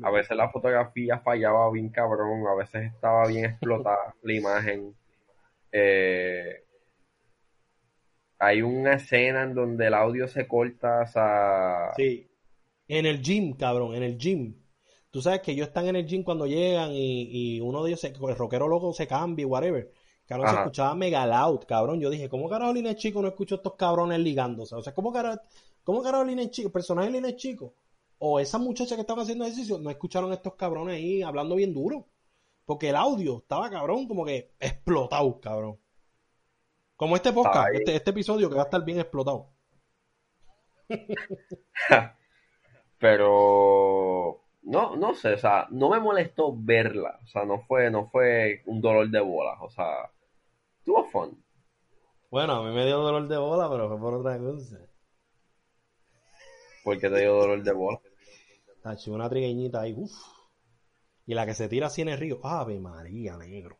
[0.00, 4.94] a veces la fotografía fallaba bien cabrón, a veces estaba bien explotada la imagen.
[5.72, 6.62] Eh,
[8.38, 12.28] hay una escena en donde el audio se corta, o sea, Sí.
[12.86, 14.54] En el gym, cabrón, en el gym.
[15.10, 18.00] Tú sabes que ellos están en el gym cuando llegan y, y uno de ellos,
[18.00, 19.90] se, el rockero loco se cambia, whatever.
[20.26, 20.62] Cabrón, se Ajá.
[20.62, 22.00] escuchaba mega loud, cabrón.
[22.00, 24.74] Yo dije, ¿cómo carajo Lina chico no escucho a estos cabrones ligándose?
[24.74, 25.40] O sea, ¿cómo carajo,
[25.84, 27.74] cómo carajo Lina chico, el personaje de Lina chico?
[28.18, 31.74] O esa muchacha que estaba haciendo ejercicio, no escucharon a estos cabrones ahí hablando bien
[31.74, 32.06] duro.
[32.64, 35.78] Porque el audio estaba, cabrón, como que explotado, cabrón.
[36.96, 37.78] Como este podcast, Ay.
[37.78, 39.48] este, este episodio que va a estar bien explotado.
[42.98, 48.08] pero no, no sé, o sea, no me molestó verla, o sea, no fue, no
[48.10, 50.10] fue un dolor de bolas, o sea,
[50.84, 51.42] tuvo fun.
[52.30, 54.78] Bueno, a mí me dio dolor de bola, pero fue por otra cosa.
[56.84, 58.00] porque te dio dolor de bolas.
[58.82, 60.12] Tacho, una trigueñita ahí, uff.
[61.26, 62.40] Y la que se tira así en el río.
[62.42, 63.78] Ave María, negro.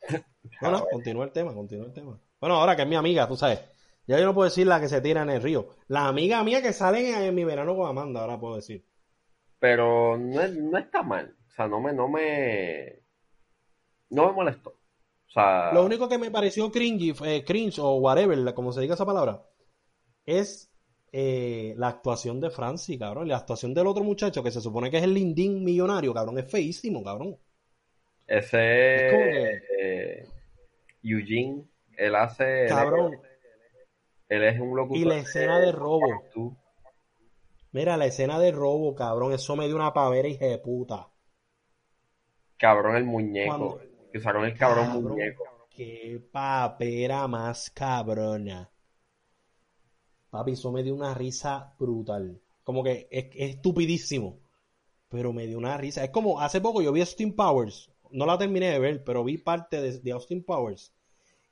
[0.60, 2.20] Bueno, continúa el tema, continúa el tema.
[2.40, 3.60] Bueno, ahora que es mi amiga, tú sabes.
[4.06, 5.68] Ya yo no puedo decir la que se tira en el río.
[5.86, 8.84] La amiga mía que sale en, en mi verano con Amanda, ahora puedo decir.
[9.62, 12.98] Pero no, no está mal, o sea, no me, no me,
[14.10, 14.70] no me molestó.
[14.70, 18.94] O sea, Lo único que me pareció cringy, eh, cringe o whatever, como se diga
[18.94, 19.40] esa palabra,
[20.26, 20.68] es
[21.12, 23.28] eh, la actuación de Francis, cabrón.
[23.28, 26.38] La actuación del otro muchacho que se supone que es el lindín millonario, cabrón.
[26.40, 27.36] Es feísimo, cabrón.
[28.26, 30.26] ese Es que- eh,
[31.04, 31.62] Eugene,
[31.96, 33.12] él hace, él es- Cabrón.
[34.28, 34.98] él es un locutor.
[34.98, 36.24] Y la escena de robo.
[36.34, 36.56] Tú.
[37.72, 41.08] Mira, la escena de robo, cabrón, eso me dio una pavera hija de puta.
[42.58, 43.46] Cabrón el muñeco.
[43.56, 43.80] Cuando-
[44.12, 45.44] Que usaron el cabrón, Cabrón, muñeco.
[45.70, 48.70] Qué papera más cabrona.
[50.30, 52.40] Papi, eso me dio una risa brutal.
[52.62, 54.38] Como que es, es estupidísimo.
[55.08, 56.04] Pero me dio una risa.
[56.04, 57.90] Es como, hace poco yo vi Austin Powers.
[58.10, 60.92] No la terminé de ver, pero vi parte de, de Austin Powers.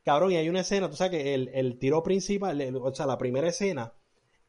[0.05, 3.07] Cabrón, y hay una escena, tú sabes que el, el tiro principal, el- o sea,
[3.07, 3.93] la primera escena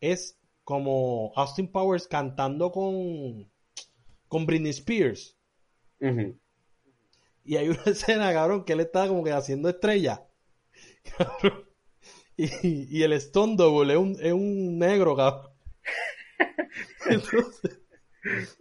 [0.02, 0.38] es
[0.72, 3.52] como Austin Powers cantando con,
[4.30, 5.38] con Britney Spears.
[7.44, 10.26] Y hay una escena, cabrón, que él está como que haciendo estrella.
[11.18, 11.66] Cabrón.
[12.38, 15.52] Y, y el Stone Double es un, es un negro, cabrón.
[17.06, 17.80] Entonces,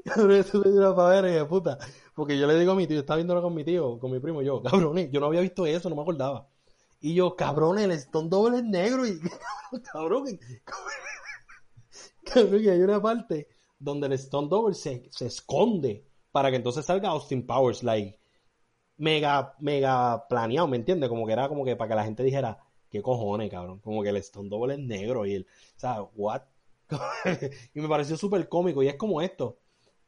[0.05, 1.79] cabrón, eso dio una pavera, puta.
[2.17, 4.43] Porque yo le digo a mi tío, estaba viéndolo con mi tío, con mi primo,
[4.43, 6.49] yo, cabrones, yo no había visto eso, no me acordaba.
[7.01, 10.39] Y yo, cabrón, el Stone Double es negro y, cabrón, cabrón,
[12.71, 13.49] hay una parte
[13.79, 18.21] donde el Stone Double se, se esconde para que entonces salga Austin Powers, like,
[18.97, 21.09] mega, mega planeado, ¿me entiendes?
[21.09, 22.59] Como que era como que para que la gente dijera,
[22.91, 23.81] ¿qué cojones, cabrón?
[23.81, 26.43] Como que el Stone Double es negro y el, o sea, what?
[27.75, 29.59] y me pareció súper cómico y es como esto,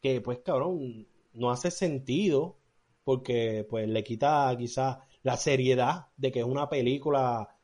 [0.00, 2.58] que pues, cabrón, no hace sentido
[3.04, 7.56] porque pues le quita quizás la seriedad de que es una película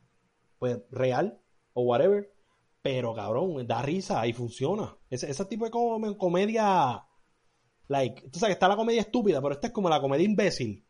[0.59, 1.41] pues real
[1.75, 2.33] o whatever,
[2.89, 4.97] pero cabrón, da risa y funciona.
[5.11, 7.05] Ese, ese tipo de com- comedia,
[7.89, 10.87] like, tú sabes que está la comedia estúpida, pero esta es como la comedia imbécil.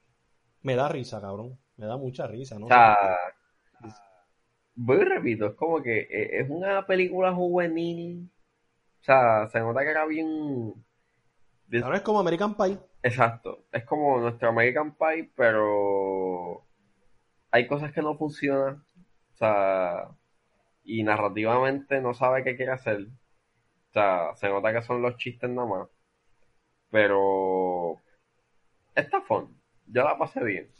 [0.62, 1.58] Me da risa, cabrón.
[1.76, 2.66] Me da mucha risa, ¿no?
[2.66, 2.96] O sea,
[4.76, 8.30] voy y repito, es como que eh, es una película juvenil.
[9.00, 10.72] O sea, se nota que era bien.
[11.70, 12.78] Cabrón, es como American Pie.
[13.02, 13.64] Exacto.
[13.72, 16.64] Es como nuestro American Pie, pero
[17.50, 18.84] hay cosas que no funcionan.
[19.34, 20.08] O sea,
[20.88, 23.02] y narrativamente no sabe qué quiere hacer.
[23.02, 25.88] O sea, se nota que son los chistes nada más.
[26.90, 28.00] Pero
[28.94, 29.60] está fun.
[29.86, 30.70] Yo la pasé bien.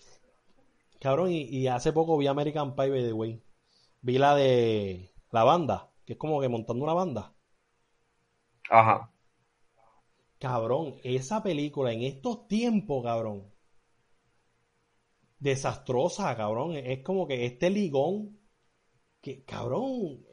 [0.99, 3.43] Cabrón, y, y hace poco vi American Pie, by the way.
[4.01, 7.35] Vi la de la banda, que es como que montando una banda.
[8.71, 9.11] Ajá.
[10.39, 13.53] Cabrón, esa película en estos tiempos, cabrón.
[15.39, 16.77] Desastrosa, cabrón.
[16.77, 18.38] Es como que este ligón,
[19.21, 20.25] que, cabrón,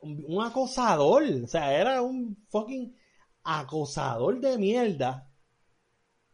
[0.00, 1.24] un, acosador.
[1.42, 2.94] O sea, era un fucking
[3.42, 5.28] acosador de mierda.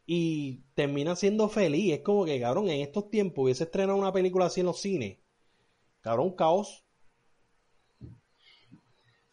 [0.07, 1.95] Y termina siendo feliz.
[1.95, 5.19] Es como que, cabrón, en estos tiempos hubiese estrenado una película así en los cines.
[6.01, 6.85] Cabrón, caos.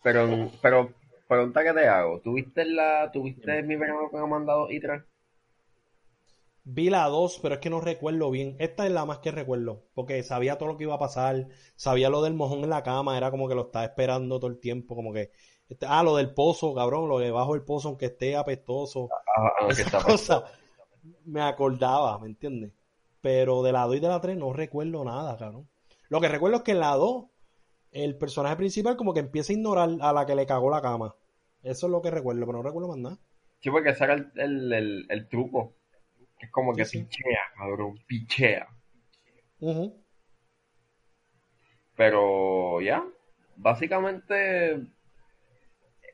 [0.04, 0.94] Pero, pero,
[1.28, 2.20] pregunta que te hago.
[2.22, 5.04] ¿Tuviste la, tuviste mi verano con Amanda 2 y 3?
[6.70, 8.56] Vi la 2, pero es que no recuerdo bien.
[8.60, 12.10] Esta es la más que recuerdo, porque sabía todo lo que iba a pasar, sabía
[12.10, 14.96] lo del mojón en la cama, era como que lo estaba esperando todo el tiempo,
[14.96, 15.32] como que...
[15.70, 19.10] este- ah, lo del pozo, cabrón, lo de bajo el pozo, aunque esté apestoso.
[19.38, 20.44] Ah, ah, que Esa está cosa
[21.26, 22.74] me acordaba, ¿me entiendes?
[23.22, 25.68] Pero de la 2 y de la 3 no recuerdo nada, cabrón.
[26.10, 27.26] Lo que recuerdo es que en la 2,
[27.92, 31.16] el personaje principal como que empieza a ignorar a la que le cagó la cama.
[31.64, 33.20] Eso es lo que recuerdo, pero no recuerdo más nada.
[33.60, 35.76] Sí, porque el, el, el, el truco.
[36.40, 38.68] Es como que Sí, pichea, cabrón, pichea.
[39.60, 40.04] Ujú.
[41.96, 43.04] Pero ya,
[43.56, 44.88] básicamente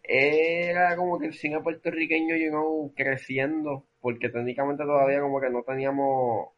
[0.03, 6.49] era como que el cine puertorriqueño llegó creciendo, porque técnicamente todavía como que no teníamos,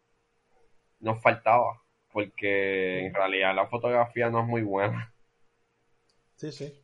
[0.99, 1.81] nos faltaba,
[2.11, 5.13] porque en realidad la fotografía no es muy buena.
[6.35, 6.81] Sí, sí.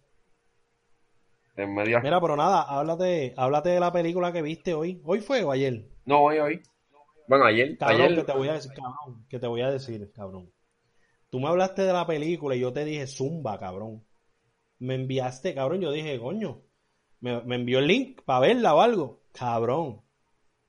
[1.58, 2.00] En medio...
[2.02, 5.02] Mira, pero nada, háblate, háblate de la película que viste hoy.
[5.04, 5.84] ¿Hoy fue o ayer?
[6.06, 6.64] No, hoy, hoy.
[7.32, 10.12] Bueno, ayer, Cabrón, ayer, que te voy a decir, cabrón, que te voy a decir,
[10.12, 10.52] cabrón.
[11.30, 14.06] Tú me hablaste de la película y yo te dije Zumba, cabrón.
[14.80, 16.62] Me enviaste, cabrón, yo dije, coño,
[17.22, 19.22] me, me envió el link para verla o algo.
[19.32, 20.02] Cabrón,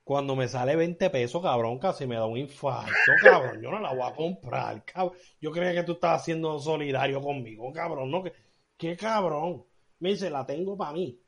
[0.04, 3.60] cuando me sale 20 pesos, cabrón, casi me da un infarto, cabrón.
[3.60, 5.18] Yo no la voy a comprar, cabrón.
[5.40, 8.22] Yo creía que tú estabas siendo solidario conmigo, cabrón, ¿no?
[8.22, 8.32] ¿Qué,
[8.76, 9.64] qué cabrón?
[9.98, 11.20] Me dice, la tengo para mí.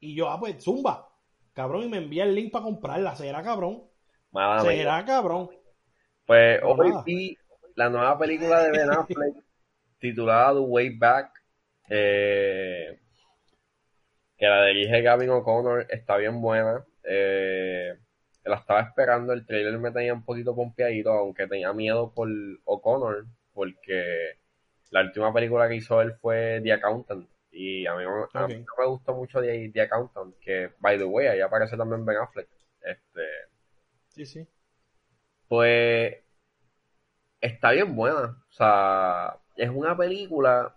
[0.00, 1.08] Y yo, ah, pues, Zumba.
[1.52, 3.14] Cabrón, y me envía el link para comprarla.
[3.14, 3.85] ¿Será, cabrón?
[4.36, 4.76] Mala mía.
[4.76, 5.50] ¿Será, cabrón?
[6.26, 7.02] Pues hoy nada.
[7.04, 7.38] vi
[7.74, 9.34] la nueva película de Ben Affleck
[9.98, 11.30] titulada The Way Back,
[11.88, 12.98] eh,
[14.36, 16.84] que la dirige Gavin O'Connor, está bien buena.
[17.04, 17.96] Eh,
[18.44, 22.28] la estaba esperando, el trailer me tenía un poquito pompeadito, aunque tenía miedo por
[22.64, 24.38] O'Connor, porque
[24.90, 27.28] la última película que hizo él fue The Accountant.
[27.50, 31.28] Y a mí, a no me gustó mucho The, The Accountant, que, by the way,
[31.28, 32.48] ahí aparece también Ben Affleck.
[34.16, 34.48] Sí, sí.
[35.48, 36.16] pues
[37.40, 38.42] está bien buena.
[38.48, 40.74] O sea, es una película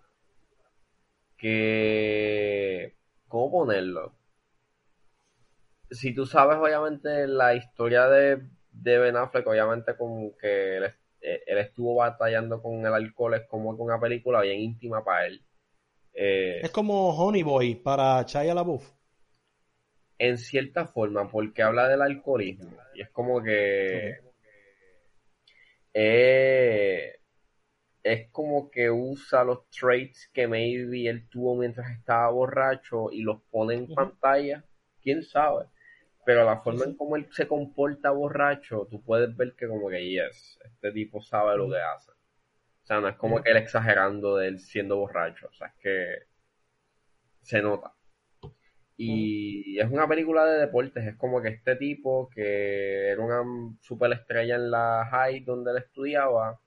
[1.38, 2.96] que...
[3.28, 4.14] ¿Cómo ponerlo?
[5.92, 8.42] Si tú sabes, obviamente, la historia de,
[8.72, 10.84] de Ben Affleck, obviamente, como que él,
[11.22, 15.28] eh, él estuvo batallando con el alcohol, es como que una película bien íntima para
[15.28, 15.42] él.
[16.14, 18.99] Eh, Es como Honey Boy para Chaya LaBeouf.
[20.20, 22.78] En cierta forma, porque habla del alcoholismo.
[22.94, 24.20] Y es como que...
[25.94, 27.20] eh,
[28.04, 33.42] es como que usa los traits que maybe él tuvo mientras estaba borracho y los
[33.52, 34.66] pone en pantalla,
[35.02, 35.66] quién sabe.
[36.26, 40.10] Pero la forma en cómo él se comporta borracho, tú puedes ver que como que
[40.10, 42.12] yes, este tipo sabe lo que hace.
[42.12, 45.76] O sea, no es como que él exagerando de él siendo borracho, o sea, es
[45.82, 46.28] que
[47.42, 47.94] se nota.
[49.02, 54.56] Y es una película de deportes, es como que este tipo que era una superestrella
[54.56, 56.60] en la high donde él estudiaba,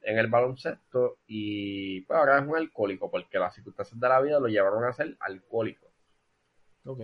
[0.00, 4.40] en el baloncesto, y pues ahora es un alcohólico, porque las circunstancias de la vida
[4.40, 5.86] lo llevaron a ser alcohólico.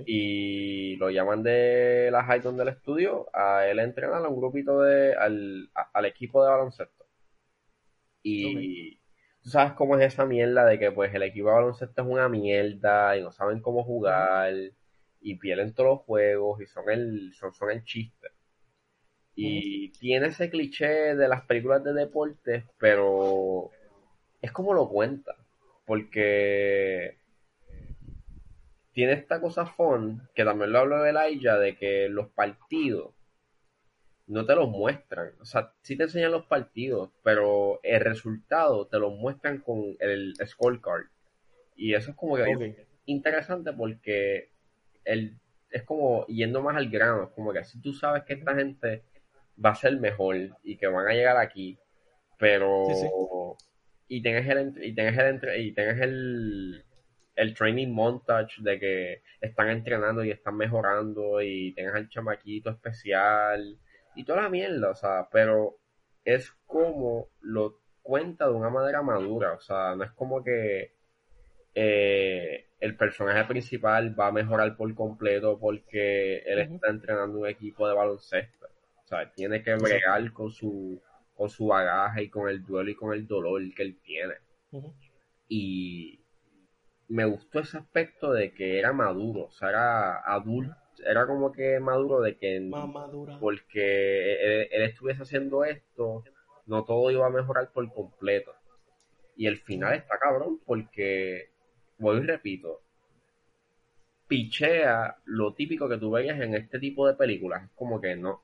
[0.07, 4.81] Y lo llaman de la high donde él estudió, a él entrenar a un grupito
[4.81, 7.05] de, al, al equipo de baloncesto.
[8.23, 8.99] Y
[9.45, 12.29] tú sabes cómo es esa mierda de que pues el equipo de baloncesto es una
[12.31, 14.55] mierda y no saben cómo jugar
[15.21, 18.29] y pierden todos los juegos y son el, son, son el chiste.
[19.37, 23.71] Y tiene ese cliché de las películas de deportes, pero
[24.41, 25.35] es como lo cuenta.
[25.87, 27.19] Porque
[28.93, 33.14] tiene esta cosa fun, que también lo hablo de Elijah, de que los partidos
[34.27, 35.33] no te los muestran.
[35.41, 40.35] O sea, sí te enseñan los partidos, pero el resultado te lo muestran con el
[40.45, 41.07] scorecard.
[41.77, 44.51] Y eso es como que interesante porque
[45.05, 45.39] el,
[45.71, 47.25] es como yendo más al grano.
[47.25, 49.03] Es como que si tú sabes que esta gente
[49.63, 51.79] va a ser mejor y que van a llegar aquí,
[52.39, 53.57] pero...
[54.07, 56.85] Y tengas el, y tengas el, y tengas el,
[57.37, 63.79] el training montage de que están entrenando y están mejorando y tengas el chamaquito especial
[64.15, 65.79] y toda la mierda, o sea, pero
[66.25, 70.95] es como lo cuenta de una manera madura, o sea, no es como que
[71.75, 77.89] eh, el personaje principal va a mejorar por completo porque él está entrenando un equipo
[77.89, 81.01] de baloncesto, o sea, tiene que bregar con su
[81.35, 84.35] con su bagaje y con el duelo y con el dolor que él tiene.
[85.49, 86.21] Y
[87.09, 91.79] me gustó ese aspecto de que era maduro, o sea, era adulto era como que
[91.81, 93.39] maduro de que Más madura.
[93.41, 96.25] porque él, estuviese haciendo esto,
[96.67, 98.53] no todo iba a mejorar por completo.
[99.37, 101.51] Y el final está cabrón porque,
[101.99, 102.81] voy y repito,
[104.29, 107.65] pichea lo típico que tú veías en este tipo de películas.
[107.65, 108.43] Es como que no.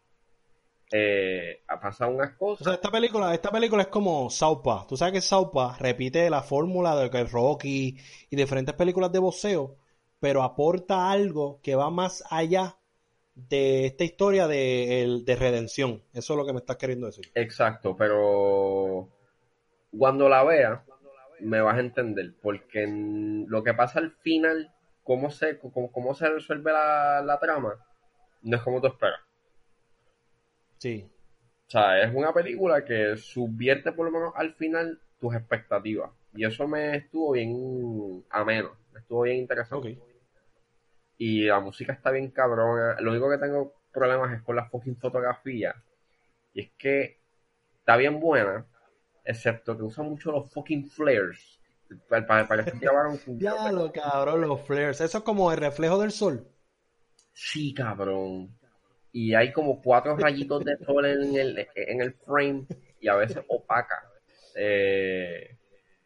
[0.92, 2.62] Eh, ha pasado unas cosas.
[2.62, 4.84] O sea, esta película, esta película es como Saupa.
[4.88, 7.96] Tú sabes que Saupa repite la fórmula de que Rocky
[8.28, 9.76] y diferentes películas de boxeo
[10.20, 12.76] pero aporta algo que va más allá
[13.34, 16.02] de esta historia de, redención.
[16.12, 17.24] Eso es lo que me estás queriendo decir.
[17.34, 19.08] Exacto, pero
[19.96, 20.84] cuando la vea
[21.40, 24.70] me vas a entender, porque lo que pasa al final,
[25.02, 27.74] cómo se, cómo, se resuelve la, trama,
[28.42, 29.20] no es como tú esperas.
[30.76, 31.08] Sí.
[31.66, 36.10] O sea, es una película que subvierte por lo menos al final tus expectativas.
[36.34, 39.98] Y eso me estuvo bien ameno, me estuvo bien interesante
[41.20, 42.98] y la música está bien cabrona.
[42.98, 45.74] Lo único que tengo problemas es con la fucking fotografía.
[46.54, 47.18] Y es que
[47.78, 48.64] está bien buena,
[49.22, 51.60] excepto que usa mucho los fucking flares.
[52.08, 52.72] Para, para, que
[53.36, 55.02] Ya lo cabrón, los flares.
[55.02, 56.48] Eso es como el reflejo del sol.
[57.34, 58.58] Sí, cabrón.
[59.12, 62.64] Y hay como cuatro rayitos de sol en el, en el frame
[62.98, 64.10] y a veces opaca
[64.56, 65.54] eh,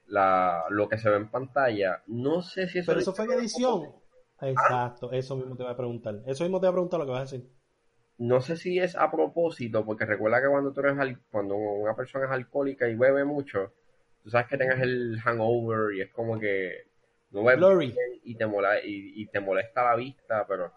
[0.09, 2.03] la, lo que se ve en pantalla.
[2.09, 2.91] No sé si eso.
[2.91, 4.04] Pero eso fue en edición.
[4.41, 6.21] Exacto, eso mismo te voy a preguntar.
[6.27, 7.51] Eso mismo te voy a preguntar lo que vas a decir.
[8.19, 12.27] No sé si es a propósito, porque recuerda que cuando tú eres cuando una persona
[12.27, 13.73] es alcohólica y bebe mucho,
[14.23, 16.87] tú sabes que tengas el hangover y es como que
[17.31, 17.59] no ves
[18.23, 20.73] y te molesta, y, te molesta la vista, pero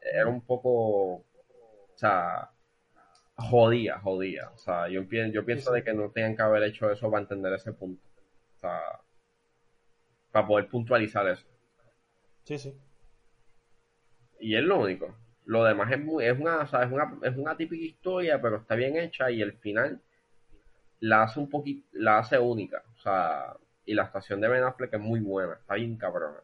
[0.00, 1.24] era un poco, o
[1.94, 2.50] sea,
[3.36, 4.50] jodía, jodía.
[4.54, 7.54] O sea, yo, yo pienso de que no tengan que haber hecho eso para entender
[7.54, 8.06] ese punto.
[8.56, 8.80] O sea,
[10.30, 11.46] para poder puntualizar eso.
[12.44, 12.74] Sí, sí
[14.42, 15.16] y es lo único.
[15.44, 18.96] Lo demás es, muy, es, una, es, una, es una típica historia, pero está bien
[18.96, 20.00] hecha y el final
[21.00, 22.82] la hace un poquito, la hace única.
[22.96, 23.56] O sea,
[23.86, 26.40] y la estación de Ben Affleck es muy buena, está bien cabrona.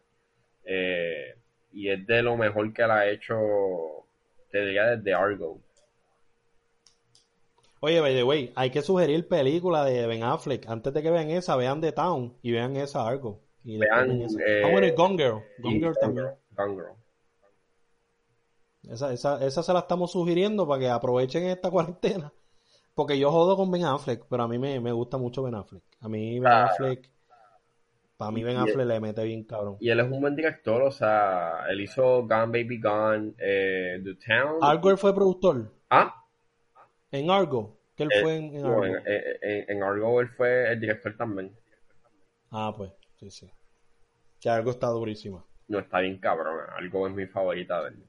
[0.65, 1.35] Eh,
[1.73, 3.37] y es de lo mejor que la ha hecho,
[4.51, 5.61] te diría, desde Argo.
[7.81, 10.69] Oye, by the way, hay que sugerir película de Ben Affleck.
[10.69, 13.41] Antes de que vean esa, vean The Town y vean esa Argo.
[13.63, 14.23] Y vean.
[14.45, 15.43] Eh, ah, bueno, Gone Girl.
[15.59, 16.27] Gone Girl también.
[16.57, 17.08] Gone Girl.
[18.89, 22.33] Esa, esa, esa se la estamos sugiriendo para que aprovechen esta cuarentena.
[22.95, 25.85] Porque yo jodo con Ben Affleck, pero a mí me, gusta mucho Ben Affleck.
[26.01, 27.09] A mí Ben Affleck,
[28.17, 29.77] para mí Ben Affleck le mete bien cabrón.
[29.79, 34.15] Y él es un buen director, o sea, él hizo Gone Baby Gone, eh, The
[34.17, 34.59] Town.
[34.61, 35.71] Argo fue productor.
[35.91, 36.13] ¿Ah?
[37.13, 37.79] En Argo.
[37.95, 38.85] Que él Eh, fue en, en Argo.
[38.85, 41.55] en, en- en Argo él fue el director también.
[42.51, 42.91] Ah, pues,
[43.21, 43.49] sí, sí.
[44.41, 45.45] Que algo está durísima.
[45.69, 46.59] No, está bien cabrón.
[46.77, 48.08] Argo es mi favorita de él.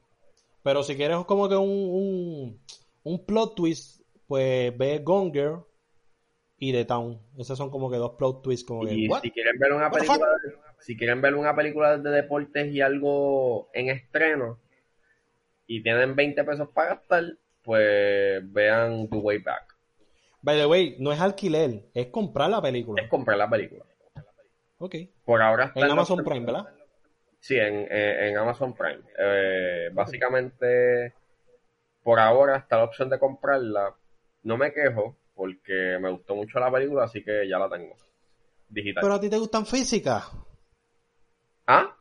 [0.62, 2.60] Pero si quieres como que un, un,
[3.02, 5.64] un plot twist, pues ve Gone Girl
[6.58, 7.20] y The Town.
[7.38, 8.86] Esos son como que dos plot twists como.
[8.86, 10.28] Y si quieren ver una película,
[10.78, 14.58] si quieren ver una película de deportes y algo en estreno
[15.66, 17.24] y tienen 20 pesos para gastar,
[17.62, 19.76] pues vean The Way Back.
[20.42, 23.02] By the way, no es alquiler, es comprar la película.
[23.02, 23.84] Es comprar la película.
[24.78, 24.96] Ok.
[25.24, 26.66] Por ahora está En Amazon Prime, ¿verdad?
[27.40, 29.00] Sí, en, en- en Amazon Prime.
[29.18, 31.14] Eh, básicamente,
[32.02, 33.94] por ahora está la opción de comprarla.
[34.42, 37.96] No me quejo porque me gustó mucho la película, así que ya la tengo.
[38.68, 39.02] Digital.
[39.02, 40.30] Pero a ti te gustan físicas.
[41.66, 41.96] ¿Ah?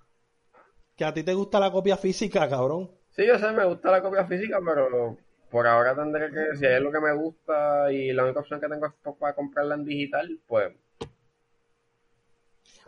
[0.96, 2.92] Que a ti te gusta la copia física, cabrón.
[3.12, 5.18] Sí, yo sé, me gusta la copia física, pero
[5.50, 8.68] por ahora tendré que, si es lo que me gusta y la única opción que
[8.68, 10.72] tengo es pa- para comprarla en digital, pues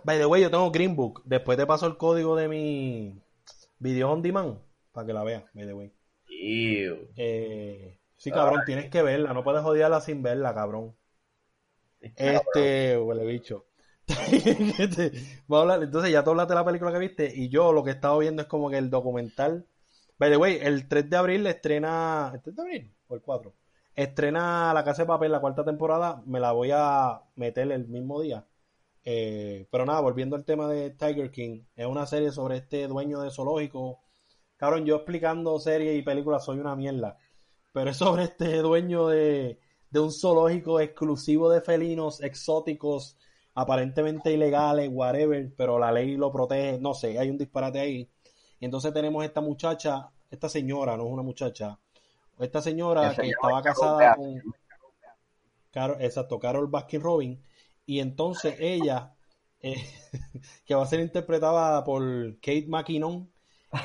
[0.03, 1.21] By the way, yo tengo Green Book.
[1.25, 3.21] Después te paso el código de mi
[3.79, 4.59] video on demand
[4.91, 5.93] para que la veas, by the way.
[7.15, 9.33] Eh, sí, cabrón, tienes que verla.
[9.33, 10.95] No puedes odiarla sin verla, cabrón.
[12.15, 13.67] Este, huele bicho.
[14.07, 18.17] Entonces ya tú hablaste de la película que viste y yo lo que he estado
[18.17, 19.67] viendo es como que el documental.
[20.17, 22.31] By the way, el 3 de abril estrena.
[22.33, 22.95] ¿El 3 de abril?
[23.07, 23.53] ¿O el 4?
[23.95, 26.23] Estrena La Casa de Papel, la cuarta temporada.
[26.25, 28.45] Me la voy a meter el mismo día.
[29.03, 33.21] Eh, pero nada, volviendo al tema de Tiger King, es una serie sobre este dueño
[33.21, 33.99] de zoológico.
[34.57, 37.17] Cabrón, yo explicando series y películas soy una mierda.
[37.73, 39.59] Pero es sobre este dueño de,
[39.89, 43.17] de un zoológico exclusivo de felinos exóticos,
[43.55, 46.79] aparentemente ilegales, whatever, pero la ley lo protege.
[46.79, 48.09] No sé, hay un disparate ahí.
[48.59, 51.79] Y entonces tenemos esta muchacha, esta señora, no es una muchacha,
[52.39, 54.41] esta señora Que estaba casada con
[55.71, 57.41] Carol, exacto, Carol Baskin Robin,
[57.85, 59.13] y entonces ella,
[59.59, 59.83] eh,
[60.65, 63.29] que va a ser interpretada por Kate McKinnon,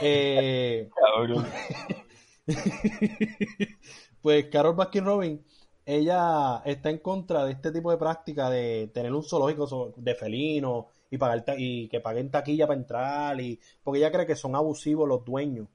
[0.00, 0.88] eh,
[4.22, 5.44] pues Carol Baskin Robin,
[5.84, 10.86] ella está en contra de este tipo de práctica de tener un zoológico de felinos
[11.10, 15.08] y pagar y que paguen taquilla para entrar y porque ella cree que son abusivos
[15.08, 15.68] los dueños.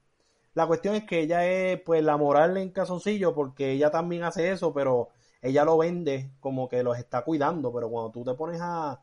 [0.54, 4.50] La cuestión es que ella es pues la moral en calzoncillo porque ella también hace
[4.50, 5.08] eso, pero
[5.42, 9.02] ella lo vende como que los está cuidando, pero cuando tú te pones a,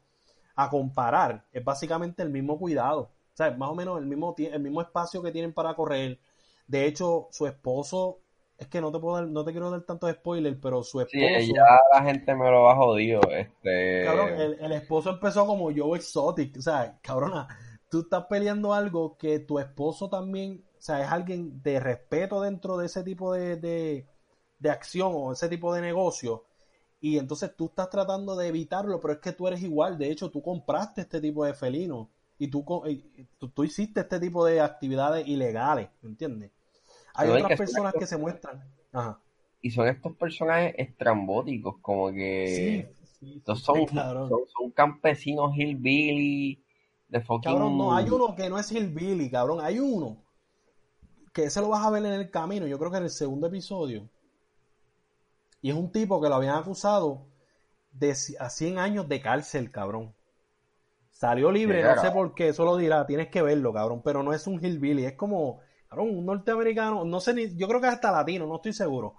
[0.55, 3.01] a comparar, es básicamente el mismo cuidado.
[3.33, 6.19] O sea, es más o menos el mismo, el mismo espacio que tienen para correr.
[6.67, 8.21] De hecho, su esposo,
[8.57, 11.19] es que no te puedo dar- no te quiero dar tantos spoilers, pero su Sí,
[11.21, 13.21] esposo, ya la gente me lo ha jodido.
[13.31, 13.69] Este,
[14.01, 16.57] cabrón, el, el esposo empezó como Joe Exotic.
[16.57, 17.47] O sea, cabrona,
[17.89, 22.77] tú estás peleando algo que tu esposo también, o sea, es alguien de respeto dentro
[22.77, 24.08] de ese tipo de, de,
[24.59, 26.45] de acción o ese tipo de negocio.
[27.01, 29.97] Y entonces tú estás tratando de evitarlo, pero es que tú eres igual.
[29.97, 32.65] De hecho, tú compraste este tipo de felino y tú,
[33.37, 36.51] tú, tú hiciste este tipo de actividades ilegales, ¿me entiendes?
[37.13, 38.63] Hay otras personas que se muestran.
[38.91, 39.19] Ajá.
[39.61, 46.63] y son estos personajes estrambóticos, como que sí, estos sí, son, son campesinos hillbilly
[47.09, 47.51] de fucking...
[47.51, 49.59] Cabrón, no, hay uno que no es Hillbilly, cabrón.
[49.61, 50.17] Hay uno
[51.33, 53.47] que ese lo vas a ver en el camino, yo creo que en el segundo
[53.47, 54.09] episodio.
[55.61, 57.27] Y es un tipo que lo habían acusado
[57.91, 60.15] de a 100 años de cárcel, cabrón.
[61.11, 64.01] Salió libre, no sé por qué, eso lo dirá, tienes que verlo, cabrón.
[64.03, 65.59] Pero no es un Hillbilly, es como,
[65.89, 69.15] cabrón, un norteamericano, no sé ni, yo creo que es hasta latino, no estoy seguro.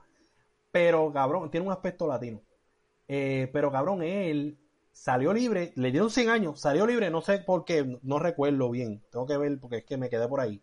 [0.71, 2.41] Pero, cabrón, tiene un aspecto latino.
[3.07, 4.59] Eh, pero, cabrón, él
[4.93, 9.03] salió libre, le dieron 100 años, salió libre, no sé por qué, no recuerdo bien,
[9.11, 10.62] tengo que ver porque es que me quedé por ahí.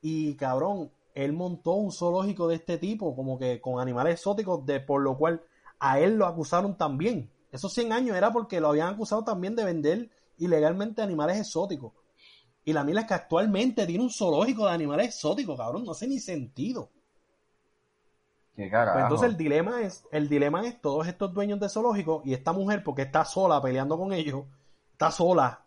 [0.00, 4.80] Y, cabrón, él montó un zoológico de este tipo, como que con animales exóticos, de
[4.80, 5.42] por lo cual
[5.78, 7.30] a él lo acusaron también.
[7.50, 11.92] Esos 100 años era porque lo habían acusado también de vender ilegalmente animales exóticos.
[12.64, 16.06] Y la mila es que actualmente tiene un zoológico de animales exóticos, cabrón, no hace
[16.06, 16.90] ni sentido.
[18.54, 18.94] Qué carajo.
[18.94, 22.52] Pues entonces el dilema es, el dilema es todos estos dueños de zoológicos y esta
[22.52, 24.44] mujer, porque está sola peleando con ellos,
[24.92, 25.64] está sola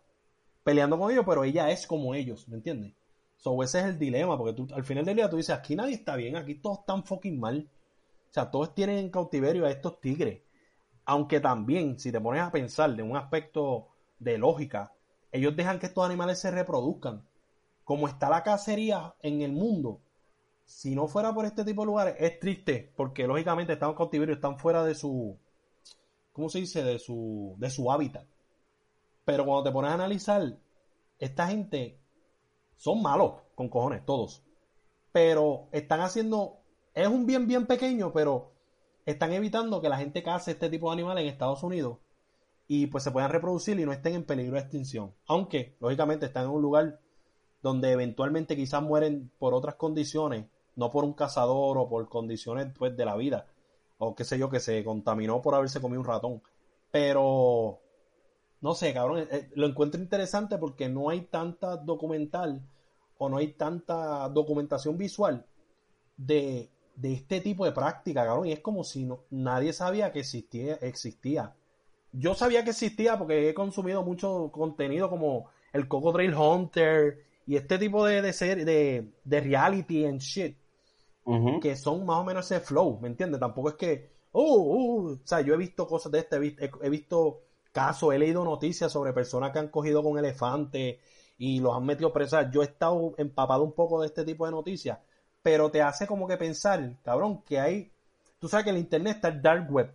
[0.63, 2.93] peleando con ellos, pero ella es como ellos, ¿me entiendes?
[3.41, 5.95] So, ese es el dilema, porque tú, al final del día tú dices, aquí nadie
[5.95, 7.67] está bien, aquí todos están fucking mal.
[8.29, 10.43] O sea, todos tienen en cautiverio a estos tigres.
[11.05, 13.87] Aunque también, si te pones a pensar de un aspecto
[14.19, 14.93] de lógica,
[15.31, 17.27] ellos dejan que estos animales se reproduzcan.
[17.83, 20.01] Como está la cacería en el mundo,
[20.63, 24.35] si no fuera por este tipo de lugares, es triste, porque lógicamente están en cautiverio,
[24.35, 25.35] están fuera de su,
[26.31, 26.83] ¿cómo se dice?
[26.83, 28.27] De su, de su hábitat.
[29.25, 30.59] Pero cuando te pones a analizar,
[31.17, 32.00] esta gente
[32.81, 34.41] son malos, con cojones, todos.
[35.11, 36.57] Pero están haciendo,
[36.95, 38.53] es un bien bien pequeño, pero
[39.05, 41.99] están evitando que la gente case este tipo de animales en Estados Unidos
[42.67, 45.13] y pues se puedan reproducir y no estén en peligro de extinción.
[45.27, 46.99] Aunque, lógicamente, están en un lugar
[47.61, 50.45] donde eventualmente quizás mueren por otras condiciones,
[50.75, 53.45] no por un cazador o por condiciones pues, de la vida,
[53.99, 56.41] o qué sé yo, que se contaminó por haberse comido un ratón.
[56.89, 57.79] Pero,
[58.59, 62.63] no sé, cabrón, eh, eh, lo encuentro interesante porque no hay tanta documental
[63.23, 65.45] o no hay tanta documentación visual
[66.17, 70.21] de, de este tipo de práctica, cabrón, y es como si no, nadie sabía que
[70.21, 71.53] existía, existía.
[72.11, 77.77] Yo sabía que existía porque he consumido mucho contenido como el Cocodrilo Hunter y este
[77.77, 80.57] tipo de, de, ser, de, de reality and shit
[81.61, 83.39] que son más o menos ese flow, ¿me entiendes?
[83.39, 86.37] Tampoco es que, oh, uh, o sea, yo he visto cosas de este,
[86.81, 87.41] he, visto
[87.71, 90.97] casos, he leído noticias sobre personas que han cogido con elefantes
[91.41, 92.51] y los han metido presas.
[92.51, 94.99] Yo he estado empapado un poco de este tipo de noticias,
[95.41, 97.91] pero te hace como que pensar, cabrón, que hay,
[98.37, 99.91] tú sabes que en el internet está el dark web,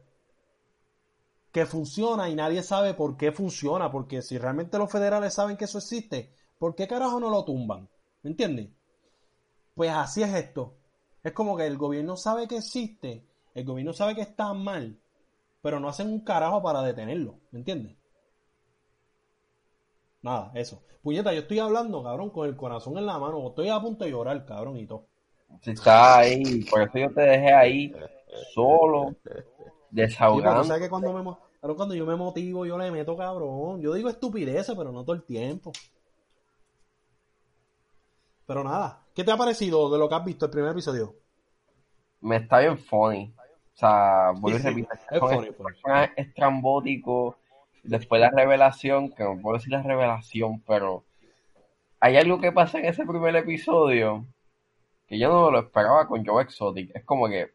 [1.53, 5.67] que funciona y nadie sabe por qué funciona, porque si realmente los federales saben que
[5.67, 7.89] eso existe, ¿por qué carajo no lo tumban?
[8.25, 8.71] ¿Me entiendes?
[9.77, 10.75] Pues así es esto.
[11.23, 13.25] Es como que el gobierno sabe que existe,
[13.55, 14.99] el gobierno sabe que está mal,
[15.63, 17.97] pero no hacen un carajo para detenerlo, ¿me entiendes?
[20.27, 20.83] Nada, eso.
[21.05, 24.11] Puñeta, yo estoy hablando, cabrón, con el corazón en la mano, estoy a punto de
[24.11, 25.07] llorar, cabrón, y todo.
[25.61, 27.95] Si está ahí, por eso yo te dejé ahí
[28.53, 29.15] solo,
[29.89, 30.65] desahogando.
[30.65, 33.81] Sí, sabes que cuando, me, cuando yo me motivo, yo le meto cabrón.
[33.81, 35.71] Yo digo estupideces, pero no todo el tiempo.
[38.47, 41.15] Pero nada, ¿qué te ha parecido de lo que has visto el primer episodio?
[42.21, 43.33] Me está bien funny.
[43.77, 45.51] O sea, voy a repetir, es funny,
[46.17, 47.37] estrambótico.
[47.87, 51.05] Después la revelación, que no puedo decir la revelación, pero
[52.01, 54.27] hay algo que pasa en ese primer episodio
[55.07, 56.91] que yo no lo esperaba con Joe Exotic.
[56.95, 57.53] Es como que,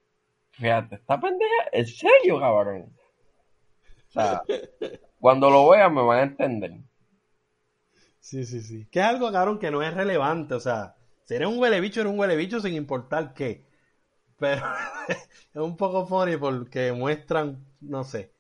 [0.52, 2.94] fíjate, esta pendeja, ¿en serio, cabrón?
[4.10, 4.41] O sea,
[5.20, 6.74] cuando lo vean me van a entender.
[8.20, 8.88] Sí, sí, sí.
[8.91, 10.53] Que es algo, cabrón, que no es relevante.
[10.53, 10.95] O sea,
[11.26, 13.66] si eres un huele bicho, eres un huele bicho sin importar qué.
[14.38, 14.66] Pero
[15.08, 18.32] es un poco funny porque muestran, no sé.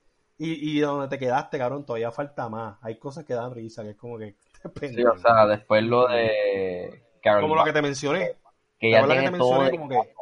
[0.43, 2.75] Y, y donde te quedaste, cabrón, todavía falta más.
[2.81, 4.37] Hay cosas que dan risa, que es como que...
[4.89, 7.03] Sí, o sea, después lo de...
[7.23, 8.37] como lo que te mencioné.
[8.79, 10.13] Que ya tiene todo, de, como que...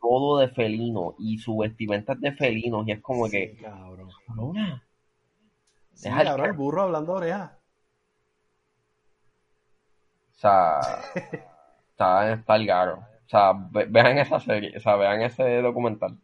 [0.00, 3.58] todo de felino y su vestimenta es de felinos y es como que...
[3.62, 4.10] Cabrón.
[5.94, 7.52] Sí, cabrón, el burro hablando de orejas.
[10.34, 10.80] O sea,
[11.92, 12.94] está, está el garo.
[12.96, 16.18] O sea, vean esa serie, o sea, vean ese documental.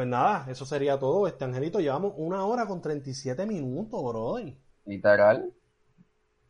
[0.00, 1.26] Pues nada, eso sería todo.
[1.26, 4.56] Este Angelito, llevamos una hora con 37 minutos, brother.
[4.86, 5.52] Literal.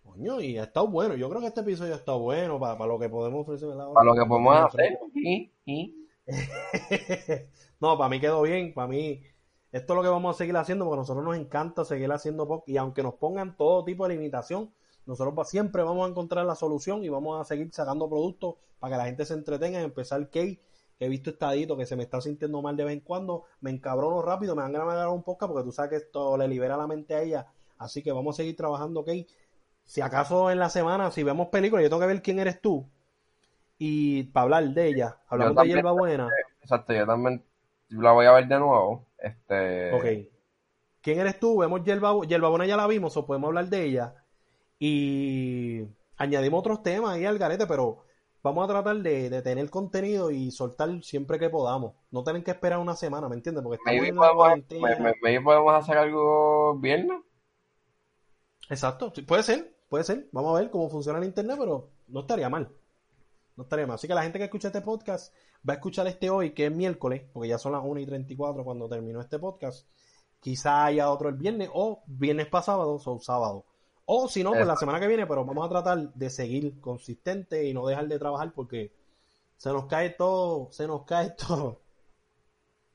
[0.04, 1.16] Coño, y ha estado bueno.
[1.16, 3.70] Yo creo que este episodio ha estado bueno para, para lo que podemos ofrecer.
[3.70, 5.00] Para lo que podemos hacer.
[5.16, 5.52] ¿Y?
[5.64, 6.06] ¿Y?
[7.80, 8.72] no, para mí quedó bien.
[8.72, 9.20] Para mí,
[9.72, 12.46] esto es lo que vamos a seguir haciendo porque a nosotros nos encanta seguir haciendo
[12.46, 12.62] pop.
[12.68, 14.72] Y aunque nos pongan todo tipo de limitación,
[15.06, 18.98] nosotros siempre vamos a encontrar la solución y vamos a seguir sacando productos para que
[18.98, 19.80] la gente se entretenga.
[19.80, 20.62] Empezar Key, que
[21.00, 24.20] he visto estadito que se me está sintiendo mal de vez en cuando, me encabrono
[24.22, 26.76] rápido, me dan ganas de dar un podcast porque tú sabes que esto le libera
[26.76, 27.46] la mente a ella.
[27.78, 29.26] Así que vamos a seguir trabajando, Key.
[29.84, 32.86] Si acaso en la semana, si vemos películas, yo tengo que ver quién eres tú.
[33.78, 36.28] Y para hablar de ella, hablamos de Hierba Buena.
[36.60, 37.42] Exacto, yo también
[37.88, 39.06] la voy a ver de nuevo.
[39.18, 39.92] Este...
[39.94, 40.30] Ok.
[41.00, 41.58] ¿Quién eres tú?
[41.58, 44.14] Vemos Hierba, Buena, ya la vimos, o podemos hablar de ella
[44.78, 45.82] y
[46.16, 48.04] añadimos otros temas ahí al garete, pero
[48.42, 51.94] vamos a tratar de, tener contenido y soltar siempre que podamos.
[52.10, 53.62] No tener que esperar una semana, ¿me entiendes?
[53.62, 55.14] Porque estamos en la cuarentena.
[55.42, 57.20] podemos hacer algo viernes.
[58.68, 60.28] Exacto, puede ser, puede ser.
[60.32, 62.70] Vamos a ver cómo funciona el internet, pero no estaría mal.
[63.56, 63.96] No estaría mal.
[63.96, 65.34] Así que la gente que escucha este podcast
[65.68, 68.64] va a escuchar este hoy, que es miércoles, porque ya son las 1 y 34
[68.64, 69.86] cuando terminó este podcast.
[70.38, 73.66] Quizá haya otro el viernes o viernes pasado o sábado.
[74.12, 77.68] O si no, pues la semana que viene, pero vamos a tratar de seguir consistente
[77.68, 78.92] y no dejar de trabajar porque
[79.56, 81.80] se nos cae todo, se nos cae todo.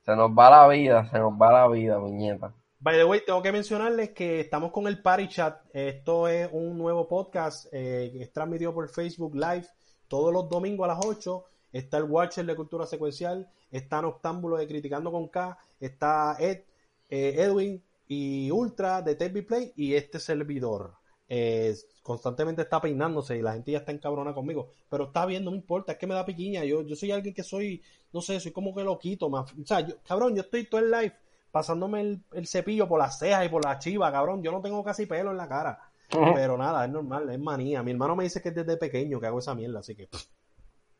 [0.04, 2.52] Se nos va la vida, se nos va la vida, muñeca.
[2.80, 5.58] By the way, tengo que mencionarles que estamos con el Party Chat.
[5.72, 9.68] Esto es un nuevo podcast eh, que es transmitido por Facebook Live
[10.08, 11.44] todos los domingos a las 8.
[11.72, 16.64] Está el Watcher de Cultura Secuencial, está Noctámbulo de Criticando con K, está Ed,
[17.08, 23.42] eh, Edwin y Ultra de Teddy Play y este servidor eh, constantemente está peinándose y
[23.42, 26.14] la gente ya está encabrona conmigo, pero está bien, no me importa, es que me
[26.14, 27.82] da piquiña, yo, yo soy alguien que soy,
[28.12, 30.90] no sé, soy como que loquito, más, o sea, yo, cabrón, yo estoy todo el
[30.90, 31.14] live
[31.50, 35.06] pasándome el, cepillo por las cejas y por la chiva, cabrón, yo no tengo casi
[35.06, 38.50] pelo en la cara, pero nada, es normal, es manía, mi hermano me dice que
[38.50, 40.08] es desde pequeño que hago esa mierda, así que,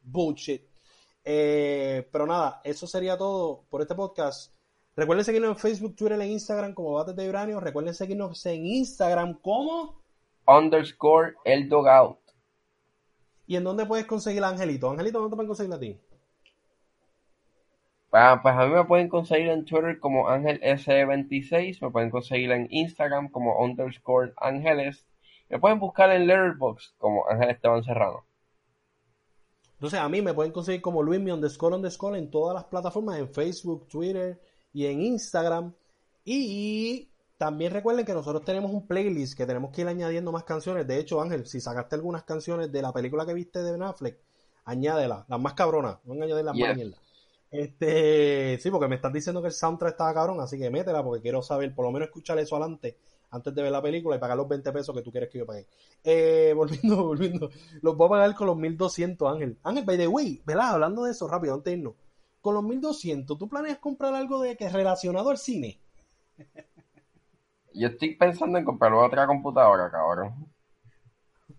[0.02, 0.62] bullshit.
[1.28, 4.54] Eh, pero nada, eso sería todo por este podcast.
[4.94, 7.58] Recuerden seguirnos en Facebook, Twitter e Instagram como Bates de Uranio.
[7.58, 10.05] Recuerden seguirnos en Instagram como
[10.46, 12.18] underscore el dogout.
[13.46, 14.90] ¿Y en dónde puedes conseguir a Angelito?
[14.90, 16.00] Angelito, ¿dónde te pueden conseguir a ti?
[18.12, 22.50] Ah, pues a mí me pueden conseguir en Twitter como Ángel S26, me pueden conseguir
[22.50, 25.06] en Instagram como underscore Ángeles,
[25.50, 28.24] me pueden buscar en Letterboxd como Ángel Esteban Serrano.
[29.74, 33.28] Entonces a mí me pueden conseguir como Luismi underscore underscore en todas las plataformas, en
[33.28, 34.40] Facebook, Twitter
[34.72, 35.74] y en Instagram.
[36.24, 40.86] Y también recuerden que nosotros tenemos un playlist que tenemos que ir añadiendo más canciones.
[40.86, 44.18] De hecho, Ángel, si sacaste algunas canciones de la película que viste de Ben Affleck,
[44.64, 47.00] añádela, las más cabronas, no añadir las más mierdas.
[47.50, 51.22] Este, sí, porque me están diciendo que el soundtrack estaba cabrón, así que métela porque
[51.22, 52.98] quiero saber, por lo menos escuchar eso adelante
[53.30, 55.46] antes de ver la película y pagar los 20 pesos que tú quieres que yo
[55.46, 55.66] pague.
[56.02, 57.50] Eh, volviendo, volviendo,
[57.82, 59.58] los voy a pagar con los 1200, Ángel.
[59.62, 60.70] Ángel, by the way, ¿verdad?
[60.70, 61.94] Hablando de eso, rápido, antes de irnos.
[62.40, 65.80] Con los 1200, ¿tú planeas comprar algo de que relacionado al cine?
[67.76, 70.50] Yo estoy pensando en comprar otra computadora, cabrón.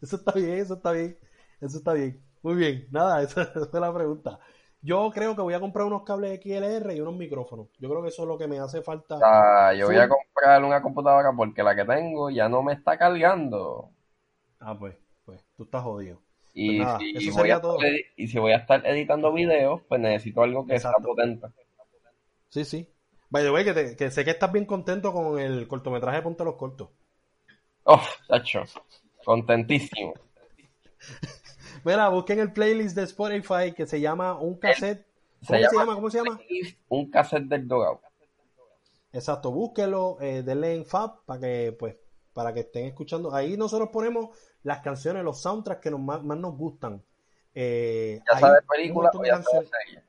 [0.02, 1.18] Eso está bien, eso está bien.
[1.62, 2.22] Eso está bien.
[2.42, 2.88] Muy bien.
[2.92, 4.40] Nada, esa, esa es la pregunta.
[4.82, 7.68] Yo creo que voy a comprar unos cables XLR y unos micrófonos.
[7.80, 9.20] Yo creo que eso es lo que me hace falta.
[9.22, 12.98] Ah, yo voy a comprar una computadora porque la que tengo ya no me está
[12.98, 13.92] cargando.
[14.60, 14.96] Ah, pues,
[15.26, 16.22] pues, tú estás jodido.
[16.54, 17.78] Y, pues si, voy a todo.
[18.16, 21.48] y si voy a estar editando videos, pues necesito algo que sea potente.
[22.50, 22.90] Sí, sí.
[23.30, 26.56] By the que, que, sé que estás bien contento con el cortometraje de Ponte los
[26.56, 26.90] Cortos.
[27.84, 28.64] Oh, Sacho.
[29.26, 30.14] Contentísimo.
[31.84, 35.06] Mira, busquen el playlist de Spotify que se llama Un Cassette.
[35.46, 35.96] ¿Cómo se, llama?
[35.96, 36.40] ¿Cómo se llama?
[36.90, 38.02] Un cassette del Dogout.
[39.14, 41.96] Exacto, búsquelo, eh, denle en Fab para que, pues,
[42.34, 43.34] para que estén escuchando.
[43.34, 47.04] Ahí nosotros ponemos las canciones, los soundtracks que nos, más, nos gustan.
[47.54, 50.04] Eh, ya sabes película o ya sabes serie.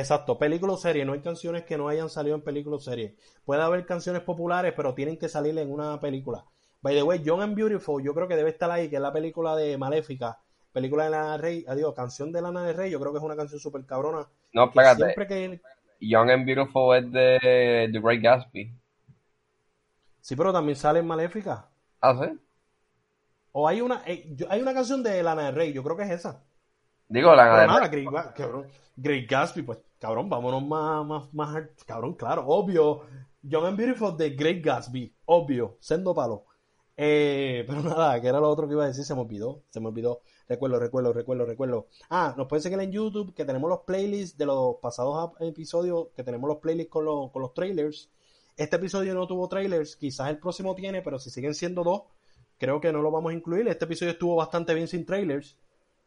[0.00, 1.04] Exacto, película o serie.
[1.04, 3.16] No hay canciones que no hayan salido en película o serie.
[3.44, 6.44] Puede haber canciones populares, pero tienen que salir en una película.
[6.82, 9.12] By the way, Young and Beautiful, yo creo que debe estar ahí, que es la
[9.12, 10.38] película de Maléfica
[10.72, 13.24] película de Lana del Rey, adiós, canción de Lana del Rey, yo creo que es
[13.24, 14.26] una canción súper cabrona.
[14.52, 15.04] No, espérate.
[15.04, 15.60] Siempre que...
[16.00, 18.72] Young and Beautiful es de The Great Gatsby.
[20.20, 21.68] Sí, pero también sale en Maléfica.
[22.00, 22.38] ¿Ah, sí?
[23.52, 26.10] O hay una, eh, hay una canción de Lana del Rey, yo creo que es
[26.10, 26.42] esa.
[27.08, 28.04] Digo, Lana del Rey.
[28.06, 28.66] Great,
[28.96, 33.02] Great Gatsby, pues, cabrón, vámonos más, más, más, cabrón, claro, obvio.
[33.42, 36.46] Young and Beautiful de Great Gatsby, obvio, sendo palo.
[36.96, 39.80] Eh, pero nada, que era lo otro que iba a decir, se me olvidó, se
[39.80, 40.22] me olvidó.
[40.48, 41.86] Recuerdo, recuerdo, recuerdo, recuerdo.
[42.10, 46.24] Ah, nos pueden seguir en YouTube, que tenemos los playlists de los pasados episodios, que
[46.24, 48.10] tenemos los playlists con los, con los trailers.
[48.56, 52.02] Este episodio no tuvo trailers, quizás el próximo tiene, pero si siguen siendo dos,
[52.58, 53.68] creo que no lo vamos a incluir.
[53.68, 55.56] Este episodio estuvo bastante bien sin trailers.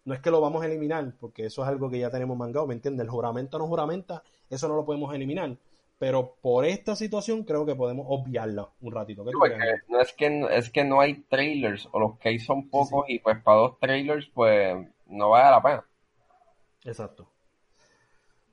[0.06, 2.68] No es que lo vamos a eliminar, porque eso es algo que ya tenemos mangado,
[2.68, 3.06] ¿me entiendes?
[3.06, 5.58] El juramento no juramenta, eso no lo podemos eliminar
[6.04, 9.24] pero por esta situación creo que podemos obviarla un ratito.
[9.24, 13.20] no es que es que no hay trailers o los que hay son pocos y
[13.20, 14.76] pues para dos trailers pues
[15.08, 15.86] no vale la pena.
[16.84, 17.30] Exacto.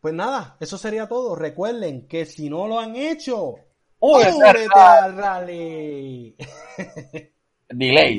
[0.00, 1.34] Pues nada, eso sería todo.
[1.34, 3.56] Recuerden que si no lo han hecho,
[3.98, 6.36] ¡Únete al rally!
[7.68, 8.18] Delay.